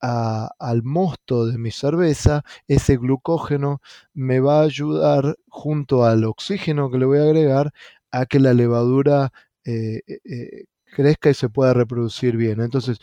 al 0.00 0.82
mosto 0.82 1.46
de 1.46 1.58
mi 1.58 1.70
cerveza, 1.70 2.42
ese 2.68 2.96
glucógeno 2.96 3.80
me 4.14 4.40
va 4.40 4.60
a 4.60 4.64
ayudar 4.64 5.36
junto 5.48 6.04
al 6.04 6.24
oxígeno 6.24 6.90
que 6.90 6.98
le 6.98 7.06
voy 7.06 7.18
a 7.18 7.22
agregar 7.22 7.72
a 8.10 8.26
que 8.26 8.40
la 8.40 8.54
levadura 8.54 9.32
eh, 9.64 10.00
eh, 10.06 10.20
eh, 10.24 10.64
crezca 10.94 11.30
y 11.30 11.34
se 11.34 11.48
pueda 11.50 11.74
reproducir 11.74 12.36
bien. 12.36 12.60
Entonces, 12.60 12.98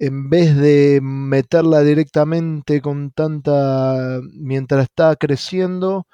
en 0.00 0.30
vez 0.30 0.56
de 0.56 1.00
meterla 1.02 1.82
directamente 1.82 2.80
con 2.80 3.10
tanta, 3.10 4.20
mientras 4.32 4.84
está 4.84 5.16
creciendo, 5.16 6.06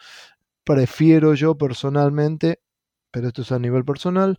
prefiero 0.64 1.34
yo 1.34 1.56
personalmente, 1.56 2.60
pero 3.10 3.28
esto 3.28 3.42
es 3.42 3.52
a 3.52 3.58
nivel 3.58 3.84
personal, 3.84 4.38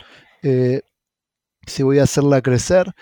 si 1.67 1.83
voy 1.83 1.99
a 1.99 2.03
hacerla 2.03 2.41
crecer, 2.41 2.93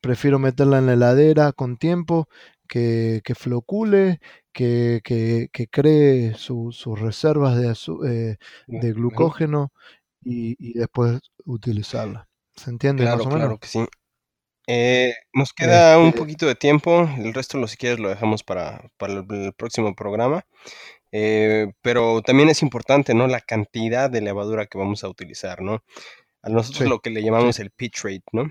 prefiero 0.00 0.38
meterla 0.38 0.78
en 0.78 0.86
la 0.86 0.92
heladera 0.94 1.52
con 1.52 1.76
tiempo, 1.76 2.28
que, 2.68 3.20
que 3.24 3.34
flocule, 3.34 4.20
que, 4.52 5.00
que, 5.04 5.66
cree 5.70 6.34
sus 6.34 6.84
reservas 6.98 7.56
de, 7.56 7.74
eh, 8.08 8.36
de 8.66 8.92
glucógeno 8.92 9.72
y, 10.24 10.78
después 10.78 11.20
utilizarla. 11.44 12.28
¿Se 12.54 12.70
entiende? 12.70 13.04
Claro, 13.04 13.24
claro 13.24 13.58
que 13.58 13.68
sí. 13.68 13.86
Eh, 14.68 15.14
nos 15.32 15.52
queda 15.52 15.98
un 15.98 16.08
este 16.08 16.18
poquito 16.18 16.46
de 16.46 16.54
tiempo, 16.54 17.08
el 17.18 17.34
resto, 17.34 17.58
lo 17.58 17.66
si 17.66 17.76
quieres, 17.76 17.98
lo 17.98 18.08
dejamos 18.08 18.44
para, 18.44 18.88
para 18.96 19.14
el, 19.14 19.52
próximo 19.56 19.94
programa. 19.94 20.46
Eh, 21.10 21.72
pero 21.82 22.22
también 22.22 22.48
es 22.48 22.62
importante, 22.62 23.12
¿no? 23.12 23.26
La 23.26 23.40
cantidad 23.40 24.08
de 24.08 24.22
levadura 24.22 24.66
que 24.66 24.78
vamos 24.78 25.04
a 25.04 25.08
utilizar, 25.08 25.60
¿no? 25.60 25.82
A 26.42 26.48
nosotros 26.48 26.88
lo 26.88 27.00
que 27.00 27.10
le 27.10 27.22
llamamos 27.22 27.58
el 27.60 27.70
pitch 27.70 28.02
rate, 28.04 28.24
¿no? 28.32 28.50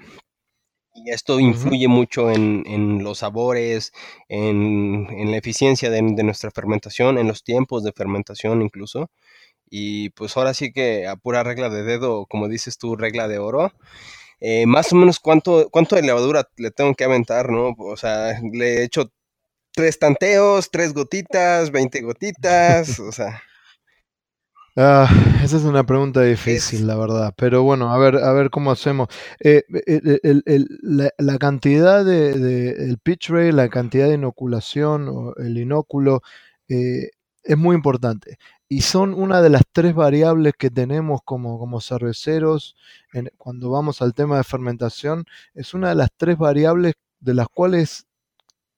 Y 0.94 1.12
esto 1.12 1.39
influye 1.39 1.88
mucho 1.88 2.32
en, 2.32 3.04
los 3.04 3.20
sabores, 3.20 3.94
en, 4.28 5.32
la 5.32 5.38
eficiencia 5.38 5.89
de, 5.89 6.02
nuestra 6.02 6.52
fermentación, 6.52 7.18
en 7.18 7.28
los 7.28 7.44
tiempos 7.44 7.84
de 7.84 7.94
fermentación 7.94 8.62
incluso. 8.62 9.10
Y 9.70 10.10
pues 10.12 10.36
ahora 10.36 10.54
sí 10.54 10.74
que 10.74 11.08
a 11.08 11.16
pura 11.16 11.44
regla 11.44 11.70
de 11.70 11.84
dedo, 11.84 12.26
como 12.28 12.50
dices 12.50 12.78
tú, 12.78 12.98
regla 12.98 13.30
de 13.30 13.39
oro, 13.39 13.72
eh, 14.42 14.66
más 14.66 14.92
o 14.94 14.98
menos 14.98 15.20
cuánto, 15.20 15.70
cuánto 15.72 15.96
de 15.96 16.04
levadura 16.04 16.50
le 16.58 16.72
tengo 16.72 16.94
que 16.96 17.06
aventar, 17.06 17.52
¿no? 17.52 17.76
O 17.78 17.98
sea, 17.98 18.39
le 18.54 18.80
he 18.80 18.84
hecho 18.84 19.12
tres 19.74 20.00
tanteos, 20.00 20.72
tres 20.72 20.94
gotitas, 20.94 21.72
veinte 21.72 22.02
gotitas, 22.02 23.00
o 23.00 23.12
sea. 23.12 23.42
Ah, 24.78 25.10
esa 25.44 25.58
es 25.58 25.64
una 25.64 25.86
pregunta 25.86 26.22
difícil, 26.22 26.88
la 26.88 26.96
verdad. 26.96 27.34
Pero 27.36 27.64
bueno, 27.64 27.92
a 27.92 27.98
ver, 27.98 28.16
a 28.18 28.32
ver 28.32 28.50
cómo 28.50 28.72
hacemos. 28.72 29.10
Eh, 29.42 29.64
la, 31.18 31.38
cantidad 31.40 32.06
de, 32.06 32.70
el 32.72 32.98
pitch 33.00 33.30
rate, 33.30 33.52
la 33.52 33.68
cantidad 33.70 34.08
de 34.08 34.14
inoculación 34.16 35.10
o 35.10 35.36
el 35.36 35.58
inóculo 35.58 36.22
eh, 36.70 37.10
es 37.44 37.58
muy 37.58 37.76
importante. 37.76 38.38
Y 38.70 38.82
son 38.82 39.14
una 39.14 39.42
de 39.42 39.50
las 39.50 39.64
tres 39.74 39.94
variables 39.94 40.54
que 40.58 40.70
tenemos 40.70 41.20
como, 41.26 41.60
como 41.60 41.82
cerveceros 41.82 42.78
cuando 43.38 43.72
vamos 43.72 44.02
al 44.02 44.14
tema 44.14 44.38
de 44.38 44.46
fermentación. 44.46 45.26
Es 45.54 45.74
una 45.74 45.90
de 45.90 45.96
las 45.96 46.10
tres 46.16 46.38
variables 46.38 46.94
de 47.20 47.34
las 47.34 47.50
cuales 47.50 48.08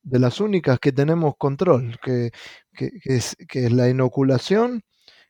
de 0.03 0.19
las 0.19 0.41
únicas 0.41 0.79
que 0.79 0.91
tenemos 0.91 1.35
control, 1.37 1.97
que, 2.01 2.31
es, 3.05 3.35
que 3.47 3.65
es 3.67 3.71
la 3.71 3.89
inoculación, 3.89 4.83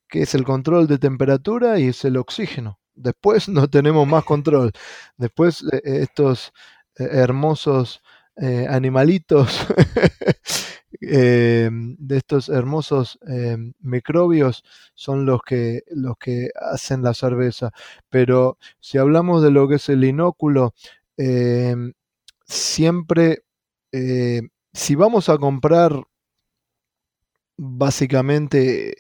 que 0.08 0.22
es 0.22 0.36
el 0.36 0.44
control 0.44 0.88
de 0.88 0.98
temperatura 0.98 1.80
y 1.80 1.88
es 1.88 2.06
el 2.06 2.18
oxígeno. 2.18 2.80
Después 2.96 3.50
no 3.50 3.68
tenemos 3.68 4.08
más 4.08 4.24
control. 4.24 4.72
Después 5.18 5.64
eh, 5.72 5.82
eh, 5.84 6.00
estos 6.02 6.54
eh, 6.98 7.08
hermosos 7.12 8.02
animalitos, 8.68 9.68
de 11.00 12.18
estos 12.18 12.50
hermosos 12.50 13.20
microbios 13.80 14.64
son 14.96 15.28
los 15.28 15.44
que, 15.44 15.84
los 15.92 16.18
que 16.18 16.50
hacen 16.60 17.04
la 17.04 17.14
cerveza. 17.14 17.72
Pero 18.10 18.58
si 18.80 18.98
hablamos 18.98 19.44
de 19.44 19.52
lo 19.52 19.68
que 19.68 19.76
es 19.76 19.88
el 19.90 20.04
inóculo, 20.04 20.74
siempre, 22.48 23.44
si 24.74 24.96
vamos 24.96 25.30
a 25.30 25.38
comprar 25.38 26.04
básicamente 27.58 28.96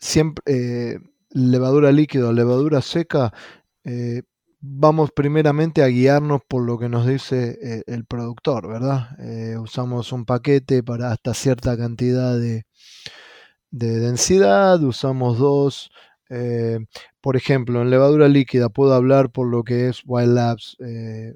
siempre 0.00 0.42
eh, 0.46 0.98
levadura 1.30 1.92
líquida 1.92 2.32
levadura 2.32 2.82
seca, 2.82 3.32
eh, 3.84 4.22
vamos 4.60 5.10
primeramente 5.12 5.82
a 5.82 5.88
guiarnos 5.88 6.40
por 6.48 6.62
lo 6.64 6.78
que 6.78 6.88
nos 6.88 7.06
dice 7.06 7.58
eh, 7.62 7.82
el 7.86 8.04
productor, 8.06 8.68
¿verdad? 8.68 9.10
usamos 9.60 10.12
un 10.12 10.24
paquete 10.24 10.82
para 10.82 11.12
hasta 11.12 11.34
cierta 11.34 11.76
cantidad 11.76 12.38
de, 12.38 12.64
densidad, 13.70 14.82
usamos 14.82 15.38
dos. 15.38 15.90
por 17.20 17.36
ejemplo, 17.36 17.82
en 17.82 17.90
levadura 17.90 18.28
líquida 18.28 18.68
puedo 18.68 18.94
hablar 18.94 19.30
por 19.30 19.46
lo 19.48 19.62
que 19.64 19.88
es 19.88 20.02
Wild 20.06 20.34
Labs 20.34 20.76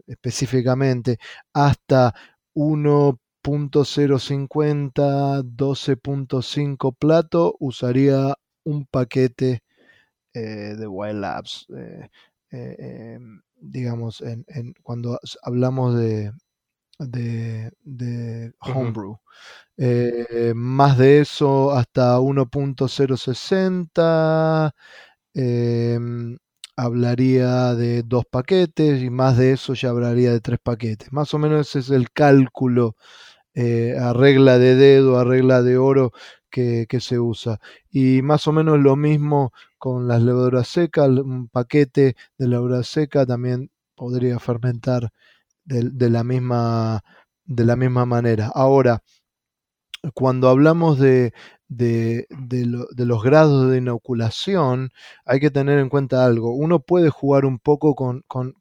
específicamente 0.06 1.18
hasta 1.52 2.14
1.050, 2.54 5.42
12.5 5.44 6.96
plato, 6.98 7.56
usaría 7.60 8.34
un 8.64 8.86
paquete 8.86 9.62
eh, 10.32 10.74
de 10.78 10.86
Wild 10.86 11.20
Labs. 11.20 11.66
Eh, 11.76 12.08
eh, 12.50 13.14
em, 13.16 13.40
digamos, 13.56 14.20
en, 14.20 14.44
cuando 14.82 15.18
hablamos 15.42 15.96
de, 15.96 16.32
de, 16.98 18.52
homebrew. 18.60 19.18
más 20.54 20.98
de 20.98 21.20
eso, 21.20 21.72
hasta 21.72 22.20
1.060. 22.20 24.74
Em, 25.34 26.36
hablaría 26.76 27.74
de 27.74 28.02
dos 28.02 28.24
paquetes 28.26 29.02
y 29.02 29.10
más 29.10 29.36
de 29.36 29.52
eso 29.52 29.74
ya 29.74 29.90
hablaría 29.90 30.32
de 30.32 30.40
tres 30.40 30.58
paquetes. 30.62 31.12
Más 31.12 31.32
o 31.34 31.38
menos 31.38 31.68
ese 31.68 31.80
es 31.80 31.90
el 31.90 32.10
cálculo 32.10 32.96
eh, 33.54 33.96
a 34.00 34.12
regla 34.12 34.58
de 34.58 34.74
dedo, 34.74 35.18
a 35.18 35.24
regla 35.24 35.62
de 35.62 35.78
oro 35.78 36.12
que, 36.54 37.00
se 37.00 37.18
usa. 37.18 37.60
Y 37.90 38.22
más 38.22 38.46
o 38.46 38.52
menos 38.52 38.78
lo 38.78 38.96
mismo 38.96 39.52
con 39.78 40.06
las 40.08 40.22
levaduras 40.22 40.68
secas, 40.68 41.08
un 41.08 41.48
paquete 41.48 42.16
de 42.38 42.48
levadura 42.48 42.82
seca 42.84 43.26
también 43.26 43.70
podría 43.96 44.38
fermentar 44.38 45.10
de, 45.64 46.10
la, 46.10 46.22
misma, 46.24 47.02
de 47.44 47.64
la 47.64 47.76
misma 47.76 48.06
manera. 48.06 48.52
Ahora, 48.54 49.02
cuando 50.14 50.48
hablamos 50.48 50.98
de, 50.98 51.32
de, 51.68 52.26
los 52.96 53.22
grados 53.22 53.70
de 53.70 53.78
inoculación, 53.78 54.90
hay 55.24 55.40
que 55.40 55.50
tener 55.50 55.78
en 55.78 55.88
cuenta 55.88 56.24
algo. 56.24 56.54
Uno 56.54 56.80
puede 56.80 57.10
jugar 57.10 57.44
un 57.44 57.58
poco 57.58 57.94
con, 57.94 58.22
con, 58.28 58.54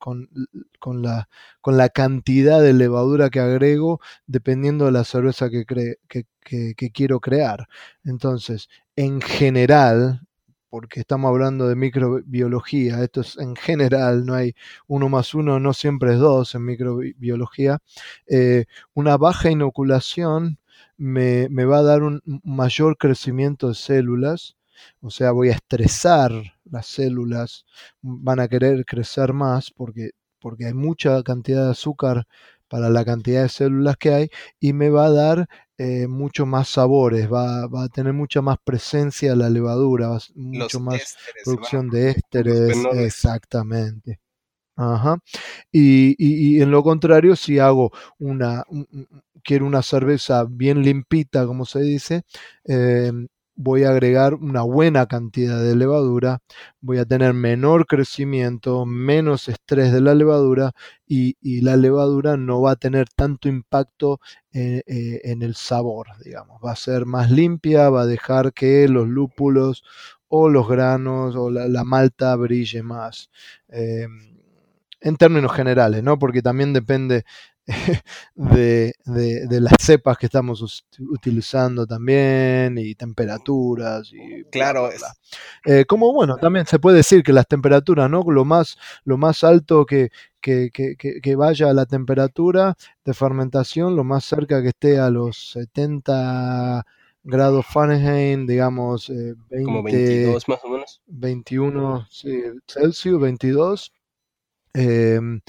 la, 1.02 1.30
con 1.62 1.78
la, 1.78 1.90
cantidad 1.90 2.62
de 2.62 2.74
levadura 2.74 3.30
que 3.30 3.40
agrego 3.40 4.00
dependiendo 4.28 4.86
de 4.86 4.92
la 4.92 5.04
cerveza 5.04 5.50
que, 5.50 5.66
que, 5.66 6.92
quiero 6.92 7.20
crear. 7.20 7.68
Entonces, 8.04 8.70
en 8.96 9.22
general, 9.22 10.22
porque 10.70 11.02
estamos 11.02 11.30
hablando 11.30 11.68
de 11.68 11.76
microbiología, 11.76 13.04
esto 13.04 13.22
es 13.22 13.38
en 13.38 13.56
general, 13.56 14.26
no 14.26 14.34
hay 14.34 14.56
uno 14.88 15.10
más 15.10 15.34
uno, 15.36 15.60
no 15.60 15.74
siempre 15.74 16.14
es 16.14 16.20
dos 16.20 16.56
en 16.56 16.66
microbiología, 16.66 17.80
eh, 18.28 18.66
una 18.94 19.18
baja 19.18 19.52
inoculación 19.52 20.58
me, 20.98 21.48
va 21.66 21.80
a 21.80 21.84
dar 21.84 22.04
un 22.04 22.22
mayor 22.44 22.98
crecimiento 22.98 23.70
de 23.70 23.76
células, 23.76 24.56
o 25.02 25.10
sea, 25.10 25.32
voy 25.32 25.50
a 25.50 25.54
estresar 25.54 26.32
las 26.66 26.88
células, 26.88 27.66
van 28.02 28.40
a 28.40 28.48
querer 28.48 28.86
crecer 28.86 29.34
más 29.34 29.72
porque, 29.72 30.12
porque 30.40 30.66
hay 30.66 30.74
mucha 30.74 31.22
cantidad 31.24 31.66
de 31.66 31.72
azúcar 31.72 32.28
para 32.68 32.90
la 32.90 33.06
cantidad 33.06 33.44
de 33.44 33.50
células 33.50 33.98
que 33.98 34.14
hay 34.14 34.30
y 34.60 34.74
me 34.74 34.90
va 34.90 35.06
a 35.06 35.12
dar 35.12 35.48
eh, 35.78 36.08
mucho 36.08 36.46
más 36.46 36.70
sabores, 36.70 37.32
va, 37.32 37.64
a 37.64 37.88
tener 37.90 38.14
mucha 38.14 38.42
más 38.42 38.58
presencia 38.64 39.36
la 39.36 39.50
levadura, 39.50 40.18
mucho 40.36 40.80
más 40.80 41.18
producción 41.44 41.90
de 41.90 42.12
ésteres, 42.12 42.78
exactamente. 42.94 44.20
Ajá. 44.76 45.20
Y, 45.72 46.62
en 46.62 46.72
lo 46.72 46.84
contrario, 46.84 47.36
si 47.36 47.60
hago 47.60 47.92
una, 48.18 48.64
quiero 49.44 49.66
una 49.66 49.82
cerveza 49.84 50.46
bien 50.50 50.82
limpita, 50.84 51.46
como 51.46 51.66
se 51.66 51.82
dice, 51.82 52.24
em, 52.66 53.28
voy 53.56 53.84
a 53.84 53.92
agregar 53.92 54.34
una 54.34 54.64
buena 54.64 55.06
cantidad 55.08 55.62
de 55.62 55.76
levadura, 55.76 56.40
voy 56.82 56.98
a 56.98 57.06
tener 57.06 57.34
menor 57.34 57.86
crecimiento, 57.86 58.86
menos 58.86 59.48
estrés 59.48 59.94
de 59.94 60.02
la 60.02 60.16
levadura 60.16 60.72
y, 61.08 61.36
la 61.62 61.78
levadura 61.78 62.36
no 62.38 62.62
va 62.62 62.72
a 62.72 62.76
tener 62.76 63.08
tanto 63.16 63.48
impacto 63.48 64.20
eh, 64.54 64.82
eh, 64.88 65.22
en, 65.26 65.44
el 65.44 65.56
sabor, 65.56 66.08
digamos, 66.24 66.60
va 66.66 66.72
a 66.72 66.76
ser 66.76 67.06
más 67.06 67.32
limpia, 67.32 67.90
va 67.90 68.04
a 68.04 68.06
dejar 68.08 68.54
que 68.54 68.88
los 68.88 69.08
lúpulos 69.08 69.84
o 70.28 70.50
los 70.50 70.68
granos 70.68 71.36
o 71.36 71.52
la, 71.52 71.84
malta 71.84 72.36
brille 72.36 72.82
más. 72.82 73.30
En 75.06 75.18
términos 75.18 75.52
generales, 75.52 76.02
¿no? 76.02 76.18
Porque 76.18 76.42
también 76.42 76.72
depende 76.72 77.26
de, 78.36 78.94
las 79.62 79.76
cepas 79.80 80.18
que 80.18 80.26
estamos 80.26 80.86
utilizando 81.00 81.88
también 81.88 82.78
y 82.78 82.94
temperaturas 82.94 84.12
y 84.12 84.44
claro 84.46 84.90
eh, 85.66 85.86
como 85.86 86.12
bueno 86.12 86.36
también 86.38 86.66
se 86.66 86.80
puede 86.80 86.98
decir 86.98 87.24
que 87.24 87.32
las 87.32 87.48
temperaturas 87.48 88.10
no 88.10 88.22
lo 88.24 88.44
más 88.44 88.78
lo 89.06 89.18
más 89.18 89.46
alto 89.46 89.86
que, 89.86 90.10
que, 90.42 91.36
vaya 91.38 91.70
a 91.70 91.74
la 91.74 91.86
temperatura 91.86 92.76
de 93.06 93.14
fermentación 93.14 93.96
lo 93.96 94.04
más 94.04 94.26
cerca 94.26 94.62
que 94.62 94.70
esté 94.70 95.00
a 95.00 95.10
los 95.10 95.52
70 95.54 96.86
grados 97.24 97.66
Fahrenheit 97.66 98.46
digamos 98.46 99.08
20, 99.08 99.56
eh, 99.56 99.64
como 99.64 99.84
22 99.84 100.50
más 100.50 100.60
o 100.66 100.70
menos. 100.70 101.02
21 101.08 102.08
sí, 102.10 102.44
Celsius 102.68 103.22
22 103.22 103.94
Em, 104.76 105.40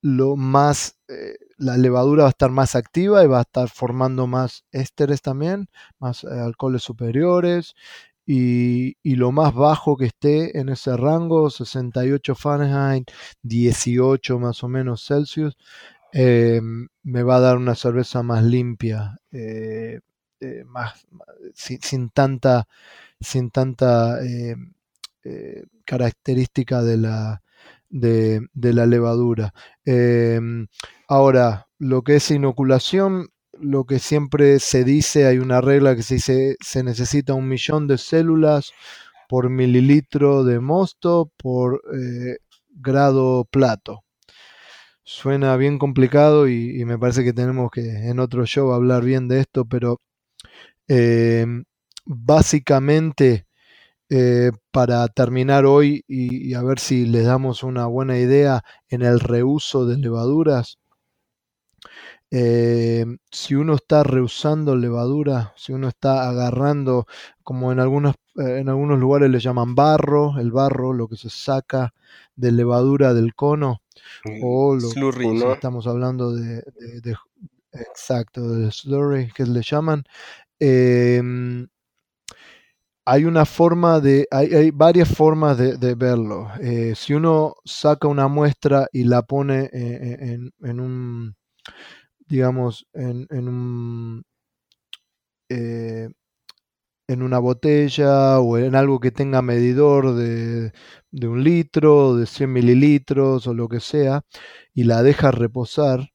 lo 0.00 0.36
más, 0.36 0.96
eh, 1.08 1.36
la 1.56 1.76
levadura 1.76 2.24
va 2.24 2.28
a 2.28 2.30
estar 2.30 2.50
más 2.50 2.76
activa 2.76 3.24
y 3.24 3.26
va 3.26 3.38
a 3.38 3.42
estar 3.42 3.68
formando 3.68 4.26
más 4.26 4.64
ésteres 4.72 5.22
también, 5.22 5.68
más 5.98 6.24
eh, 6.24 6.28
alcoholes 6.28 6.82
superiores. 6.82 7.74
Y, 8.26 8.96
lo 9.16 9.32
más 9.32 9.54
bajo 9.54 9.96
que 9.96 10.06
esté 10.06 10.58
en 10.58 10.68
ese 10.68 10.96
rango, 10.96 11.48
68 11.50 12.34
Fahrenheit, 12.34 13.10
18 13.42 14.38
más 14.38 14.62
o 14.62 14.68
menos 14.68 15.06
Celsius, 15.06 15.56
em, 16.12 16.88
me 17.02 17.22
va 17.22 17.36
a 17.36 17.40
dar 17.40 17.56
una 17.56 17.74
cerveza 17.74 18.22
más 18.22 18.44
limpia, 18.44 19.18
eh, 19.32 20.00
más, 20.66 21.06
sin, 21.54 22.10
tanta, 22.10 22.68
sin 23.20 23.50
tanta 23.50 24.20
em, 24.24 24.72
característica 25.84 26.82
de 26.82 26.96
la, 26.98 27.42
de, 27.90 28.48
la 28.54 28.86
levadura. 28.86 29.52
Em, 29.84 30.68
ahora, 31.08 31.66
lo 31.78 32.02
que 32.02 32.16
es 32.16 32.30
inoculación, 32.30 33.28
lo 33.52 33.84
que 33.84 33.98
siempre 33.98 34.58
se 34.60 34.84
dice, 34.84 35.26
hay 35.26 35.38
una 35.38 35.60
regla 35.60 35.96
que 35.96 36.02
se 36.02 36.14
dice, 36.14 36.56
se 36.60 36.82
necesita 36.82 37.34
un 37.34 37.48
millón 37.48 37.86
de 37.86 37.98
células 37.98 38.72
por 39.28 39.50
mililitro 39.50 40.44
de 40.44 40.60
mosto 40.60 41.30
por 41.36 41.82
eh, 41.94 42.38
grado 42.70 43.44
plato. 43.50 44.04
Suena 45.04 45.56
bien 45.56 45.78
complicado 45.78 46.48
y, 46.48 46.84
me 46.84 46.98
parece 46.98 47.24
que 47.24 47.32
tenemos 47.32 47.70
que 47.70 47.80
en 48.08 48.20
otro 48.20 48.44
show 48.46 48.72
hablar 48.72 49.04
bien 49.04 49.28
de 49.28 49.40
esto, 49.40 49.64
pero 49.64 50.00
em, 50.88 51.64
básicamente 52.04 53.47
eh, 54.10 54.52
para 54.70 55.06
terminar 55.08 55.66
hoy 55.66 56.02
y, 56.08 56.54
a 56.54 56.62
ver 56.62 56.78
si 56.78 57.04
les 57.04 57.26
damos 57.26 57.62
una 57.62 57.86
buena 57.86 58.18
idea 58.18 58.64
en 58.88 59.02
el 59.02 59.20
reuso 59.20 59.86
de 59.86 59.98
levaduras. 59.98 60.78
Eh, 62.30 63.04
si 63.30 63.54
uno 63.54 63.74
está 63.74 64.02
reusando 64.02 64.76
levadura, 64.76 65.52
si 65.56 65.72
uno 65.72 65.88
está 65.88 66.28
agarrando, 66.28 67.06
como 67.42 67.72
en 67.72 67.80
algunos, 67.80 68.14
eh, 68.36 68.58
en 68.58 68.68
algunos 68.68 68.98
lugares 68.98 69.30
le 69.30 69.40
llaman 69.40 69.74
barro, 69.74 70.38
el 70.38 70.52
barro, 70.52 70.92
lo 70.92 71.08
que 71.08 71.16
se 71.16 71.30
saca 71.30 71.94
de 72.36 72.52
levadura 72.52 73.14
del 73.14 73.34
cono, 73.34 73.82
o 74.42 74.74
lo 74.74 74.88
slurry, 74.88 75.42
estamos 75.52 75.86
hablando 75.86 76.32
de, 76.32 76.62
exacto, 77.72 78.48
de 78.48 78.70
slurry 78.72 79.30
que 79.32 79.44
le 79.44 79.62
llaman. 79.62 80.04
Eh, 80.60 81.22
hay 83.10 83.24
una 83.24 83.46
forma 83.46 84.00
de, 84.00 84.28
hay, 84.30 84.70
varias 84.70 85.08
formas 85.08 85.56
de, 85.56 85.94
verlo. 85.94 86.50
Eh, 86.60 86.92
si 86.94 87.14
uno 87.14 87.54
saca 87.64 88.06
una 88.06 88.28
muestra 88.28 88.86
y 88.92 89.04
la 89.04 89.22
pone 89.22 89.70
eh, 89.72 90.38
en, 90.62 90.80
un, 90.80 91.34
digamos, 92.26 92.86
en, 92.92 93.26
un, 93.30 94.24
eh, 95.48 96.10
en 97.08 97.22
una 97.22 97.38
botella 97.38 98.40
o 98.40 98.58
en 98.58 98.74
algo 98.74 99.00
que 99.00 99.10
tenga 99.10 99.40
medidor 99.40 100.14
de, 100.14 100.72
de 101.10 101.28
un 101.28 101.42
litro, 101.42 102.14
de 102.14 102.26
100 102.26 102.52
mililitros 102.52 103.46
o 103.46 103.54
lo 103.54 103.68
que 103.68 103.80
sea, 103.80 104.20
y 104.74 104.84
la 104.84 105.02
deja 105.02 105.30
reposar, 105.30 106.10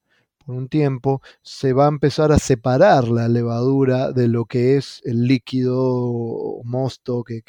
por 0.46 0.56
un 0.56 0.68
tiempo, 0.68 1.22
se 1.42 1.74
va 1.74 1.86
a 1.86 1.90
empezar 1.90 2.32
a 2.32 2.40
separar 2.40 3.08
la 3.08 3.28
levadura 3.28 4.12
de 4.12 4.28
lo 4.28 4.46
que 4.46 4.78
es 4.78 5.02
el 5.06 5.26
líquido 5.28 6.62
mosto 6.64 7.24
que, 7.24 7.44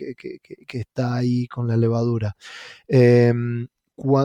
está 0.69 1.15
ahí 1.15 1.47
con 1.49 1.69
la 1.69 1.77
levadura. 1.77 2.37
Em, 2.89 3.69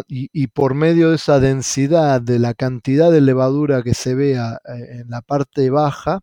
y, 0.08 0.48
por 0.48 0.74
medio 0.74 1.10
de 1.10 1.16
esa 1.18 1.40
densidad, 1.40 2.22
de 2.22 2.40
la 2.40 2.54
cantidad 2.54 3.12
de 3.12 3.22
levadura 3.22 3.84
que 3.84 3.94
se 3.94 4.16
vea 4.16 4.60
eh, 4.68 5.02
en 5.02 5.10
la 5.10 5.22
parte 5.22 5.70
baja, 5.70 6.22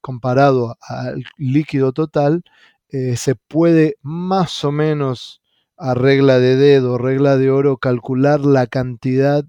comparado 0.00 0.76
al 0.80 1.24
líquido 1.36 1.92
total, 1.92 2.42
eh, 2.90 3.16
se 3.16 3.34
puede 3.34 3.96
más 4.02 4.64
o 4.64 4.72
menos 4.72 5.42
a 5.76 5.94
regla 5.94 6.38
de 6.38 6.56
dedo, 6.56 6.98
regla 6.98 7.36
de 7.36 7.50
oro, 7.50 7.76
calcular 7.78 8.40
la 8.40 8.66
cantidad 8.66 9.44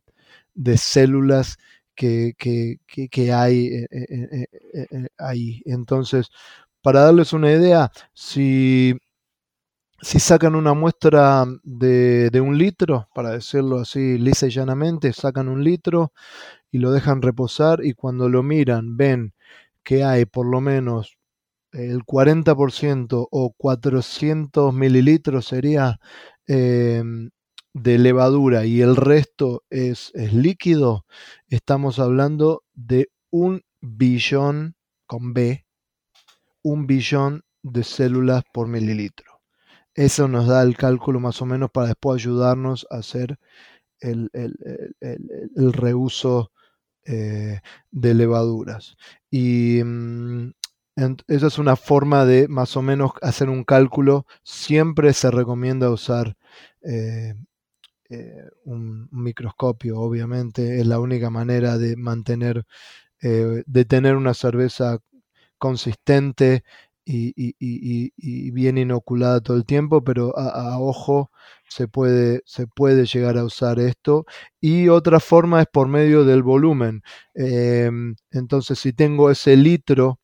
de 0.53 0.77
células 0.77 1.57
que, 1.99 3.33
hay 3.33 3.67
eh, 3.67 3.87
eh, 3.91 4.47
eh, 4.73 5.07
ahí. 5.17 5.61
Entonces, 5.65 6.29
para 6.81 7.01
darles 7.01 7.33
una 7.33 7.51
idea, 7.51 7.91
si, 8.13 8.95
si 10.01 10.19
sacan 10.19 10.55
una 10.55 10.73
muestra 10.73 11.45
de, 11.63 12.41
un 12.41 12.57
litro, 12.57 13.09
para 13.13 13.31
decirlo 13.31 13.79
así 13.79 14.17
lisa 14.17 14.47
y 14.47 14.51
llanamente, 14.51 15.13
sacan 15.13 15.49
un 15.49 15.63
litro 15.63 16.13
y 16.71 16.79
lo 16.79 16.91
dejan 16.91 17.21
reposar 17.21 17.83
y 17.85 17.93
cuando 17.93 18.29
lo 18.29 18.43
miran 18.43 18.97
ven 18.97 19.33
que 19.83 20.03
hay 20.03 20.25
por 20.25 20.45
lo 20.45 20.61
menos 20.61 21.17
el 21.73 22.05
40% 22.05 23.27
o 23.31 23.53
400 23.57 24.73
mililitros 24.73 25.47
sería 25.47 25.99
em, 26.47 27.31
de 27.81 27.97
levadura 27.97 28.65
y 28.65 28.81
el 28.81 28.95
resto 28.95 29.63
es, 29.69 30.11
líquido, 30.15 31.05
estamos 31.47 31.99
hablando 31.99 32.63
de 32.73 33.09
un 33.29 33.63
billón, 33.81 34.75
con 35.05 35.33
B, 35.33 35.65
un 36.61 36.87
billón 36.87 37.43
de 37.63 37.83
células 37.83 38.43
por 38.53 38.67
mililitro. 38.67 39.41
Eso 39.93 40.27
nos 40.27 40.47
da 40.47 40.61
el 40.61 40.77
cálculo 40.77 41.19
más 41.19 41.41
o 41.41 41.45
menos 41.45 41.71
para 41.71 41.87
después 41.87 42.21
ayudarnos 42.21 42.85
a 42.89 42.97
hacer 42.97 43.39
el, 43.99 44.29
reuso 45.73 46.51
eh, 47.05 47.59
de 47.91 48.13
levaduras. 48.13 48.97
Y 49.31 49.81
mm, 49.83 50.51
esa 51.27 51.47
es 51.47 51.57
una 51.57 51.75
forma 51.75 52.25
de 52.25 52.47
más 52.47 52.75
o 52.77 52.81
menos 52.81 53.11
hacer 53.21 53.49
un 53.49 53.63
cálculo. 53.63 54.25
Siempre 54.43 55.13
se 55.13 55.31
recomienda 55.31 55.89
usar 55.89 56.35
eh, 56.81 57.33
eh, 58.09 58.49
un, 58.65 59.07
microscopio, 59.11 59.99
obviamente. 59.99 60.79
Es 60.79 60.87
la 60.87 60.99
única 60.99 61.29
manera 61.29 61.77
de 61.77 61.95
mantener, 61.95 62.65
de 63.21 63.85
tener 63.85 64.15
una 64.15 64.33
cerveza 64.33 64.99
consistente 65.57 66.63
y, 67.11 68.51
bien 68.51 68.77
inoculada 68.77 69.41
todo 69.41 69.57
el 69.57 69.65
tiempo, 69.65 70.03
pero 70.03 70.37
a, 70.37 70.79
ojo 70.79 71.31
se 71.67 71.87
puede, 71.87 72.41
se 72.45 72.67
puede 72.67 73.05
llegar 73.05 73.37
a 73.37 73.45
usar 73.45 73.79
esto. 73.79 74.25
Y 74.61 74.89
otra 74.89 75.19
forma 75.19 75.61
es 75.61 75.67
por 75.71 75.87
medio 75.87 76.25
del 76.25 76.43
volumen. 76.43 77.01
Em, 77.35 78.15
entonces, 78.31 78.79
si 78.79 78.93
tengo 78.93 79.31
ese 79.31 79.55
litro 79.55 80.19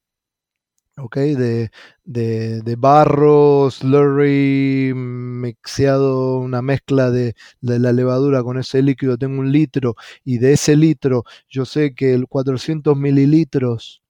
de, 0.97 1.71
de, 2.05 2.75
barro, 2.77 3.69
slurry, 3.69 4.93
mixeado, 4.95 6.39
una 6.39 6.61
mezcla 6.61 7.11
de, 7.11 7.35
de, 7.61 7.79
la 7.79 7.91
levadura 7.91 8.43
con 8.43 8.57
ese 8.57 8.81
líquido, 8.81 9.17
tengo 9.17 9.39
un 9.39 9.51
litro 9.51 9.95
y 10.23 10.37
de 10.37 10.53
ese 10.53 10.75
litro 10.75 11.23
yo 11.49 11.65
sé 11.65 11.93
que 11.93 12.13
el 12.13 12.27
400 12.27 12.97
mililitros 12.97 14.01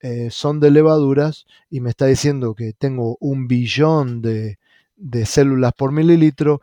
eh, 0.00 0.30
son 0.30 0.60
de 0.60 0.70
levaduras 0.70 1.46
y 1.68 1.80
me 1.80 1.90
está 1.90 2.06
diciendo 2.06 2.54
que 2.54 2.72
tengo 2.72 3.18
un 3.20 3.46
billón 3.46 4.22
de, 4.22 4.58
células 5.26 5.72
por 5.74 5.92
mililitro, 5.92 6.60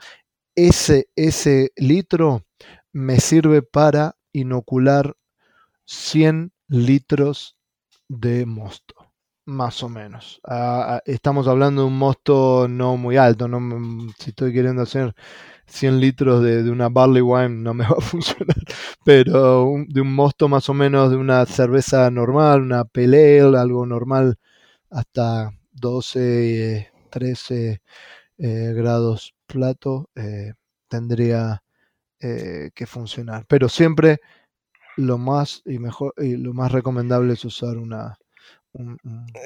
ese, 0.55 1.09
ese 1.15 1.71
litro 1.75 2.43
me 2.91 3.19
sirve 3.19 3.61
para 3.61 4.15
inocular 4.33 5.15
100 5.85 6.51
litros 6.67 7.55
de 8.09 8.45
mosto, 8.47 8.95
más 9.47 9.81
o 9.83 9.89
menos. 9.89 10.41
Ah, 10.43 10.97
ah, 10.97 11.01
estamos 11.05 11.47
hablando 11.47 11.81
de 11.81 11.87
un 11.87 11.97
mosto 11.97 12.67
no 12.69 12.97
muy 12.97 13.17
alto, 13.17 13.47
no, 13.47 13.59
si 14.19 14.31
estoy 14.31 14.53
queriendo 14.53 14.83
hacer 14.83 15.15
100 15.67 15.99
litros 15.99 16.43
de, 16.43 16.69
una 16.69 16.89
barley 16.89 17.21
wine 17.21 17.49
no 17.49 17.73
me 17.73 17.83
va 17.87 17.95
a 17.97 18.01
funcionar, 18.01 18.57
pero 19.05 19.73
de 19.87 20.01
un 20.01 20.13
mosto 20.15 20.49
más 20.49 20.69
o 20.69 20.73
menos 20.73 21.11
de 21.11 21.17
una 21.17 21.45
cerveza 21.45 22.09
normal, 22.11 22.61
una 22.61 22.85
pale 22.85 23.41
algo 23.41 23.85
normal, 23.85 24.37
hasta 24.89 25.51
12, 25.73 26.91
13 27.09 27.81
eh, 28.39 28.73
grados 28.75 29.33
plato, 29.47 30.09
eh, 30.15 30.53
tendría 30.89 31.63
eh, 32.19 32.71
que 32.75 32.85
funcionar. 32.85 33.45
Pero 33.47 33.69
siempre 33.69 34.19
lo 34.97 35.17
más 35.17 35.61
y 35.65 35.79
mejor 35.79 36.13
y 36.17 36.37
lo 36.37 36.53
más 36.53 36.71
recomendable 36.71 37.33
es 37.33 37.45
usar 37.45 37.77
una 37.77 38.17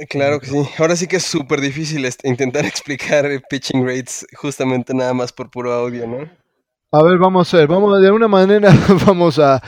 claro 0.09 0.39
que 0.39 0.47
sí. 0.47 0.63
Ahora 0.77 0.95
sí 0.95 1.07
que 1.07 1.17
es 1.17 1.23
súper 1.23 1.61
difícil 1.61 2.07
intentar 2.23 2.65
explicar 2.65 3.25
pitching 3.49 3.85
rates 3.85 4.25
justamente 4.35 4.93
nada 4.93 5.13
más 5.13 5.31
por 5.31 5.49
puro 5.49 5.71
audio, 5.73 6.07
¿no? 6.07 6.29
A 6.93 7.03
ver, 7.03 7.17
vamos 7.17 7.53
a 7.53 7.57
ver, 7.57 7.67
vamos 7.67 8.01
de 8.01 8.07
alguna 8.07 8.27
manera 8.27 8.69
vamos 9.07 9.39
a, 9.39 9.61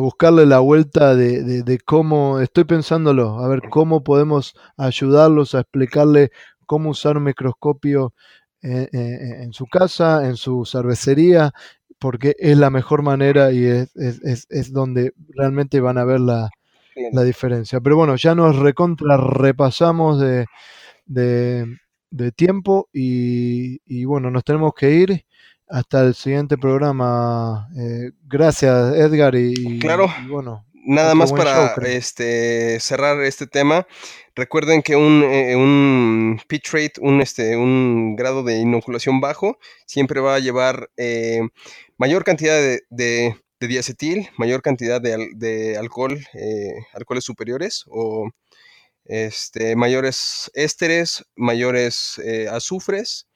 buscarle 0.00 0.46
la 0.46 0.58
vuelta 0.58 1.14
de, 1.14 1.78
cómo, 1.84 2.40
estoy 2.40 2.64
pensándolo, 2.64 3.38
a 3.38 3.46
ver 3.46 3.60
cómo 3.70 4.02
podemos 4.02 4.54
ayudarlos 4.76 5.54
a 5.54 5.60
explicarle 5.60 6.30
cómo 6.66 6.90
usar 6.90 7.18
un 7.18 7.24
microscopio 7.24 8.14
en, 8.62 8.88
en 8.92 9.52
su 9.52 9.66
casa, 9.66 10.26
en 10.26 10.36
su 10.36 10.64
cervecería, 10.64 11.52
porque 12.00 12.34
es 12.38 12.58
la 12.58 12.70
mejor 12.70 13.02
manera 13.02 13.52
y 13.52 13.64
es, 13.66 13.94
es, 13.94 14.46
es 14.48 14.72
donde 14.72 15.12
realmente 15.36 15.80
van 15.80 15.98
a 15.98 16.04
ver 16.04 16.18
la, 16.18 16.50
la 17.12 17.24
diferencia. 17.24 17.80
Pero 17.80 17.96
bueno, 17.96 18.16
ya 18.16 18.34
nos 18.34 18.56
recontra 18.56 19.16
repasamos 19.16 20.20
de, 20.20 20.46
de, 21.06 22.32
tiempo 22.32 22.88
y, 22.92 24.04
bueno, 24.04 24.30
nos 24.30 24.44
tenemos 24.44 24.72
que 24.74 24.90
ir 24.90 25.24
hasta 25.68 26.02
el 26.02 26.14
siguiente 26.14 26.56
programa. 26.56 27.68
Eh, 27.78 28.10
gracias, 28.24 28.94
Edgar. 28.94 29.34
Y, 29.34 29.78
claro. 29.78 30.08
bueno. 30.28 30.64
Nada 30.90 31.14
más 31.14 31.32
para 31.32 31.74
este, 31.86 32.80
cerrar 32.80 33.20
este 33.20 33.46
tema. 33.46 33.86
Recuerden 34.34 34.80
que 34.80 34.96
un, 34.96 35.22
eh, 35.22 35.54
un 35.54 36.40
pitch 36.48 36.72
rate, 36.72 36.92
un, 37.02 37.20
este, 37.20 37.58
un 37.58 38.16
grado 38.16 38.42
de 38.42 38.60
inoculación 38.60 39.20
bajo, 39.20 39.58
siempre 39.84 40.20
va 40.20 40.36
a 40.36 40.38
llevar 40.38 40.88
eh, 40.96 41.42
mayor 41.98 42.24
cantidad 42.24 42.54
de 42.54 42.84
de 42.88 43.36
diacetil, 43.66 44.28
mayor 44.36 44.62
cantidad 44.62 45.00
de, 45.00 45.76
alcohol, 45.76 46.18
eh, 46.34 46.74
alcoholes 46.92 47.24
superiores 47.24 47.84
o 47.88 48.30
este, 49.04 49.74
mayores 49.74 50.50
ésteres, 50.54 51.24
mayores 51.34 52.20
eh, 52.24 52.46
azufres, 52.48 53.26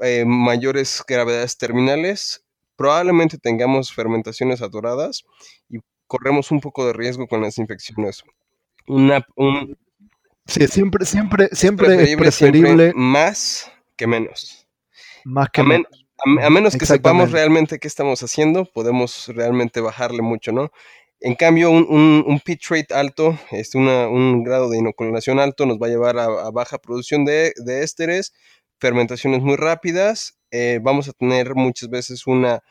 eh, 0.00 0.24
mayores 0.24 1.02
gravedades 1.06 1.56
terminales. 1.56 2.44
Probablemente 2.76 3.38
tengamos 3.38 3.92
fermentaciones 3.92 4.62
atoradas 4.62 5.24
y 5.68 5.78
corremos 6.06 6.50
un 6.52 6.60
poco 6.60 6.86
de 6.86 6.92
riesgo 6.92 7.26
con 7.26 7.40
las 7.42 7.58
infecciones. 7.58 8.22
Una, 8.86 9.26
sí, 10.46 10.66
siempre, 10.68 11.04
siempre, 11.04 11.48
siempre 11.52 12.04
es 12.04 12.16
preferible 12.16 12.92
más 12.94 13.70
que 13.96 14.06
menos. 14.06 14.66
Más 15.24 15.48
que 15.50 15.62
menos. 15.62 16.07
A, 16.24 16.50
menos 16.50 16.76
que 16.76 16.86
sepamos 16.86 17.30
realmente 17.30 17.78
qué 17.78 17.86
estamos 17.86 18.22
haciendo, 18.22 18.64
podemos 18.64 19.28
realmente 19.28 19.80
bajarle 19.80 20.22
mucho, 20.22 20.50
¿no? 20.52 20.72
En 21.20 21.34
cambio, 21.34 21.70
un, 21.70 22.40
pitch 22.44 22.70
rate 22.70 22.94
alto, 22.94 23.38
este, 23.50 23.78
un 23.78 24.44
grado 24.44 24.70
de 24.70 24.78
inoculación 24.78 25.40
alto, 25.40 25.66
nos 25.66 25.78
va 25.78 25.86
a 25.86 25.90
llevar 25.90 26.18
a, 26.18 26.50
baja 26.50 26.78
producción 26.78 27.24
de, 27.24 27.52
ésteres, 27.66 28.32
fermentaciones 28.78 29.42
muy 29.42 29.56
rápidas. 29.56 30.38
Eh, 30.50 30.80
vamos 30.82 31.08
a 31.08 31.12
tener 31.12 31.54
muchas 31.54 31.90
veces 31.90 32.26
una. 32.26 32.62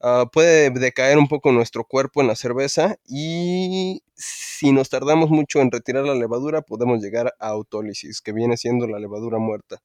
Ah, 0.00 0.26
puede 0.32 0.70
decaer 0.70 1.18
un 1.18 1.28
poco 1.28 1.52
nuestro 1.52 1.84
cuerpo 1.84 2.20
en 2.20 2.26
la 2.28 2.36
cerveza 2.36 2.96
y 3.06 4.02
si 4.16 4.72
nos 4.72 4.90
tardamos 4.90 5.30
mucho 5.30 5.60
en 5.60 5.70
retirar 5.70 6.04
la 6.04 6.14
levadura, 6.14 6.62
podemos 6.62 7.00
llegar 7.02 7.34
a 7.40 7.48
autólisis, 7.48 8.20
que 8.20 8.32
viene 8.32 8.56
siendo 8.56 8.86
la 8.86 8.98
levadura 8.98 9.38
muerta. 9.38 9.82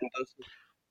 Entonces, 0.00 0.36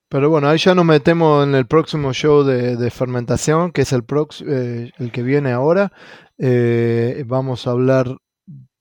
pero 0.09 0.29
bueno, 0.29 0.47
ahí 0.47 0.57
ya 0.57 0.73
nos 0.73 0.85
metemos 0.85 1.45
en 1.45 1.55
el 1.55 1.67
próximo 1.67 2.13
show 2.13 2.43
de, 2.43 2.89
fermentación, 2.91 3.71
que 3.71 3.81
es 3.81 3.91
el, 3.91 4.03
eh, 4.47 4.91
el 4.97 5.11
que 5.11 5.23
viene 5.23 5.51
ahora. 5.51 5.91
Eh, 6.37 7.23
vamos 7.27 7.67
a 7.67 7.71
hablar 7.71 8.17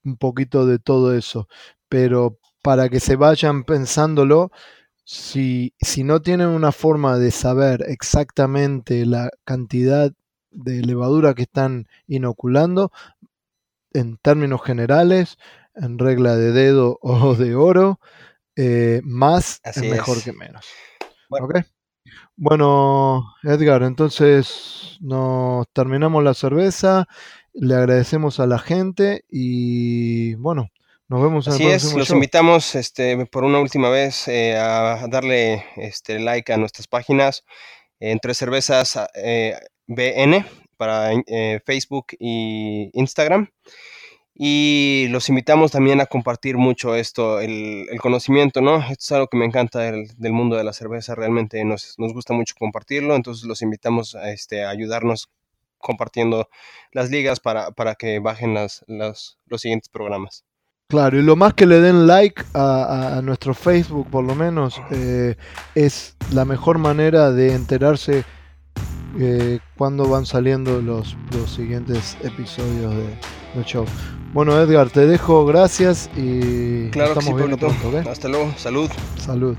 un 0.05 0.17
poquito 0.17 0.67
de 0.67 0.79
todo 0.79 1.17
eso. 1.17 1.49
Pero 1.89 2.39
para 2.63 2.89
que 2.89 3.01
se 3.01 3.17
vayan 3.17 3.65
pensándolo, 3.65 4.53
si, 5.05 5.75
si 5.81 6.05
no 6.05 6.23
tienen 6.23 6.49
una 6.49 6.73
forma 6.73 7.19
de 7.19 7.31
saber 7.31 7.85
exactamente 7.89 9.05
la 9.05 9.31
cantidad 9.45 10.13
de 10.51 10.83
levadura 10.83 11.35
que 11.35 11.43
están 11.43 11.87
inoculando, 12.07 12.93
en 13.93 14.17
términos 14.19 14.63
generales, 14.63 15.39
en 15.75 15.99
regla 15.99 16.37
de 16.37 16.53
dedo 16.53 16.99
o 17.03 17.35
de 17.35 17.55
oro, 17.55 17.99
eh, 18.55 19.01
más 19.05 19.61
es 19.65 19.79
mejor 19.79 20.23
que 20.23 20.33
menos. 20.33 20.67
Bueno. 22.37 23.25
Edgar, 23.43 23.83
entonces 23.83 24.99
nos 25.01 25.67
terminamos 25.73 26.23
la 26.23 26.35
cerveza, 26.35 27.07
le 27.53 27.75
agradecemos 27.75 28.41
a 28.41 28.47
la 28.47 28.59
gente 28.59 29.25
y 29.31 30.35
bueno, 30.35 30.71
nos 31.09 31.23
vemos 31.23 31.47
en 31.47 31.55
el 31.55 31.59
próximo 31.59 31.91
es, 31.93 31.97
los 31.97 32.11
invitamos 32.11 32.75
este, 32.75 33.27
por 33.27 33.45
una 33.45 33.61
última 33.61 33.89
vez 33.91 34.29
eh, 34.29 34.57
a 34.57 35.07
darle 35.09 35.65
este, 35.77 36.19
like 36.19 36.53
a 36.53 36.57
nuestras 36.57 36.89
páginas 36.89 37.45
entre 38.01 38.35
cervezas 38.35 38.99
eh, 39.15 39.57
BN 39.87 40.45
para 40.77 41.13
eh, 41.13 41.61
Facebook 41.65 42.07
y 42.19 42.91
Instagram. 42.93 43.51
Y 44.39 45.07
los 45.11 45.31
invitamos 45.31 45.73
también 45.73 46.01
a 46.03 46.07
compartir 46.07 46.59
mucho 46.59 46.95
esto, 46.95 47.41
el, 47.41 47.89
conocimiento, 48.01 48.61
¿no? 48.61 48.77
Esto 48.83 48.93
es 48.93 49.13
algo 49.13 49.27
que 49.29 49.39
me 49.39 49.47
encanta 49.47 49.79
del, 49.81 50.33
mundo 50.33 50.57
de 50.57 50.65
la 50.65 50.75
cerveza, 50.75 51.15
realmente 51.15 51.65
nos, 51.65 51.95
nos, 51.99 52.13
gusta 52.13 52.35
mucho 52.35 52.55
compartirlo, 52.59 53.17
entonces 53.17 53.47
los 53.47 53.63
invitamos 53.63 54.15
a, 54.15 54.31
este, 54.31 54.67
ayudarnos 54.67 55.31
compartiendo 55.79 56.51
las 56.93 57.11
ligas 57.11 57.41
para, 57.41 57.71
para 57.71 57.95
que 57.95 58.19
bajen 58.19 58.53
las, 58.53 58.85
los 58.89 59.39
siguientes 59.57 59.89
programas. 59.89 60.45
Claro, 60.89 61.19
y 61.19 61.23
lo 61.23 61.35
más 61.35 61.55
que 61.55 61.67
le 61.67 61.81
den 61.81 62.07
like 62.07 62.45
a, 62.55 63.21
nuestro 63.25 63.55
Facebook, 63.55 64.09
por 64.09 64.23
lo 64.23 64.35
menos, 64.35 64.81
eh, 64.91 65.35
es 65.75 66.15
la 66.31 66.45
mejor 66.45 66.79
manera 66.79 67.33
de 67.33 67.55
enterarse 67.55 68.25
eh, 69.19 69.59
cuando 69.77 70.09
van 70.09 70.27
saliendo 70.27 70.81
los, 70.83 71.17
los 71.33 71.51
siguientes 71.51 72.17
episodios 72.23 72.95
de, 72.95 73.19
el 73.57 73.65
show. 73.65 73.87
Bueno, 74.37 74.61
Edgar, 74.61 74.91
te 74.91 75.07
dejo, 75.07 75.47
gracias 75.47 76.11
y 76.15 76.91
claro 76.91 77.19
estamos 77.19 77.25
que 77.25 77.31
sí, 77.31 77.37
viendo 77.39 77.57
pronto. 77.57 77.89
¿okay? 77.89 78.07
Hasta 78.07 78.29
luego, 78.29 78.53
salud. 78.59 78.91
Salud. 79.19 79.57